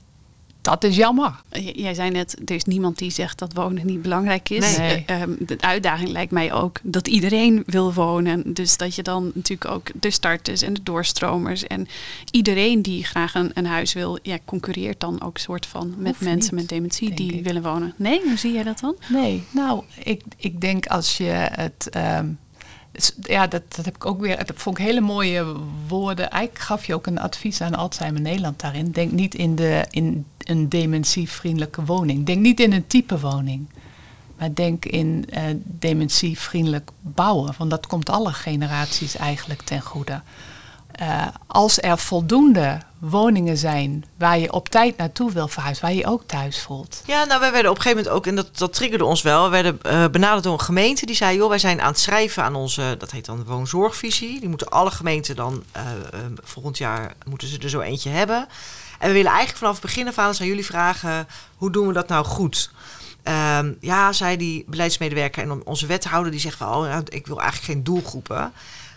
dat 0.62 0.84
is 0.84 0.96
jammer. 0.96 1.42
Jij 1.76 1.94
zei 1.94 2.10
net, 2.10 2.36
er 2.46 2.56
is 2.56 2.64
niemand 2.64 2.98
die 2.98 3.12
zegt 3.12 3.40
dat 3.40 3.54
wonen 3.54 3.86
niet 3.86 4.02
belangrijk 4.02 4.50
is. 4.50 4.78
Nee. 4.78 5.06
Uh, 5.10 5.24
de 5.40 5.56
uitdaging 5.60 6.10
lijkt 6.10 6.32
mij 6.32 6.54
ook 6.54 6.80
dat 6.84 7.08
iedereen 7.08 7.64
wil 7.66 7.94
wonen. 7.94 8.54
Dus 8.54 8.78
dat 8.78 8.96
je 8.96 9.04
dan 9.04 9.32
natuurlijk 9.34 9.72
ook 9.72 9.90
de 9.94 10.12
starters 10.12 10.62
en 10.62 10.74
de 10.74 10.84
doorstromers 10.84 11.68
en 11.68 11.88
iedereen 12.32 12.82
die 12.82 13.04
graag 13.04 13.34
een, 13.34 13.52
een 13.54 13.66
huis 13.66 13.94
wil, 13.94 14.20
ja, 14.22 14.38
concurreert 14.46 15.00
dan 15.00 15.22
ook 15.22 15.38
soort 15.38 15.66
van 15.66 15.94
met 15.98 16.20
mensen 16.20 16.56
met 16.56 16.70
dementie 16.70 17.14
die 17.14 17.44
willen 17.44 17.62
wonen. 17.62 17.94
Nee, 17.96 18.22
hoe 18.24 18.38
zie 18.38 18.54
jij 18.54 18.64
dat 18.64 18.80
dan? 18.80 18.96
Nee, 19.08 19.44
nou, 19.52 19.84
ik, 20.04 20.24
ik 20.38 20.62
denk 20.62 20.86
als 20.86 21.18
je 21.18 21.48
het. 21.52 21.90
Um, 21.96 22.40
ja, 23.22 23.48
dat, 23.48 23.62
dat 23.76 23.86
heb 23.86 23.96
ik 23.96 24.06
ook 24.06 24.22
weer. 24.22 24.46
Dat 24.46 24.52
vond 24.56 24.78
ik 24.78 24.86
hele 24.86 25.02
mooie 25.02 25.46
woorden. 25.88 26.30
Eigenlijk 26.30 26.66
gaf 26.66 26.86
je 26.86 26.94
ook 26.94 27.08
een 27.08 27.20
advies 27.20 27.62
aan 27.62 27.76
Alzheimer 27.76 28.22
Nederland 28.22 28.60
daarin. 28.60 28.92
Denk 28.92 29.12
niet 29.12 29.36
in, 29.36 29.56
de, 29.56 29.86
in 29.90 30.26
een 30.50 30.70
dementievriendelijke 30.70 31.86
woning. 31.86 32.26
Denk 32.26 32.40
niet 32.40 32.60
in 32.60 32.74
een 32.74 32.88
type 32.88 33.20
woning. 33.20 33.70
Maar 34.38 34.54
denk 34.54 34.86
in 34.86 35.26
uh, 35.34 35.42
dementievriendelijk 35.64 36.90
bouwen. 37.02 37.54
Want 37.58 37.70
dat 37.70 37.88
komt 37.88 38.10
alle 38.10 38.34
generaties 38.34 39.16
eigenlijk 39.16 39.62
ten 39.62 39.82
goede. 39.82 40.22
Uh, 41.02 41.28
als 41.48 41.82
er 41.82 41.98
voldoende 41.98 42.82
woningen 42.98 43.58
zijn 43.58 44.06
waar 44.18 44.40
je 44.40 44.52
op 44.52 44.70
tijd 44.70 44.98
naartoe 44.98 45.32
wil 45.32 45.48
verhuizen, 45.48 45.86
waar 45.86 45.94
je, 45.94 46.06
ook 46.06 46.24
thuis 46.26 46.62
voelt. 46.62 47.02
Ja, 47.06 47.24
nou, 47.24 47.40
wij 47.40 47.52
werden 47.52 47.72
op 47.72 47.78
een 47.78 47.84
gegeven 47.84 48.04
moment 48.04 48.28
ook, 48.28 48.28
en 48.28 48.46
dat, 48.58 48.74
triggerde 48.74 49.06
ons 49.06 49.22
wel, 49.22 49.44
we 49.44 49.50
werden 49.50 49.80
uh, 49.86 50.08
benaderd 50.08 50.44
door 50.44 50.54
een 50.54 50.60
gemeente 50.60 51.06
die 51.06 51.16
zei: 51.16 51.38
joh, 51.38 51.50
wij 51.50 51.60
zijn 51.60 51.82
aan 51.82 51.92
het 51.92 52.00
schrijven 52.00 52.44
aan 52.44 52.56
onze, 52.56 52.96
dat 52.98 53.12
heet 53.12 53.26
dan 53.26 53.44
woonzorgvisie. 53.44 54.40
Die 54.40 54.50
moeten 54.50 54.70
alle 54.70 54.92
gemeenten 54.92 55.36
dan 55.36 55.64
volgend 56.44 56.78
jaar 56.78 57.14
moeten 57.26 57.48
ze 57.48 57.60
er 57.60 57.70
zo 57.70 57.80
eentje 57.80 58.10
hebben. 58.10 58.48
En 59.00 59.08
we 59.08 59.14
willen 59.14 59.32
eigenlijk 59.32 59.58
vanaf 59.58 59.74
het 59.74 59.82
begin 59.82 60.08
af 60.08 60.18
aan 60.18 60.34
aan 60.40 60.48
jullie 60.48 60.66
vragen: 60.66 61.28
hoe 61.56 61.72
doen 61.72 61.88
we 61.88 61.94
dat 61.94 62.08
nou 62.08 62.26
goed? 62.26 62.72
Um, 63.24 63.78
ja, 63.80 64.14
zei 64.14 64.38
die 64.38 64.64
beleidsmedewerker 64.68 65.44
en 65.44 65.66
onze 65.66 65.86
wethouder, 65.86 66.32
die 66.32 66.40
zegt 66.40 66.58
van, 66.58 66.68
oh, 66.68 66.90
nou, 66.90 67.04
ik 67.10 67.28
wil 67.28 67.40
eigenlijk 67.40 67.72
geen 67.72 67.84
doelgroepen. 67.84 68.54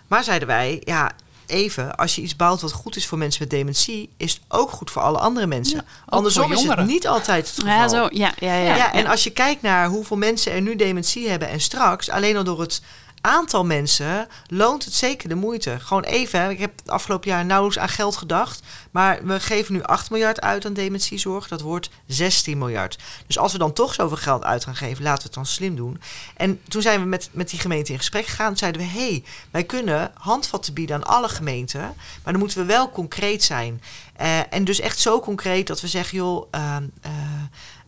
Maar 0.06 0.24
zeiden 0.24 0.48
wij, 0.48 0.82
ja, 0.84 1.10
even, 1.46 1.94
als 1.94 2.14
je 2.14 2.22
iets 2.22 2.36
bouwt 2.36 2.60
wat 2.60 2.72
goed 2.72 2.96
is 2.96 3.06
voor 3.06 3.18
mensen 3.18 3.42
met 3.42 3.50
dementie, 3.50 4.10
is 4.16 4.32
het 4.32 4.42
ook 4.48 4.70
goed 4.70 4.90
voor 4.90 5.02
alle 5.02 5.18
andere 5.18 5.46
mensen. 5.46 5.76
Ja, 5.76 5.84
Andersom 6.06 6.52
is 6.52 6.62
het 6.62 6.86
niet 6.86 7.06
altijd 7.06 7.46
het 7.46 7.54
geval. 7.54 7.72
Ja, 7.72 7.88
zo, 7.88 8.08
ja, 8.10 8.32
ja, 8.38 8.54
ja, 8.54 8.76
ja, 8.76 8.92
en 8.92 9.06
als 9.06 9.24
je 9.24 9.30
kijkt 9.30 9.62
naar 9.62 9.88
hoeveel 9.88 10.16
mensen 10.16 10.52
er 10.52 10.60
nu 10.60 10.76
dementie 10.76 11.28
hebben 11.28 11.48
en 11.48 11.60
straks, 11.60 12.10
alleen 12.10 12.36
al 12.36 12.44
door 12.44 12.60
het 12.60 12.82
aantal 13.22 13.64
mensen 13.64 14.28
loont 14.46 14.84
het 14.84 14.94
zeker 14.94 15.28
de 15.28 15.34
moeite. 15.34 15.80
Gewoon 15.80 16.02
even, 16.02 16.50
ik 16.50 16.58
heb 16.58 16.78
het 16.78 16.90
afgelopen 16.90 17.30
jaar 17.30 17.44
nauwelijks 17.44 17.82
aan 17.82 17.88
geld 17.88 18.16
gedacht. 18.16 18.62
Maar 18.90 19.26
we 19.26 19.40
geven 19.40 19.74
nu 19.74 19.82
8 19.82 20.10
miljard 20.10 20.40
uit 20.40 20.66
aan 20.66 20.72
dementiezorg. 20.72 21.48
Dat 21.48 21.60
wordt 21.60 21.90
16 22.06 22.58
miljard. 22.58 22.98
Dus 23.26 23.38
als 23.38 23.52
we 23.52 23.58
dan 23.58 23.72
toch 23.72 23.94
zoveel 23.94 24.16
geld 24.16 24.44
uit 24.44 24.64
gaan 24.64 24.76
geven, 24.76 25.02
laten 25.02 25.18
we 25.18 25.24
het 25.24 25.34
dan 25.34 25.46
slim 25.46 25.76
doen. 25.76 26.00
En 26.36 26.60
toen 26.68 26.82
zijn 26.82 27.00
we 27.00 27.06
met, 27.06 27.28
met 27.32 27.50
die 27.50 27.60
gemeente 27.60 27.92
in 27.92 27.98
gesprek 27.98 28.26
gegaan. 28.26 28.56
zeiden 28.56 28.80
we, 28.80 28.86
hé, 28.86 29.08
hey, 29.08 29.24
wij 29.50 29.64
kunnen 29.64 30.10
handvatten 30.14 30.74
bieden 30.74 30.96
aan 30.96 31.04
alle 31.04 31.28
gemeenten. 31.28 31.80
Maar 31.80 32.32
dan 32.32 32.38
moeten 32.38 32.58
we 32.58 32.64
wel 32.64 32.90
concreet 32.90 33.42
zijn. 33.42 33.82
Uh, 34.20 34.52
en 34.52 34.64
dus 34.64 34.80
echt 34.80 34.98
zo 34.98 35.20
concreet 35.20 35.66
dat 35.66 35.80
we 35.80 35.88
zeggen, 35.88 36.18
joh... 36.18 36.46
Uh, 36.54 36.76
uh, 37.06 37.12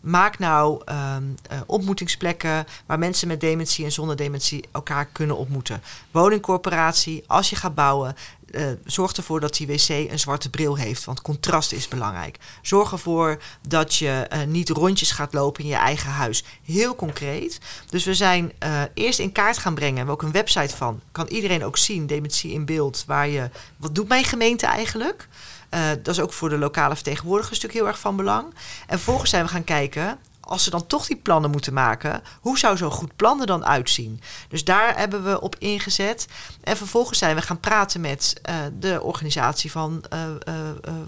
maak 0.05 0.39
nou 0.39 0.83
um, 1.17 1.35
ontmoetingsplekken 1.67 2.67
waar 2.87 2.99
mensen 2.99 3.29
met 3.29 3.41
dementie 3.41 3.85
en 3.85 3.93
zonder 3.93 4.17
dementie 4.17 4.65
elkaar 4.73 5.07
kunnen 5.07 5.37
ontmoeten. 5.37 5.83
Woningcorporatie, 6.11 7.25
als 7.27 7.51
je 7.51 7.57
gaat 7.57 7.75
bouwen, 7.75 8.17
uh, 8.51 8.67
zorg 8.85 9.13
ervoor 9.13 9.41
dat 9.41 9.57
die 9.57 9.67
wc 9.67 9.89
een 9.89 10.19
zwarte 10.19 10.51
bril 10.51 10.77
heeft, 10.77 11.05
want 11.05 11.23
contrast 11.23 11.73
is 11.73 11.89
belangrijk. 11.89 12.39
Zorg 12.63 12.93
ervoor 12.93 13.43
dat 13.69 13.95
je 13.95 14.29
uh, 14.33 14.43
niet 14.43 14.69
rondjes 14.69 15.11
gaat 15.11 15.33
lopen 15.33 15.63
in 15.63 15.69
je 15.69 15.77
eigen 15.77 16.11
huis. 16.11 16.45
Heel 16.65 16.95
concreet. 16.95 17.61
Dus 17.89 18.05
we 18.05 18.15
zijn 18.15 18.53
eerst 18.95 19.19
in 19.19 19.33
kaart 19.33 19.59
gaan 19.59 19.75
brengen, 19.75 19.93
we 19.93 19.99
hebben 19.99 20.15
ook 20.15 20.23
een 20.23 20.33
website 20.33 20.77
van. 20.77 21.01
Kan 21.13 21.27
iedereen 21.27 21.65
ook 21.65 21.77
zien, 21.77 22.07
dementie 22.07 22.53
in 22.53 22.65
beeld, 22.65 23.05
waar 23.07 23.29
je, 23.29 23.51
wat 23.77 23.95
doet 23.95 24.09
mijn 24.09 24.25
gemeente 24.25 24.67
eigenlijk? 24.67 25.29
Uh, 25.75 25.89
dat 26.03 26.15
is 26.15 26.21
ook 26.21 26.33
voor 26.33 26.49
de 26.49 26.59
lokale 26.59 26.95
vertegenwoordigers 26.95 27.61
natuurlijk 27.61 27.81
heel 27.81 27.93
erg 27.93 28.01
van 28.01 28.17
belang. 28.17 28.45
En 28.87 28.97
vervolgens 28.99 29.31
zijn 29.31 29.45
we 29.45 29.51
gaan 29.51 29.65
kijken, 29.65 30.19
als 30.47 30.65
ze 30.65 30.71
dan 30.71 30.87
toch 30.87 31.07
die 31.07 31.17
plannen 31.17 31.51
moeten 31.51 31.73
maken, 31.73 32.23
hoe 32.41 32.59
zou 32.59 32.77
zo'n 32.77 32.91
goed 32.91 33.17
plan 33.17 33.41
er 33.41 33.47
dan 33.47 33.67
uitzien? 33.67 34.21
Dus 34.49 34.65
daar 34.65 34.97
hebben 34.99 35.25
we 35.25 35.41
op 35.41 35.57
ingezet. 35.59 36.27
En 36.63 36.77
vervolgens 36.77 37.19
zijn 37.19 37.37
we 37.37 37.43
gaan 37.43 37.61
praten 37.61 38.01
met 38.01 38.41
uh, 38.49 38.55
de 38.79 39.03
organisatie 39.03 39.71
van 39.71 40.05
uh, 40.13 40.21
uh, 40.49 40.55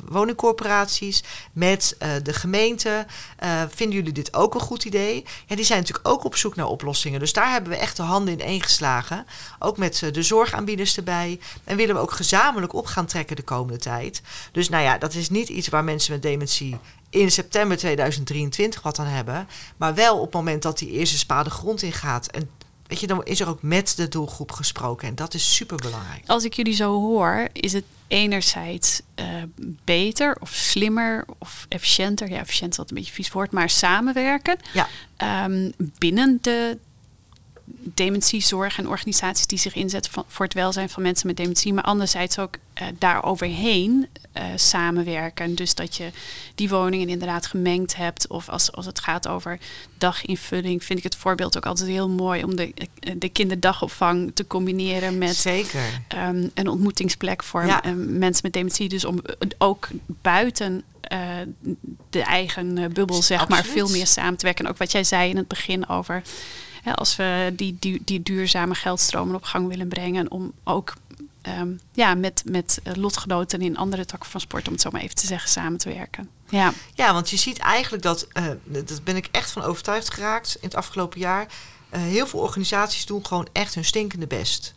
woningcorporaties, 0.04 1.22
met 1.52 1.96
de 2.22 2.32
gemeente. 2.32 3.06
vinden 3.68 3.96
jullie 3.96 4.12
dit 4.12 4.34
ook 4.34 4.54
een 4.54 4.60
goed 4.60 4.84
idee? 4.84 5.24
Ja, 5.46 5.56
die 5.56 5.64
zijn 5.64 5.78
natuurlijk 5.78 6.08
ook 6.08 6.24
op 6.24 6.36
zoek 6.36 6.56
naar 6.56 6.66
oplossingen. 6.66 7.20
Dus 7.20 7.32
daar 7.32 7.50
hebben 7.50 7.70
we 7.70 7.78
echt 7.78 7.96
de 7.96 8.02
handen 8.02 8.34
in 8.34 8.46
één 8.46 8.62
geslagen. 8.62 9.26
Ook 9.58 9.76
met 9.76 10.08
de 10.12 10.22
zorgaanbieders 10.22 10.96
erbij. 10.96 11.40
En 11.64 11.76
willen 11.76 11.94
we 11.94 12.00
ook 12.00 12.12
gezamenlijk 12.12 12.74
op 12.74 12.86
gaan 12.86 13.06
trekken 13.06 13.36
de 13.36 13.42
komende 13.42 13.78
tijd. 13.78 14.22
Dus 14.52 14.68
nou 14.68 14.82
ja, 14.82 14.98
dat 14.98 15.14
is 15.14 15.30
niet 15.30 15.48
iets 15.48 15.68
waar 15.68 15.84
mensen 15.84 16.12
met 16.12 16.22
dementie 16.22 16.78
in 17.16 17.30
september 17.30 17.76
2023 17.76 18.82
wat 18.82 18.98
aan 18.98 19.06
hebben. 19.06 19.48
Maar 19.76 19.94
wel 19.94 20.16
op 20.16 20.24
het 20.24 20.34
moment 20.34 20.62
dat 20.62 20.78
die 20.78 20.90
eerste 20.90 21.18
spade 21.18 21.50
grond 21.50 21.82
ingaat. 21.82 22.26
En 22.26 22.50
weet 22.86 23.00
je, 23.00 23.06
dan 23.06 23.24
is 23.24 23.40
er 23.40 23.48
ook 23.48 23.62
met 23.62 23.96
de 23.96 24.08
doelgroep 24.08 24.52
gesproken. 24.52 25.08
En 25.08 25.14
dat 25.14 25.34
is 25.34 25.54
super 25.54 25.76
belangrijk. 25.76 26.22
Als 26.26 26.44
ik 26.44 26.52
jullie 26.52 26.74
zo 26.74 27.00
hoor, 27.00 27.48
is 27.52 27.72
het 27.72 27.84
enerzijds 28.08 29.00
uh, 29.20 29.26
beter 29.84 30.36
of 30.40 30.50
slimmer 30.50 31.24
of 31.38 31.66
efficiënter. 31.68 32.30
Ja, 32.30 32.38
efficiënt 32.38 32.72
is 32.72 32.78
een 32.78 32.86
beetje 32.94 33.12
vies 33.12 33.30
woord, 33.30 33.52
maar 33.52 33.70
samenwerken. 33.70 34.56
Ja. 34.72 34.88
Um, 35.44 35.72
binnen 35.78 36.38
de 36.40 36.78
dementiezorg 37.94 38.78
en 38.78 38.88
organisaties 38.88 39.46
die 39.46 39.58
zich 39.58 39.74
inzetten 39.74 40.12
voor 40.28 40.44
het 40.44 40.54
welzijn 40.54 40.88
van 40.88 41.02
mensen 41.02 41.26
met 41.26 41.36
dementie, 41.36 41.72
maar 41.72 41.84
anderzijds 41.84 42.38
ook 42.38 42.56
uh, 42.82 42.88
daaroverheen 42.98 44.06
uh, 44.36 44.42
samenwerken. 44.56 45.54
Dus 45.54 45.74
dat 45.74 45.96
je 45.96 46.10
die 46.54 46.68
woningen 46.68 47.08
inderdaad 47.08 47.46
gemengd 47.46 47.96
hebt. 47.96 48.26
Of 48.26 48.48
als, 48.48 48.72
als 48.72 48.86
het 48.86 49.00
gaat 49.00 49.28
over 49.28 49.58
daginvulling, 49.98 50.84
vind 50.84 50.98
ik 50.98 51.04
het 51.04 51.16
voorbeeld 51.16 51.56
ook 51.56 51.66
altijd 51.66 51.88
heel 51.88 52.08
mooi 52.08 52.44
om 52.44 52.56
de, 52.56 52.74
de 53.16 53.28
kinderdagopvang 53.28 54.30
te 54.34 54.46
combineren 54.46 55.18
met 55.18 55.36
Zeker. 55.36 56.02
Um, 56.16 56.50
een 56.54 56.68
ontmoetingsplek 56.68 57.42
voor 57.42 57.66
ja. 57.66 57.82
mensen 57.94 58.40
met 58.42 58.52
dementie. 58.52 58.88
Dus 58.88 59.04
om 59.04 59.22
ook 59.58 59.88
buiten 60.06 60.82
uh, 61.12 61.18
de 62.10 62.22
eigen 62.22 62.92
bubbel, 62.92 63.22
zeg 63.22 63.40
Absoluut. 63.40 63.64
maar, 63.64 63.72
veel 63.72 63.88
meer 63.88 64.06
samen 64.06 64.36
te 64.36 64.44
werken. 64.44 64.64
En 64.64 64.70
ook 64.70 64.78
wat 64.78 64.92
jij 64.92 65.04
zei 65.04 65.30
in 65.30 65.36
het 65.36 65.48
begin 65.48 65.88
over 65.88 66.22
ja, 66.86 66.92
als 66.92 67.16
we 67.16 67.52
die, 67.56 67.76
die, 67.80 68.02
die 68.04 68.22
duurzame 68.22 68.74
geldstromen 68.74 69.34
op 69.34 69.42
gang 69.44 69.68
willen 69.68 69.88
brengen, 69.88 70.30
om 70.30 70.52
ook 70.64 70.94
um, 71.58 71.80
ja, 71.92 72.14
met, 72.14 72.42
met 72.44 72.80
lotgenoten 72.94 73.60
in 73.60 73.76
andere 73.76 74.04
takken 74.04 74.30
van 74.30 74.40
sport, 74.40 74.66
om 74.66 74.72
het 74.72 74.82
zo 74.82 74.90
maar 74.90 75.00
even 75.00 75.16
te 75.16 75.26
zeggen, 75.26 75.50
samen 75.50 75.78
te 75.78 75.88
werken. 75.88 76.28
Ja, 76.48 76.72
ja 76.94 77.12
want 77.12 77.30
je 77.30 77.36
ziet 77.36 77.58
eigenlijk 77.58 78.02
dat, 78.02 78.26
uh, 78.34 78.46
dat 78.64 79.04
ben 79.04 79.16
ik 79.16 79.28
echt 79.30 79.50
van 79.50 79.62
overtuigd 79.62 80.14
geraakt 80.14 80.54
in 80.60 80.68
het 80.68 80.76
afgelopen 80.76 81.20
jaar. 81.20 81.46
Uh, 81.94 82.00
heel 82.00 82.26
veel 82.26 82.40
organisaties 82.40 83.06
doen 83.06 83.26
gewoon 83.26 83.48
echt 83.52 83.74
hun 83.74 83.84
stinkende 83.84 84.26
best. 84.26 84.74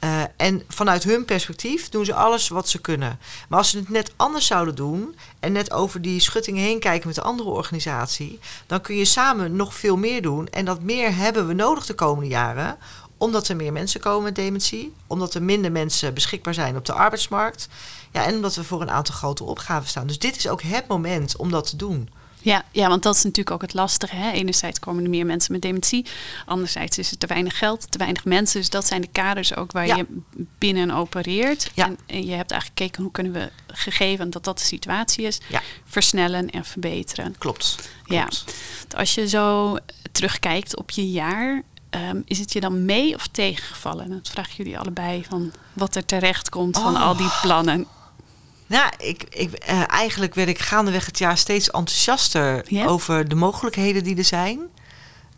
Uh, 0.00 0.22
en 0.36 0.62
vanuit 0.68 1.04
hun 1.04 1.24
perspectief 1.24 1.88
doen 1.88 2.04
ze 2.04 2.14
alles 2.14 2.48
wat 2.48 2.68
ze 2.68 2.80
kunnen. 2.80 3.18
Maar 3.48 3.58
als 3.58 3.70
ze 3.70 3.78
het 3.78 3.88
net 3.88 4.12
anders 4.16 4.46
zouden 4.46 4.74
doen 4.74 5.16
en 5.40 5.52
net 5.52 5.72
over 5.72 6.02
die 6.02 6.20
schuttingen 6.20 6.62
heen 6.62 6.78
kijken 6.78 7.06
met 7.06 7.16
de 7.16 7.22
andere 7.22 7.48
organisatie, 7.48 8.38
dan 8.66 8.80
kun 8.80 8.96
je 8.96 9.04
samen 9.04 9.56
nog 9.56 9.74
veel 9.74 9.96
meer 9.96 10.22
doen. 10.22 10.48
En 10.48 10.64
dat 10.64 10.82
meer 10.82 11.16
hebben 11.16 11.46
we 11.46 11.54
nodig 11.54 11.86
de 11.86 11.94
komende 11.94 12.28
jaren 12.28 12.78
omdat 13.18 13.48
er 13.48 13.56
meer 13.56 13.72
mensen 13.72 14.00
komen 14.00 14.22
met 14.22 14.34
dementie, 14.34 14.92
omdat 15.06 15.34
er 15.34 15.42
minder 15.42 15.72
mensen 15.72 16.14
beschikbaar 16.14 16.54
zijn 16.54 16.76
op 16.76 16.84
de 16.84 16.92
arbeidsmarkt. 16.92 17.68
Ja, 18.12 18.24
en 18.24 18.34
omdat 18.34 18.54
we 18.54 18.64
voor 18.64 18.82
een 18.82 18.90
aantal 18.90 19.14
grote 19.14 19.44
opgaven 19.44 19.88
staan. 19.88 20.06
Dus 20.06 20.18
dit 20.18 20.36
is 20.36 20.48
ook 20.48 20.62
het 20.62 20.86
moment 20.88 21.36
om 21.36 21.50
dat 21.50 21.68
te 21.68 21.76
doen. 21.76 22.08
Ja, 22.44 22.64
ja, 22.70 22.88
want 22.88 23.02
dat 23.02 23.14
is 23.16 23.22
natuurlijk 23.22 23.50
ook 23.50 23.62
het 23.62 23.74
lastige. 23.74 24.16
Hè? 24.16 24.30
Enerzijds 24.30 24.78
komen 24.78 25.04
er 25.04 25.10
meer 25.10 25.26
mensen 25.26 25.52
met 25.52 25.62
dementie. 25.62 26.06
Anderzijds 26.46 26.98
is 26.98 27.10
er 27.10 27.18
te 27.18 27.26
weinig 27.26 27.58
geld, 27.58 27.90
te 27.90 27.98
weinig 27.98 28.24
mensen. 28.24 28.60
Dus 28.60 28.70
dat 28.70 28.86
zijn 28.86 29.00
de 29.00 29.08
kaders 29.12 29.56
ook 29.56 29.72
waar 29.72 29.86
Ja. 29.86 29.96
je 29.96 30.06
binnen 30.58 30.90
opereert. 30.90 31.70
Ja. 31.74 31.86
En, 31.86 31.98
en 32.06 32.26
je 32.26 32.32
hebt 32.32 32.50
eigenlijk 32.50 32.80
gekeken 32.80 33.02
hoe 33.02 33.12
kunnen 33.12 33.32
we, 33.32 33.50
gegeven 33.66 34.30
dat 34.30 34.44
dat 34.44 34.58
de 34.58 34.64
situatie 34.64 35.24
is, 35.26 35.40
Ja. 35.48 35.62
versnellen 35.84 36.50
en 36.50 36.64
verbeteren. 36.64 37.34
Klopt. 37.38 37.90
Ja. 38.04 38.28
Als 38.96 39.14
je 39.14 39.28
zo 39.28 39.76
terugkijkt 40.12 40.76
op 40.76 40.90
je 40.90 41.10
jaar, 41.10 41.62
ehm, 41.90 42.20
is 42.24 42.38
het 42.38 42.52
je 42.52 42.60
dan 42.60 42.84
mee 42.84 43.14
of 43.14 43.26
tegengevallen? 43.26 44.08
Dat 44.10 44.28
vraag 44.28 44.46
ik 44.50 44.56
jullie 44.56 44.78
allebei 44.78 45.24
van 45.28 45.52
wat 45.72 45.94
er 45.96 46.04
terecht 46.04 46.48
komt 46.48 46.78
van 46.78 46.94
Oh. 46.94 47.02
al 47.02 47.16
die 47.16 47.30
plannen. 47.42 47.86
Nou, 48.74 48.92
ik, 48.98 49.24
ik, 49.30 49.52
eh, 49.52 49.82
eigenlijk 49.90 50.34
werd 50.34 50.48
ik 50.48 50.58
gaandeweg 50.58 51.06
het 51.06 51.18
jaar 51.18 51.38
steeds 51.38 51.70
enthousiaster 51.70 52.64
over 52.86 53.28
de 53.28 53.34
mogelijkheden 53.34 54.04
die 54.04 54.16
er 54.16 54.24
zijn. 54.24 54.60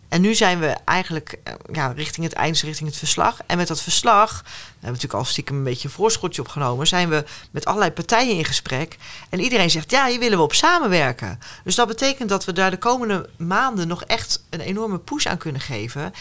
En 0.08 0.20
nu 0.20 0.34
zijn 0.34 0.58
we 0.58 0.76
eigenlijk 0.84 1.38
eh, 1.42 1.54
ja, 1.72 1.92
richting 1.96 2.26
het 2.26 2.34
eind, 2.34 2.60
richting 2.60 2.88
het 2.88 2.98
verslag. 2.98 3.38
En 3.46 3.56
met 3.56 3.68
dat 3.68 3.82
verslag, 3.82 4.30
daar 4.42 4.52
hebben 4.62 4.80
we 4.80 4.86
natuurlijk 4.86 5.14
al 5.14 5.24
stiekem 5.24 5.56
een 5.56 5.62
beetje 5.62 5.88
een 5.88 5.94
voorschotje 5.94 6.42
opgenomen, 6.42 6.86
zijn 6.86 7.08
we 7.08 7.24
met 7.50 7.64
allerlei 7.64 7.90
partijen 7.90 8.36
in 8.36 8.44
gesprek. 8.44 8.96
En 9.28 9.40
iedereen 9.40 9.70
zegt, 9.70 9.90
ja, 9.90 10.06
hier 10.06 10.18
willen 10.18 10.38
we 10.38 10.44
op 10.44 10.54
samenwerken. 10.54 11.38
Dus 11.64 11.74
dat 11.74 11.88
betekent 11.88 12.28
dat 12.28 12.44
we 12.44 12.52
daar 12.52 12.70
de 12.70 12.78
komende 12.78 13.28
maanden 13.36 13.88
nog 13.88 14.04
echt 14.04 14.42
een 14.50 14.60
enorme 14.60 14.98
push 14.98 15.26
aan 15.26 15.38
kunnen 15.38 15.60
geven. 15.60 16.12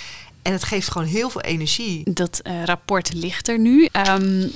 En 0.42 0.52
het 0.52 0.64
geeft 0.64 0.92
gewoon 0.92 1.08
heel 1.08 1.30
veel 1.30 1.42
energie. 1.42 2.14
Dat 2.14 2.40
eh, 2.40 2.64
rapport 2.64 3.14
ligt 3.14 3.48
er 3.48 3.60
nu. 3.60 3.86
Ehm, 3.92 4.48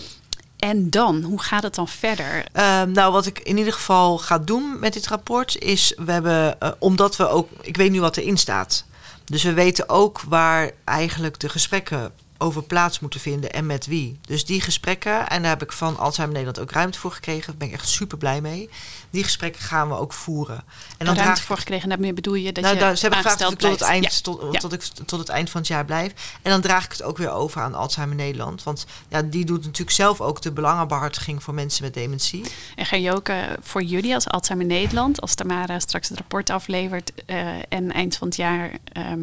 en 0.59 0.89
dan, 0.89 1.21
hoe 1.21 1.41
gaat 1.41 1.63
het 1.63 1.75
dan 1.75 1.87
verder? 1.87 2.45
Ehm, 2.51 2.91
nou, 2.91 3.11
wat 3.11 3.25
ik 3.25 3.39
in 3.39 3.57
ieder 3.57 3.73
geval 3.73 4.17
ga 4.17 4.37
doen 4.37 4.79
met 4.79 4.93
dit 4.93 5.07
rapport 5.07 5.57
is, 5.57 5.93
we 5.97 6.11
hebben, 6.11 6.59
eh, 6.59 6.71
omdat 6.79 7.15
we 7.15 7.27
ook, 7.27 7.49
ik 7.61 7.77
weet 7.77 7.91
nu 7.91 7.99
wat 8.01 8.17
erin 8.17 8.37
staat. 8.37 8.85
Dus 9.25 9.43
we 9.43 9.53
weten 9.53 9.89
ook 9.89 10.21
waar 10.21 10.71
eigenlijk 10.83 11.39
de 11.39 11.49
gesprekken 11.49 12.11
over 12.41 12.63
plaats 12.63 12.99
moeten 12.99 13.19
vinden 13.19 13.51
en 13.51 13.65
met 13.65 13.85
wie. 13.85 14.19
Dus 14.21 14.45
die 14.45 14.61
gesprekken, 14.61 15.29
en 15.29 15.41
daar 15.41 15.51
heb 15.51 15.61
ik 15.61 15.71
van 15.71 15.97
Alzheimer 15.97 16.37
Nederland 16.37 16.67
ook 16.67 16.75
ruimte 16.75 16.99
voor 16.99 17.11
gekregen. 17.11 17.45
Daar 17.45 17.57
ben 17.57 17.67
ik 17.67 17.73
echt 17.73 17.87
super 17.87 18.17
blij 18.17 18.41
mee. 18.41 18.69
Die 19.09 19.23
gesprekken 19.23 19.61
gaan 19.61 19.87
we 19.89 19.95
ook 19.95 20.13
voeren. 20.13 20.57
En 20.57 21.05
dan 21.05 21.05
ruimte 21.05 21.23
draag 21.23 21.41
voor 21.43 21.57
gekregen, 21.57 21.83
en 21.83 21.89
daarmee 21.89 22.13
bedoel 22.13 22.33
je 22.33 22.51
dat 22.51 22.63
nou, 22.63 22.75
je 22.75 22.81
ze 22.81 23.01
hebben 23.01 23.19
gevraagd 23.19 23.51
ik 23.51 23.59
tot 23.59 23.71
het, 23.71 23.81
eind, 23.81 24.03
Ja. 24.03 24.09
tot, 24.21 24.41
Ja. 24.51 24.59
tot, 24.59 24.73
ik, 24.73 24.81
tot 24.81 25.19
het 25.19 25.29
eind 25.29 25.49
van 25.49 25.59
het 25.59 25.69
jaar 25.69 25.85
blijf. 25.85 26.13
En 26.41 26.51
dan 26.51 26.61
draag 26.61 26.85
ik 26.85 26.91
het 26.91 27.03
ook 27.03 27.17
weer 27.17 27.31
over 27.31 27.61
aan 27.61 27.75
Alzheimer 27.75 28.15
Nederland. 28.15 28.63
Want 28.63 28.85
ja, 29.09 29.21
die 29.21 29.45
doet 29.45 29.63
natuurlijk 29.63 29.91
zelf 29.91 30.21
ook 30.21 30.41
de 30.41 30.51
belangenbehartiging 30.51 31.43
voor 31.43 31.53
mensen 31.53 31.83
met 31.83 31.93
dementie. 31.93 32.45
En 32.75 32.85
ga 32.85 32.95
je 32.95 33.13
ook 33.13 33.27
eh, 33.29 33.37
voor 33.61 33.83
jullie 33.83 34.13
als 34.13 34.27
Alzheimer 34.27 34.67
Nederland, 34.67 35.21
als 35.21 35.35
Tamara 35.35 35.79
straks 35.79 36.09
het 36.09 36.17
rapport 36.17 36.49
aflevert 36.49 37.11
eh, 37.25 37.47
en 37.69 37.91
eind 37.91 38.15
van 38.17 38.27
het 38.27 38.37
jaar 38.37 38.71
ehm, 38.83 39.21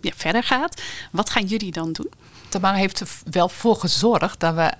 ja, 0.00 0.10
verder 0.16 0.42
gaat, 0.42 0.82
wat 1.10 1.30
gaan 1.30 1.46
jullie 1.46 1.72
dan 1.72 1.92
doen? 1.92 2.10
Tamara 2.52 2.76
heeft 2.76 3.00
er 3.00 3.08
wel 3.30 3.48
voor 3.48 3.76
gezorgd 3.76 4.40
dat 4.40 4.54
we 4.54 4.72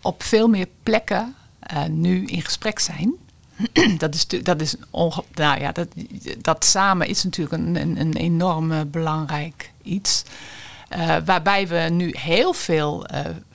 op 0.00 0.22
veel 0.22 0.48
meer 0.48 0.66
plekken 0.82 1.34
eh, 1.60 1.84
nu 1.84 2.24
in 2.24 2.42
gesprek 2.42 2.78
zijn. 2.78 3.12
dat 3.98 4.14
is, 4.14 4.26
dat 4.26 4.60
is 4.60 4.74
onge- 4.90 5.24
nou 5.34 5.60
ja, 5.60 5.72
dat, 5.72 5.88
dat 6.38 6.64
samen 6.64 7.06
is 7.06 7.24
natuurlijk 7.24 7.62
een, 7.62 7.76
een, 7.76 8.00
een 8.00 8.16
enorm 8.16 8.72
eh, 8.72 8.80
belangrijk 8.86 9.72
iets. 9.82 10.22
Eh, 10.88 11.16
waarbij 11.24 11.68
we 11.68 11.88
nu 11.90 12.14
heel 12.18 12.52
veel 12.52 13.06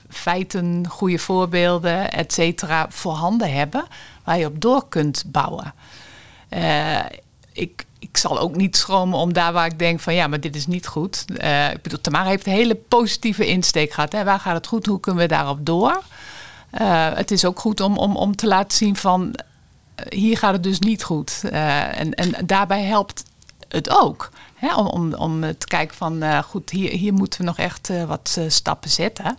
feiten, 0.08 0.86
goede 0.88 1.18
voorbeelden, 1.18 2.10
et 2.10 2.32
cetera, 2.32 2.86
voorhanden 2.90 3.52
hebben. 3.52 3.84
Waar 4.24 4.38
je 4.38 4.46
op 4.46 4.60
door 4.60 4.88
kunt 4.88 5.24
bouwen. 5.26 5.74
Ik, 7.52 7.84
ik 8.10 8.16
zal 8.16 8.38
ook 8.38 8.56
niet 8.56 8.76
schromen 8.76 9.18
om 9.18 9.32
daar 9.32 9.52
waar 9.52 9.66
ik 9.66 9.78
denk 9.78 10.00
van 10.00 10.14
ja, 10.14 10.26
maar 10.26 10.40
dit 10.40 10.56
is 10.56 10.66
niet 10.66 10.86
goed. 10.86 11.24
Eh, 11.36 11.70
ik 11.70 11.82
bedoel, 11.82 12.00
Tamara 12.00 12.28
heeft 12.28 12.46
een 12.46 12.52
hele 12.52 12.74
positieve 12.74 13.46
insteek 13.46 13.92
gehad. 13.92 14.12
Hè? 14.12 14.24
Waar 14.24 14.40
gaat 14.40 14.54
het 14.54 14.66
goed? 14.66 14.86
Hoe 14.86 15.00
kunnen 15.00 15.22
we 15.22 15.28
daarop 15.28 15.66
door? 15.66 16.02
Eh, 16.70 17.12
het 17.14 17.30
is 17.30 17.44
ook 17.44 17.60
goed 17.60 17.80
om, 17.80 17.98
om, 17.98 18.16
om 18.16 18.36
te 18.36 18.46
laten 18.46 18.76
zien 18.76 18.96
van 18.96 19.34
eh, 19.94 20.04
hier 20.08 20.38
gaat 20.38 20.52
het 20.52 20.62
dus 20.62 20.78
niet 20.78 21.04
goed. 21.04 21.40
En, 21.50 22.14
en 22.14 22.46
daarbij 22.46 22.82
helpt 22.82 23.22
het 23.68 23.90
ook. 23.90 24.30
Hè? 24.54 24.74
Om, 24.74 24.86
om, 24.86 25.14
om 25.14 25.40
te 25.40 25.66
kijken 25.66 25.96
van 25.96 26.42
goed, 26.44 26.70
hier, 26.70 26.90
hier 26.90 27.12
moeten 27.12 27.40
we 27.40 27.46
nog 27.46 27.58
echt 27.58 27.90
wat 28.06 28.38
stappen 28.48 28.90
zetten. 28.90 29.38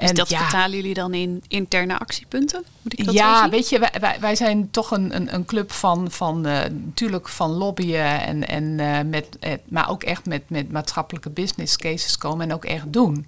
Dus 0.00 0.12
dat 0.12 0.28
ja, 0.28 0.38
vertalen 0.38 0.76
jullie 0.76 0.94
dan 0.94 1.14
in 1.14 1.42
interne 1.48 1.98
actiepunten? 1.98 2.64
Moet 2.82 2.98
ik 2.98 3.04
dat 3.04 3.14
zo 3.14 3.20
ja, 3.20 3.48
weet 3.48 3.68
je, 3.68 3.78
wij, 3.78 4.16
wij, 4.20 4.36
zijn 4.36 4.70
toch 4.70 4.90
een, 4.90 5.14
een, 5.16 5.34
een 5.34 5.44
club 5.44 5.72
van, 5.72 6.10
van 6.10 6.46
eh, 6.46 6.70
natuurlijk 6.70 7.28
van 7.28 7.50
lobbyen 7.50 8.20
en, 8.20 8.48
en 8.48 8.80
eh, 8.80 9.04
met, 9.04 9.38
eh, 9.40 9.52
maar 9.68 9.90
ook 9.90 10.02
echt 10.02 10.26
met, 10.26 10.50
met 10.50 10.72
maatschappelijke 10.72 11.30
business 11.30 11.76
cases 11.76 12.18
komen 12.18 12.48
en 12.48 12.54
ook 12.54 12.64
echt 12.64 12.92
doen. 12.92 13.26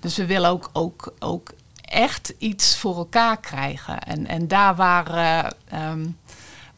Dus 0.00 0.16
we 0.16 0.26
willen 0.26 0.50
ook, 0.50 0.70
ook, 0.72 1.14
ook 1.18 1.50
echt 1.80 2.34
iets 2.38 2.76
voor 2.76 2.96
elkaar 2.96 3.40
krijgen. 3.40 3.98
En, 3.98 4.26
en 4.26 4.48
daar 4.48 4.74
waar, 4.74 5.06
eh, 5.14 5.50
ehm, 5.68 6.06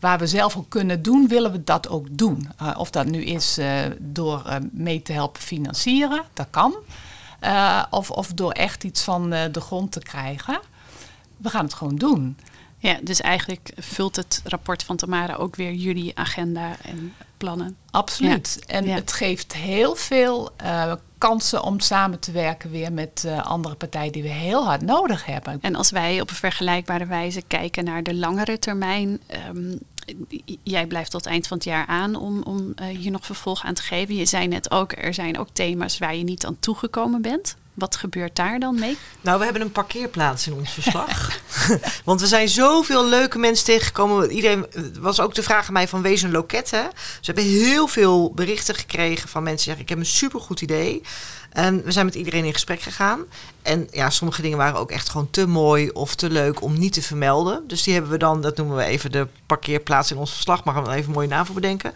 waar 0.00 0.18
we 0.18 0.26
zelf 0.26 0.56
ook 0.56 0.68
kunnen 0.68 1.02
doen, 1.02 1.28
willen 1.28 1.52
we 1.52 1.64
dat 1.64 1.88
ook 1.88 2.06
doen. 2.10 2.48
Of 2.76 2.90
dat 2.90 3.06
nu 3.06 3.24
is 3.24 3.58
door 3.98 4.58
mee 4.72 5.02
te 5.02 5.12
helpen 5.12 5.42
financieren, 5.42 6.22
dat 6.32 6.46
kan. 6.50 6.74
Eh, 7.44 7.82
of, 7.90 8.10
of 8.10 8.28
door 8.32 8.52
echt 8.52 8.84
iets 8.84 9.02
van 9.02 9.30
de 9.30 9.60
grond 9.60 9.92
te 9.92 10.00
krijgen. 10.00 10.60
We 11.36 11.50
gaan 11.50 11.64
het 11.64 11.74
gewoon 11.74 11.96
doen. 11.96 12.36
Ja, 12.78 12.98
dus 13.02 13.20
eigenlijk 13.20 13.72
vult 13.76 14.16
het 14.16 14.40
rapport 14.44 14.82
van 14.82 14.96
Tamara 14.96 15.34
ook 15.34 15.56
weer 15.56 15.72
jullie 15.72 16.18
agenda 16.18 16.76
en 16.82 17.14
plannen. 17.36 17.76
Absoluut. 17.90 18.64
En 18.66 18.84
Ja. 18.86 18.94
het 18.94 19.12
geeft 19.12 19.52
heel 19.54 19.94
veel 19.96 20.50
eh, 20.56 20.92
kansen 21.18 21.62
om 21.62 21.80
samen 21.80 22.18
te 22.18 22.32
werken 22.32 22.70
weer 22.70 22.92
met 22.92 23.24
eh, 23.26 23.46
andere 23.46 23.74
partijen 23.74 24.12
die 24.12 24.22
we 24.22 24.28
heel 24.28 24.64
hard 24.64 24.82
nodig 24.82 25.24
hebben. 25.26 25.58
En 25.60 25.74
als 25.74 25.90
wij 25.90 26.20
op 26.20 26.30
een 26.30 26.36
vergelijkbare 26.36 27.06
wijze 27.06 27.42
kijken 27.42 27.84
naar 27.84 28.02
de 28.02 28.14
langere 28.14 28.58
termijn. 28.58 29.20
ehm, 29.26 29.76
jij 30.62 30.86
blijft 30.86 31.10
tot 31.10 31.26
eind 31.26 31.46
van 31.46 31.56
het 31.56 31.66
jaar 31.66 31.86
aan 31.86 32.16
om, 32.16 32.42
om 32.42 32.72
eh, 32.74 32.86
hier 32.86 33.10
nog 33.10 33.26
vervolg 33.26 33.64
aan 33.64 33.74
te 33.74 33.82
geven. 33.82 34.14
Je 34.14 34.26
zei 34.26 34.48
net 34.48 34.70
ook, 34.70 34.92
er 34.92 35.14
zijn 35.14 35.38
ook 35.38 35.48
thema's 35.52 35.98
waar 35.98 36.16
je 36.16 36.24
niet 36.24 36.46
aan 36.46 36.58
toegekomen 36.58 37.22
bent. 37.22 37.56
Wat 37.74 37.96
gebeurt 37.96 38.36
daar 38.36 38.58
dan 38.58 38.78
mee? 38.78 38.96
Nou, 39.20 39.38
we 39.38 39.44
hebben 39.44 39.62
een 39.62 39.72
parkeerplaats 39.72 40.46
in 40.46 40.52
ons 40.52 40.70
verslag. 40.70 41.38
Want 42.04 42.20
we 42.20 42.26
zijn 42.26 42.48
zoveel 42.48 43.08
leuke 43.08 43.38
mensen 43.38 43.64
tegengekomen. 43.64 44.30
Iedereen 44.30 44.66
het 44.70 44.98
was 44.98 45.20
ook 45.20 45.34
de 45.34 45.42
vraag 45.42 45.66
aan 45.66 45.72
mij 45.72 45.88
van 45.88 46.02
wees 46.02 46.22
een 46.22 46.30
loket. 46.30 46.70
Hè? 46.70 46.82
Ze 47.20 47.32
hebben 47.32 47.44
heel 47.44 47.86
veel 47.86 48.32
berichten 48.34 48.74
gekregen 48.74 49.28
van 49.28 49.42
mensen 49.42 49.66
die 49.66 49.76
zeggen 49.76 49.82
ik 49.82 49.88
heb 49.88 49.98
een 49.98 50.18
supergoed 50.20 50.60
idee. 50.60 51.02
En 51.50 51.84
we 51.84 51.92
zijn 51.92 52.04
met 52.04 52.14
iedereen 52.14 52.44
in 52.44 52.52
gesprek 52.52 52.80
gegaan. 52.80 53.24
En 53.62 53.88
ja, 53.90 54.10
sommige 54.10 54.42
dingen 54.42 54.58
waren 54.58 54.78
ook 54.78 54.90
echt 54.90 55.08
gewoon 55.08 55.30
te 55.30 55.46
mooi 55.46 55.90
of 55.90 56.14
te 56.14 56.30
leuk 56.30 56.62
om 56.62 56.78
niet 56.78 56.92
te 56.92 57.02
vermelden. 57.02 57.64
Dus 57.66 57.82
die 57.82 57.92
hebben 57.92 58.10
we 58.10 58.18
dan, 58.18 58.40
dat 58.40 58.56
noemen 58.56 58.76
we 58.76 58.84
even 58.84 59.12
de 59.12 59.26
parkeerplaats 59.46 60.10
in 60.10 60.16
ons 60.16 60.32
verslag. 60.32 60.64
Mag 60.64 60.76
er 60.76 60.82
wel 60.82 60.92
even 60.92 61.06
een 61.06 61.14
mooie 61.14 61.28
naam 61.28 61.46
voor 61.46 61.54
bedenken. 61.54 61.92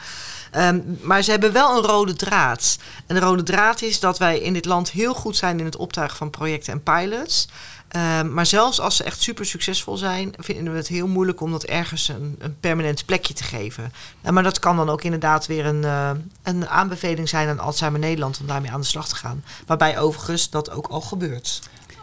Ehm, 0.50 0.80
maar 1.00 1.22
ze 1.22 1.30
hebben 1.30 1.52
wel 1.52 1.76
een 1.76 1.82
rode 1.82 2.14
draad. 2.14 2.78
En 3.06 3.14
de 3.14 3.20
rode 3.20 3.42
draad 3.42 3.82
is 3.82 4.00
dat 4.00 4.18
wij 4.18 4.38
in 4.38 4.52
dit 4.52 4.64
land 4.64 4.90
heel 4.90 5.14
goed 5.14 5.36
zijn 5.36 5.58
in 5.58 5.64
het 5.64 5.76
optuigen 5.76 6.16
van 6.16 6.30
projecten 6.30 6.72
en 6.72 6.82
pilots. 6.82 7.48
Ehm, 7.88 8.32
maar 8.32 8.46
zelfs 8.46 8.80
als 8.80 8.96
ze 8.96 9.04
echt 9.04 9.22
super 9.22 9.46
succesvol 9.46 9.96
zijn, 9.96 10.34
vinden 10.36 10.72
we 10.72 10.78
het 10.78 10.88
heel 10.88 11.06
moeilijk 11.06 11.40
om 11.40 11.50
dat 11.50 11.64
ergens 11.64 12.08
een, 12.08 12.36
een 12.38 12.56
permanent 12.60 13.04
plekje 13.04 13.34
te 13.34 13.44
geven. 13.44 13.92
Eh, 14.22 14.30
maar 14.30 14.42
dat 14.42 14.58
kan 14.58 14.76
dan 14.76 14.90
ook 14.90 15.02
inderdaad 15.02 15.46
weer 15.46 15.66
een, 15.66 15.84
eh, 15.84 16.10
een 16.42 16.68
aanbeveling 16.68 17.28
zijn 17.28 17.48
aan 17.48 17.58
Alzheimer 17.58 18.00
Nederland 18.00 18.40
om 18.40 18.46
daarmee 18.46 18.70
aan 18.70 18.80
de 18.80 18.86
slag 18.86 19.08
te 19.08 19.16
gaan. 19.16 19.44
Waarbij 19.66 19.98
overigens 19.98 20.50
dat 20.50 20.70
ook 20.70 20.86
al 20.86 21.00
gebeurt. 21.00 21.60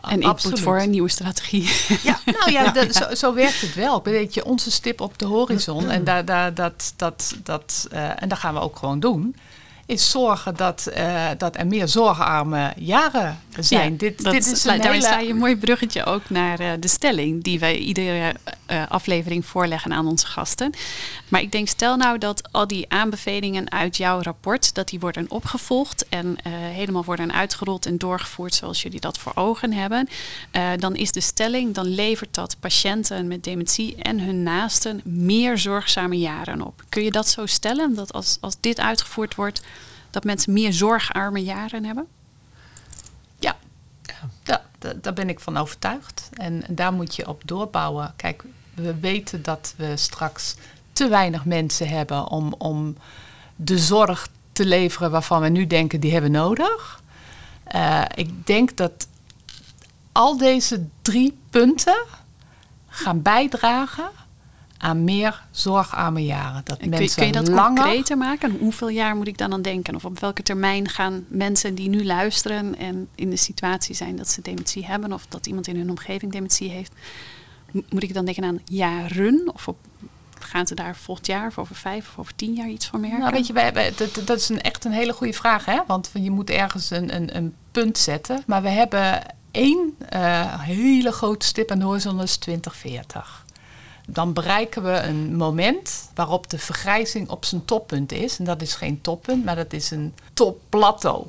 En 0.10 0.22
input 0.22 0.60
voor 0.60 0.80
een 0.80 0.90
nieuwe 0.90 1.10
strategie. 1.10 1.70
Ja, 2.04 2.20
Nou 2.26 2.52
ja, 2.52 2.72
dat- 2.72 2.96
zo, 2.96 3.16
zo 3.16 3.34
werkt 3.34 3.62
het 3.62 3.74
wel. 3.76 4.04
Weet 4.04 4.34
je, 4.34 4.46
onze 4.46 4.72
stip 4.72 5.02
op 5.02 5.18
de 5.20 5.26
horizon, 5.26 5.90
en 5.90 6.04
daar, 6.04 6.26
daar, 6.26 6.54
dat, 6.54 6.94
dat, 6.96 7.36
dat, 7.44 7.88
eh, 7.92 8.22
en 8.22 8.30
dat 8.30 8.38
gaan 8.38 8.54
we 8.54 8.60
ook 8.60 8.76
gewoon 8.78 9.00
doen, 9.00 9.36
is 9.86 10.12
zorgen 10.12 10.56
dat, 10.56 10.88
eh, 10.88 11.26
dat 11.38 11.58
er 11.58 11.68
meer 11.68 11.88
zorgarme 11.88 12.74
jaren 12.78 13.40
zijn. 13.60 13.92
Ja, 13.92 13.98
dit, 13.98 14.24
dat 14.24 14.34
dit 14.34 14.46
is 14.46 14.64
een 14.64 14.82
hele... 14.82 15.02
sla 15.02 15.20
je 15.20 15.30
een 15.30 15.38
mooi 15.38 15.58
bruggetje 15.58 16.06
ook 16.06 16.30
naar 16.30 16.60
eh, 16.60 16.72
de 16.80 16.88
stelling 16.88 17.44
die 17.44 17.60
wij 17.60 17.78
iedere 17.78 18.34
eh, 18.66 18.84
aflevering 18.88 19.46
voorleggen 19.46 19.94
aan 19.94 20.08
onze 20.08 20.28
gasten. 20.28 20.74
Maar 21.28 21.42
ik 21.42 21.52
denk, 21.52 21.68
stel 21.68 21.98
nou 21.98 22.18
dat 22.18 22.52
al 22.52 22.68
die 22.68 22.86
aanbevelingen 22.90 23.72
uit 23.72 23.98
jouw 23.98 24.22
rapport, 24.22 24.74
dat 24.74 24.88
die 24.88 25.00
worden 25.00 25.26
opgevolgd 25.30 26.06
en 26.10 26.38
helemaal 26.50 27.04
worden 27.04 27.34
uitgerold 27.34 27.86
en 27.86 27.98
doorgevoerd 27.98 28.54
zoals 28.54 28.82
jullie 28.82 29.00
dat 29.00 29.18
voor 29.18 29.32
ogen 29.36 29.74
hebben. 29.74 30.08
Dan 30.78 30.96
is 30.96 31.12
de 31.12 31.22
stelling, 31.22 31.74
dan 31.74 31.86
levert 31.86 32.34
dat 32.34 32.56
patiënten 32.60 33.28
met 33.28 33.44
dementie 33.44 33.96
en 33.96 34.20
hun 34.20 34.44
naasten 34.44 35.02
meer 35.04 35.58
zorgzame 35.58 36.18
jaren 36.18 36.62
op. 36.62 36.84
Kun 36.90 37.04
je 37.04 37.12
dat 37.12 37.28
zo 37.28 37.46
stellen, 37.46 37.96
dat 37.96 38.14
als, 38.14 38.38
als 38.42 38.56
dit 38.60 38.80
uitgevoerd 38.80 39.36
wordt, 39.36 39.62
dat 40.16 40.24
mensen 40.24 40.54
meer 40.54 40.74
zorgarme 40.74 41.44
jaren 41.44 41.86
hebben? 41.86 42.08
Ja, 43.40 43.56
ja 44.44 44.62
da- 44.80 44.94
daar 45.02 45.14
ben 45.14 45.30
ik 45.30 45.40
van 45.40 45.58
overtuigd. 45.58 46.30
En 46.34 46.64
daar 46.70 46.94
moet 46.94 47.16
je 47.16 47.28
op 47.28 47.42
doorbouwen. 47.46 48.14
Kijk, 48.16 48.44
we 48.74 49.00
weten 49.00 49.44
dat 49.44 49.74
we 49.78 49.98
straks 49.98 50.56
te 50.94 51.08
weinig 51.08 51.46
mensen 51.46 51.88
hebben 51.88 52.28
om, 52.28 52.54
om 52.58 52.98
de 53.56 53.78
zorg 53.78 54.30
te 54.52 54.66
leveren 54.66 55.12
waarvan 55.12 55.42
we 55.42 55.50
nu 55.50 55.68
denken 55.68 56.00
die 56.00 56.12
hebben 56.12 56.32
nodig. 56.32 57.02
Uh, 57.76 58.04
ik 58.16 58.46
denk 58.48 58.78
dat 58.78 59.08
al 60.12 60.38
deze 60.38 60.88
drie 61.02 61.38
punten 61.50 62.06
gaan 62.88 63.22
bijdragen 63.22 64.10
aan 64.78 65.04
meer 65.04 65.44
zorgarme 65.52 66.26
jaren. 66.26 66.62
Dat 66.64 66.78
en 66.78 66.90
mensen 66.90 67.16
kun 67.16 67.26
je 67.26 67.32
dat 67.32 67.48
langer... 67.48 67.84
concreter 67.84 68.18
maken? 68.18 68.58
Hoeveel 68.60 68.90
jaar 68.90 69.16
moet 69.16 69.28
ik 69.28 69.38
dan 69.38 69.54
aan 69.54 69.62
denken? 69.62 69.96
Of 69.96 70.06
op 70.06 70.20
welke 70.20 70.44
termijn 70.44 70.90
gaan 70.90 71.26
mensen 71.28 71.76
die 71.76 71.90
nu 71.90 72.06
luisteren 72.06 72.78
en 72.78 73.08
in 73.16 73.30
de 73.30 73.36
situatie 73.36 73.96
zijn 73.96 74.16
dat 74.16 74.30
ze 74.30 74.42
dementie 74.42 74.86
hebben 74.86 75.14
of 75.14 75.26
dat 75.30 75.48
iemand 75.48 75.68
in 75.68 75.76
hun 75.76 75.90
omgeving 75.90 76.32
dementie 76.32 76.70
heeft, 76.70 76.92
moet 77.90 78.04
ik 78.04 78.14
dan 78.14 78.26
denken 78.26 78.44
aan 78.44 78.60
jaren? 78.66 79.52
Of 79.54 79.68
op, 79.68 79.78
gaan 80.40 80.68
ze 80.68 80.76
daar 80.76 80.96
volgend 80.96 81.28
jaar 81.28 81.48
of 81.48 81.58
over 81.58 81.76
vijf 81.76 82.10
of 82.10 82.18
over 82.18 82.36
tien 82.36 82.54
jaar 82.54 82.70
iets 82.70 82.86
van 82.86 83.00
merken? 83.00 83.20
Nou, 83.20 83.32
weet 83.32 83.48
je, 83.48 83.54
wij, 83.54 83.74
wij, 83.74 83.94
dat, 83.96 84.22
dat 84.26 84.38
is 84.38 84.50
een, 84.50 84.62
echt 84.62 84.86
een 84.86 84.92
hele 84.92 85.14
goede 85.14 85.34
vraag, 85.34 85.66
hè? 85.66 85.80
Want 85.88 86.10
je 86.14 86.32
moet 86.32 86.50
ergens 86.50 86.90
een, 86.90 87.16
een, 87.16 87.36
een 87.36 87.56
punt 87.72 87.98
zetten. 87.98 88.44
Maar 88.46 88.62
we 88.62 88.70
hebben 88.70 89.22
één 89.52 89.96
uh, 90.14 90.62
hele 90.62 91.12
grote 91.12 91.46
stip 91.46 91.72
aan 91.72 91.80
de 91.80 91.86
horizon, 91.86 92.18
dat 92.18 92.26
is 92.26 92.38
2040 92.38 93.45
dan 94.08 94.34
bereiken 94.34 94.84
we 94.84 95.00
een 95.00 95.36
moment 95.36 96.10
waarop 96.14 96.50
de 96.50 96.58
vergrijzing 96.58 97.30
op 97.30 97.46
zijn 97.46 97.66
toppunt 97.66 98.12
is. 98.12 98.40
En 98.40 98.46
dat 98.46 98.62
is 98.62 98.76
geen 98.76 99.02
toppunt, 99.02 99.46
maar 99.46 99.56
dat 99.56 99.74
is 99.74 99.92
een 99.92 100.14
topplateau. 100.34 101.26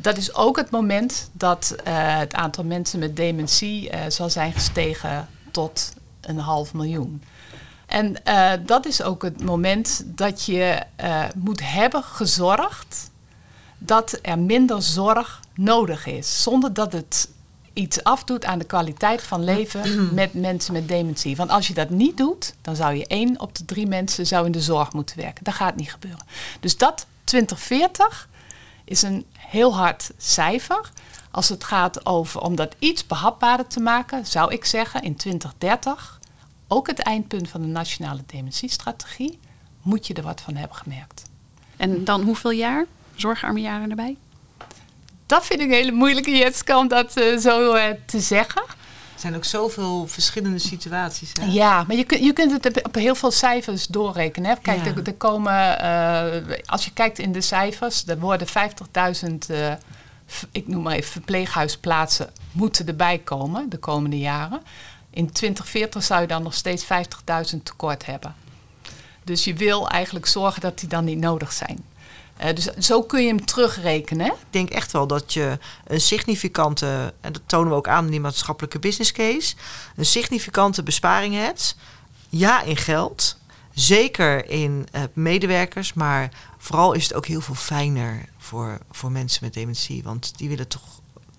Dat 0.00 0.16
is 0.16 0.34
ook 0.34 0.56
het 0.56 0.70
moment 0.70 1.30
dat 1.32 1.74
uh, 1.76 2.18
het 2.18 2.34
aantal 2.34 2.64
mensen 2.64 2.98
met 2.98 3.16
dementie 3.16 3.90
uh, 3.90 4.00
zal 4.08 4.30
zijn 4.30 4.52
gestegen 4.52 5.28
tot 5.50 5.94
een 6.20 6.38
half 6.38 6.74
miljoen. 6.74 7.22
En 7.86 8.16
uh, 8.24 8.52
dat 8.66 8.86
is 8.86 9.02
ook 9.02 9.22
het 9.22 9.44
moment 9.44 10.02
dat 10.06 10.44
je 10.44 10.82
moet 11.36 11.60
hebben 11.72 12.02
gezorgd 12.02 13.10
dat 13.78 14.18
er 14.22 14.38
minder 14.38 14.82
zorg 14.82 15.40
nodig 15.54 16.06
is. 16.06 16.42
Zonder 16.42 16.72
dat 16.74 16.92
het 16.92 17.28
iets 17.76 18.04
afdoet 18.04 18.44
aan 18.44 18.58
de 18.58 18.64
kwaliteit 18.64 19.22
van 19.22 19.44
leven 19.44 20.14
met 20.14 20.34
mensen 20.34 20.72
met 20.72 20.88
dementie. 20.88 21.36
Want 21.36 21.50
als 21.50 21.66
je 21.66 21.74
dat 21.74 21.90
niet 21.90 22.16
doet, 22.16 22.54
dan 22.62 22.76
zou 22.76 22.94
je 22.94 23.06
één 23.06 23.40
op 23.40 23.54
de 23.54 23.64
drie 23.64 23.86
mensen 23.86 24.26
zou 24.26 24.46
in 24.46 24.52
de 24.52 24.60
zorg 24.60 24.92
moeten 24.92 25.18
werken. 25.18 25.44
Dat 25.44 25.54
gaat 25.54 25.76
niet 25.76 25.90
gebeuren. 25.90 26.26
Dus 26.60 26.76
dat 26.76 27.06
2040 27.24 28.28
is 28.84 29.02
een 29.02 29.24
heel 29.32 29.76
hard 29.76 30.10
cijfer. 30.16 30.90
Als 31.30 31.48
het 31.48 31.64
gaat 31.64 32.06
over 32.06 32.40
om 32.40 32.56
dat 32.56 32.74
iets 32.78 33.06
behapbaarder 33.06 33.66
te 33.66 33.80
maken, 33.80 34.26
zou 34.26 34.52
ik 34.52 34.64
zeggen 34.64 35.02
in 35.02 35.16
2030, 35.16 36.20
ook 36.68 36.86
het 36.86 36.98
eindpunt 36.98 37.48
van 37.48 37.60
de 37.60 37.66
nationale 37.66 38.22
dementiestrategie, 38.26 39.38
moet 39.82 40.06
je 40.06 40.14
er 40.14 40.22
wat 40.22 40.40
van 40.40 40.56
hebben 40.56 40.76
gemerkt. 40.76 41.22
En 41.76 42.04
dan 42.04 42.22
hoeveel 42.22 42.50
jaar? 42.50 42.84
Zorgarme 43.14 43.60
jaren 43.60 43.90
erbij? 43.90 44.16
Dat 45.26 45.46
vind 45.46 45.60
ik 45.60 45.66
een 45.66 45.72
hele 45.72 45.92
moeilijke, 45.92 46.36
Jetske, 46.36 46.76
om 46.76 46.88
dat 46.88 47.18
uh, 47.18 47.38
zo 47.38 47.74
uh, 47.74 47.84
te 48.06 48.20
zeggen. 48.20 48.62
Er 48.62 49.22
zijn 49.22 49.36
ook 49.36 49.44
zoveel 49.44 50.06
verschillende 50.06 50.58
situaties. 50.58 51.32
Hè? 51.40 51.46
Ja, 51.46 51.84
maar 51.86 51.96
je, 51.96 52.04
kunt 52.04 52.24
je 52.24 52.32
kunt 52.32 52.64
het 52.64 52.82
op 52.82 52.94
heel 52.94 53.14
veel 53.14 53.30
cijfers 53.30 53.86
doorrekenen. 53.86 54.50
Hè. 54.50 54.56
Kijk, 54.62 54.84
ja. 54.84 54.94
er, 54.94 55.06
er, 55.06 55.14
komen, 55.14 55.52
uh, 55.52 56.56
als 56.66 56.84
je 56.84 56.92
kijkt 56.92 57.18
in 57.18 57.32
de 57.32 57.40
cijfers, 57.40 58.06
er 58.06 58.18
worden 58.18 58.48
50.000, 58.48 59.54
ik 60.52 60.68
noem 60.68 60.82
maar 60.82 60.94
even 60.94 61.10
verpleeghuisplaatsen, 61.10 62.30
moeten 62.52 62.86
erbij 62.86 63.18
komen 63.18 63.68
de 63.68 63.78
komende 63.78 64.18
jaren. 64.18 64.62
In 65.10 65.32
2040 65.32 66.02
zou 66.02 66.20
je 66.20 66.26
dan 66.26 66.42
nog 66.42 66.54
steeds 66.54 66.84
50.000 66.84 67.62
tekort 67.62 68.06
hebben. 68.06 68.34
Dus 69.24 69.44
je 69.44 69.54
wil 69.54 69.88
eigenlijk 69.88 70.26
zorgen 70.26 70.60
dat 70.60 70.78
die 70.78 70.88
dan 70.88 71.04
niet 71.04 71.18
nodig 71.18 71.52
zijn. 71.52 71.84
Uh, 72.44 72.54
dus 72.54 72.64
zo 72.64 73.02
kun 73.02 73.22
je 73.22 73.28
hem 73.28 73.44
terugrekenen. 73.44 74.26
Ik 74.26 74.32
denk 74.50 74.70
echt 74.70 74.92
wel 74.92 75.06
dat 75.06 75.32
je 75.32 75.58
een 75.86 76.00
significante, 76.00 77.14
en 77.20 77.32
dat 77.32 77.42
tonen 77.46 77.68
we 77.68 77.76
ook 77.76 77.88
aan 77.88 78.04
in 78.04 78.10
die 78.10 78.20
maatschappelijke 78.20 78.78
business 78.78 79.12
case, 79.12 79.54
een 79.96 80.06
significante 80.06 80.82
besparing 80.82 81.34
hebt. 81.34 81.76
Ja, 82.28 82.62
in 82.62 82.76
geld. 82.76 83.36
Zeker 83.74 84.50
in 84.50 84.86
uh, 84.94 85.02
medewerkers, 85.12 85.92
maar 85.92 86.30
vooral 86.58 86.92
is 86.92 87.02
het 87.02 87.14
ook 87.14 87.26
heel 87.26 87.40
veel 87.40 87.54
fijner 87.54 88.24
voor, 88.38 88.78
voor 88.90 89.12
mensen 89.12 89.44
met 89.44 89.54
dementie. 89.54 90.02
Want 90.02 90.38
die 90.38 90.48
willen 90.48 90.68
toch 90.68 90.96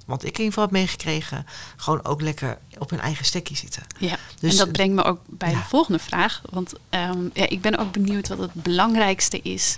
want 0.08 0.24
ik 0.24 0.38
in 0.38 0.43
ieder 0.43 0.45
geval 0.45 0.64
heb 0.64 0.72
meegekregen, 0.72 1.45
gewoon 1.76 2.06
ook 2.06 2.22
lekker 2.22 2.58
op 2.78 2.89
hun 2.89 3.00
eigen 3.00 3.26
stekje 3.26 3.56
zitten. 3.56 3.84
Ja, 3.98 4.18
dus, 4.39 4.52
en 4.52 4.58
dat 4.58 4.72
brengt 4.72 4.95
me 4.95 5.04
ook 5.04 5.20
bij 5.26 5.52
ja. 5.52 5.58
de 5.58 5.64
volgende 5.64 6.00
vraag. 6.00 6.41
Want 6.50 6.74
um, 6.89 7.30
ja, 7.34 7.50
ik 7.50 7.62
ben 7.62 7.78
ook 7.78 7.91
benieuwd 7.91 8.28
wat 8.28 8.38
het 8.38 8.54
belangrijkste 8.54 9.41
is 9.41 9.78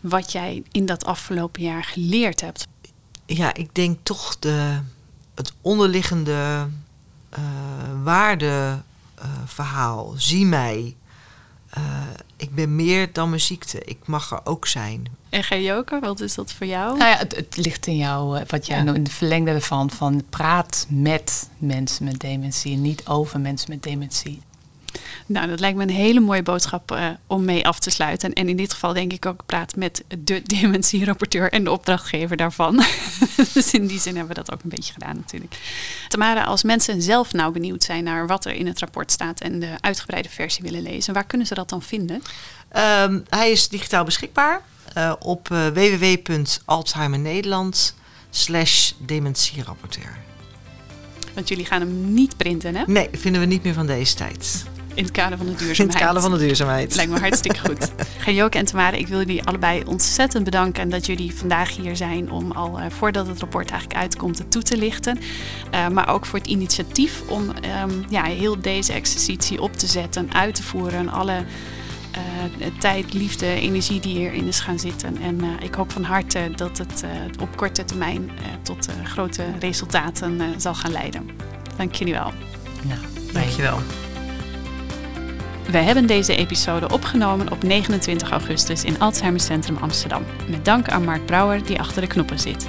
wat 0.00 0.32
jij 0.32 0.62
in 0.72 0.86
dat 0.86 1.04
afgelopen 1.04 1.62
jaar 1.62 1.84
geleerd 1.84 2.40
hebt? 2.40 2.66
Ja, 3.26 3.54
ik 3.54 3.74
denk 3.74 3.98
toch 4.02 4.38
de, 4.38 4.78
het 5.34 5.52
onderliggende 5.60 6.66
uh, 7.38 7.44
waardeverhaal. 8.02 10.12
Uh, 10.12 10.20
Zie 10.20 10.46
mij. 10.46 10.96
Uh, 11.78 11.84
ik 12.36 12.54
ben 12.54 12.76
meer 12.76 13.12
dan 13.12 13.28
mijn 13.28 13.40
ziekte. 13.40 13.84
Ik 13.84 14.06
mag 14.06 14.30
er 14.30 14.40
ook 14.44 14.66
zijn. 14.66 15.06
En 15.28 15.62
Joker, 15.62 16.00
wat 16.00 16.20
is 16.20 16.34
dat 16.34 16.52
voor 16.52 16.66
jou? 16.66 16.98
Nou 16.98 17.10
ja, 17.10 17.16
het, 17.16 17.36
het 17.36 17.56
ligt 17.56 17.86
in 17.86 17.96
jou, 17.96 18.44
wat 18.46 18.66
jij 18.66 18.84
ja. 18.84 18.94
in 18.94 19.02
de 19.02 19.10
verlengde 19.10 19.50
ervan, 19.50 19.90
van 19.90 20.22
praat 20.30 20.86
met 20.88 21.48
mensen 21.58 22.04
met 22.04 22.18
dementie 22.18 22.74
en 22.74 22.82
niet 22.82 23.06
over 23.06 23.40
mensen 23.40 23.70
met 23.70 23.82
dementie. 23.82 24.42
Nou, 25.26 25.48
dat 25.48 25.60
lijkt 25.60 25.76
me 25.76 25.82
een 25.82 25.90
hele 25.90 26.20
mooie 26.20 26.42
boodschap 26.42 26.92
uh, 26.92 27.08
om 27.26 27.44
mee 27.44 27.66
af 27.66 27.78
te 27.78 27.90
sluiten. 27.90 28.32
En 28.32 28.48
in 28.48 28.56
dit 28.56 28.72
geval 28.72 28.92
denk 28.92 29.12
ik 29.12 29.26
ook 29.26 29.46
praat 29.46 29.76
met 29.76 30.04
de 30.18 30.42
dementie-rapporteur 30.60 31.52
en 31.52 31.64
de 31.64 31.70
opdrachtgever 31.70 32.36
daarvan. 32.36 32.76
dus 33.54 33.72
in 33.72 33.86
die 33.86 34.00
zin 34.00 34.16
hebben 34.16 34.36
we 34.36 34.42
dat 34.42 34.52
ook 34.52 34.62
een 34.62 34.68
beetje 34.68 34.92
gedaan 34.92 35.16
natuurlijk. 35.16 35.58
Tamara, 36.08 36.44
als 36.44 36.62
mensen 36.62 37.02
zelf 37.02 37.32
nou 37.32 37.52
benieuwd 37.52 37.82
zijn 37.82 38.04
naar 38.04 38.26
wat 38.26 38.44
er 38.44 38.52
in 38.52 38.66
het 38.66 38.78
rapport 38.78 39.12
staat 39.12 39.40
en 39.40 39.60
de 39.60 39.74
uitgebreide 39.80 40.28
versie 40.28 40.62
willen 40.62 40.82
lezen, 40.82 41.14
waar 41.14 41.26
kunnen 41.26 41.46
ze 41.46 41.54
dat 41.54 41.68
dan 41.68 41.82
vinden? 41.82 42.22
Um, 42.76 43.24
hij 43.28 43.50
is 43.50 43.68
digitaal 43.68 44.04
beschikbaar 44.04 44.62
uh, 44.96 45.12
op 45.18 45.48
uh, 45.52 45.66
www.alzheimernederland 45.66 47.94
slash 48.30 48.92
dementierapporteur. 48.98 50.18
Want 51.34 51.48
jullie 51.48 51.64
gaan 51.64 51.80
hem 51.80 52.14
niet 52.14 52.36
printen, 52.36 52.76
hè? 52.76 52.82
Nee, 52.86 53.08
vinden 53.12 53.40
we 53.40 53.46
niet 53.46 53.62
meer 53.62 53.74
van 53.74 53.86
deze 53.86 54.14
tijd. 54.14 54.64
In 54.96 55.04
het 55.04 55.12
kader 55.12 55.38
van 55.38 55.46
de 55.46 55.54
duurzaamheid. 55.54 55.78
In 55.78 55.88
het 55.88 55.96
kader 55.96 56.22
van 56.22 56.30
de 56.30 56.38
duurzaamheid. 56.38 56.94
Lijkt 56.94 57.12
me 57.12 57.18
hartstikke 57.18 57.58
goed. 57.58 57.92
Genjoke 58.18 58.58
en 58.58 58.64
Tamara, 58.64 58.96
ik 58.96 59.08
wil 59.08 59.18
jullie 59.18 59.44
allebei 59.44 59.82
ontzettend 59.86 60.44
bedanken. 60.44 60.82
En 60.82 60.90
dat 60.90 61.06
jullie 61.06 61.34
vandaag 61.34 61.76
hier 61.76 61.96
zijn 61.96 62.30
om 62.30 62.52
al 62.52 62.78
uh, 62.78 62.86
voordat 62.88 63.26
het 63.26 63.40
rapport 63.40 63.70
eigenlijk 63.70 64.00
uitkomt 64.00 64.38
het 64.38 64.50
toe 64.50 64.62
te 64.62 64.76
lichten. 64.76 65.18
Uh, 65.74 65.88
maar 65.88 66.08
ook 66.08 66.26
voor 66.26 66.38
het 66.38 66.48
initiatief 66.48 67.22
om 67.28 67.48
um, 67.48 68.04
ja, 68.08 68.24
heel 68.24 68.60
deze 68.60 68.92
exercitie 68.92 69.62
op 69.62 69.72
te 69.76 69.86
zetten, 69.86 70.32
uit 70.32 70.54
te 70.54 70.62
voeren. 70.62 71.08
Alle 71.08 71.44
uh, 72.58 72.66
tijd, 72.78 73.12
liefde, 73.12 73.46
energie 73.46 74.00
die 74.00 74.16
hierin 74.16 74.46
is 74.46 74.60
gaan 74.60 74.78
zitten. 74.78 75.16
En 75.22 75.44
uh, 75.44 75.48
ik 75.60 75.74
hoop 75.74 75.92
van 75.92 76.04
harte 76.04 76.50
dat 76.54 76.78
het 76.78 77.02
uh, 77.04 77.10
op 77.40 77.56
korte 77.56 77.84
termijn 77.84 78.30
tot 78.62 78.88
grote 79.04 79.44
resultaten 79.60 80.54
zal 80.56 80.74
gaan 80.74 80.92
leiden. 80.92 81.30
Dank 81.76 81.94
jullie 81.94 82.14
wel. 82.14 82.32
Ja, 82.88 82.96
dankjewel. 83.32 83.78
Wij 85.70 85.82
hebben 85.82 86.06
deze 86.06 86.36
episode 86.36 86.88
opgenomen 86.88 87.52
op 87.52 87.62
29 87.62 88.30
augustus 88.30 88.84
in 88.84 88.98
Alzheimer 88.98 89.40
Centrum 89.40 89.76
Amsterdam. 89.76 90.24
Met 90.48 90.64
dank 90.64 90.88
aan 90.88 91.04
Mark 91.04 91.26
Brouwer 91.26 91.64
die 91.64 91.78
achter 91.78 92.00
de 92.00 92.06
knoppen 92.06 92.38
zit. 92.38 92.68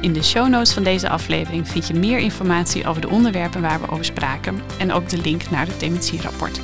In 0.00 0.12
de 0.12 0.22
show 0.22 0.48
notes 0.48 0.72
van 0.72 0.82
deze 0.82 1.08
aflevering 1.08 1.68
vind 1.68 1.86
je 1.86 1.94
meer 1.94 2.18
informatie 2.18 2.86
over 2.86 3.00
de 3.00 3.08
onderwerpen 3.08 3.60
waar 3.60 3.80
we 3.80 3.90
over 3.90 4.04
spraken 4.04 4.60
en 4.78 4.92
ook 4.92 5.08
de 5.08 5.18
link 5.18 5.50
naar 5.50 5.66
het 5.66 5.80
dementierrapport. 5.80 6.60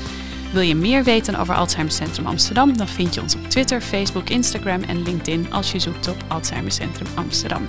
Wil 0.52 0.62
je 0.62 0.74
meer 0.74 1.04
weten 1.04 1.34
over 1.34 1.54
Alzheimer 1.54 1.94
Centrum 1.94 2.26
Amsterdam? 2.26 2.76
Dan 2.76 2.88
vind 2.88 3.14
je 3.14 3.20
ons 3.20 3.34
op 3.34 3.48
Twitter, 3.48 3.80
Facebook, 3.80 4.28
Instagram 4.28 4.82
en 4.82 5.02
LinkedIn 5.02 5.52
als 5.52 5.72
je 5.72 5.78
zoekt 5.78 6.08
op 6.08 6.24
Alzheimer 6.28 6.72
Centrum 6.72 7.06
Amsterdam. 7.14 7.66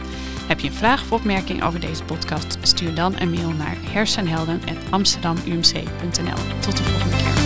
Heb 0.47 0.59
je 0.59 0.67
een 0.67 0.73
vraag 0.73 1.01
of 1.01 1.11
opmerking 1.11 1.63
over 1.63 1.79
deze 1.79 2.03
podcast? 2.03 2.57
Stuur 2.61 2.93
dan 2.93 3.15
een 3.19 3.29
mail 3.29 3.51
naar 3.51 3.77
hersenhelden.amsterdamumc.nl. 3.89 6.59
Tot 6.59 6.77
de 6.77 6.83
volgende 6.83 7.15
keer. 7.15 7.42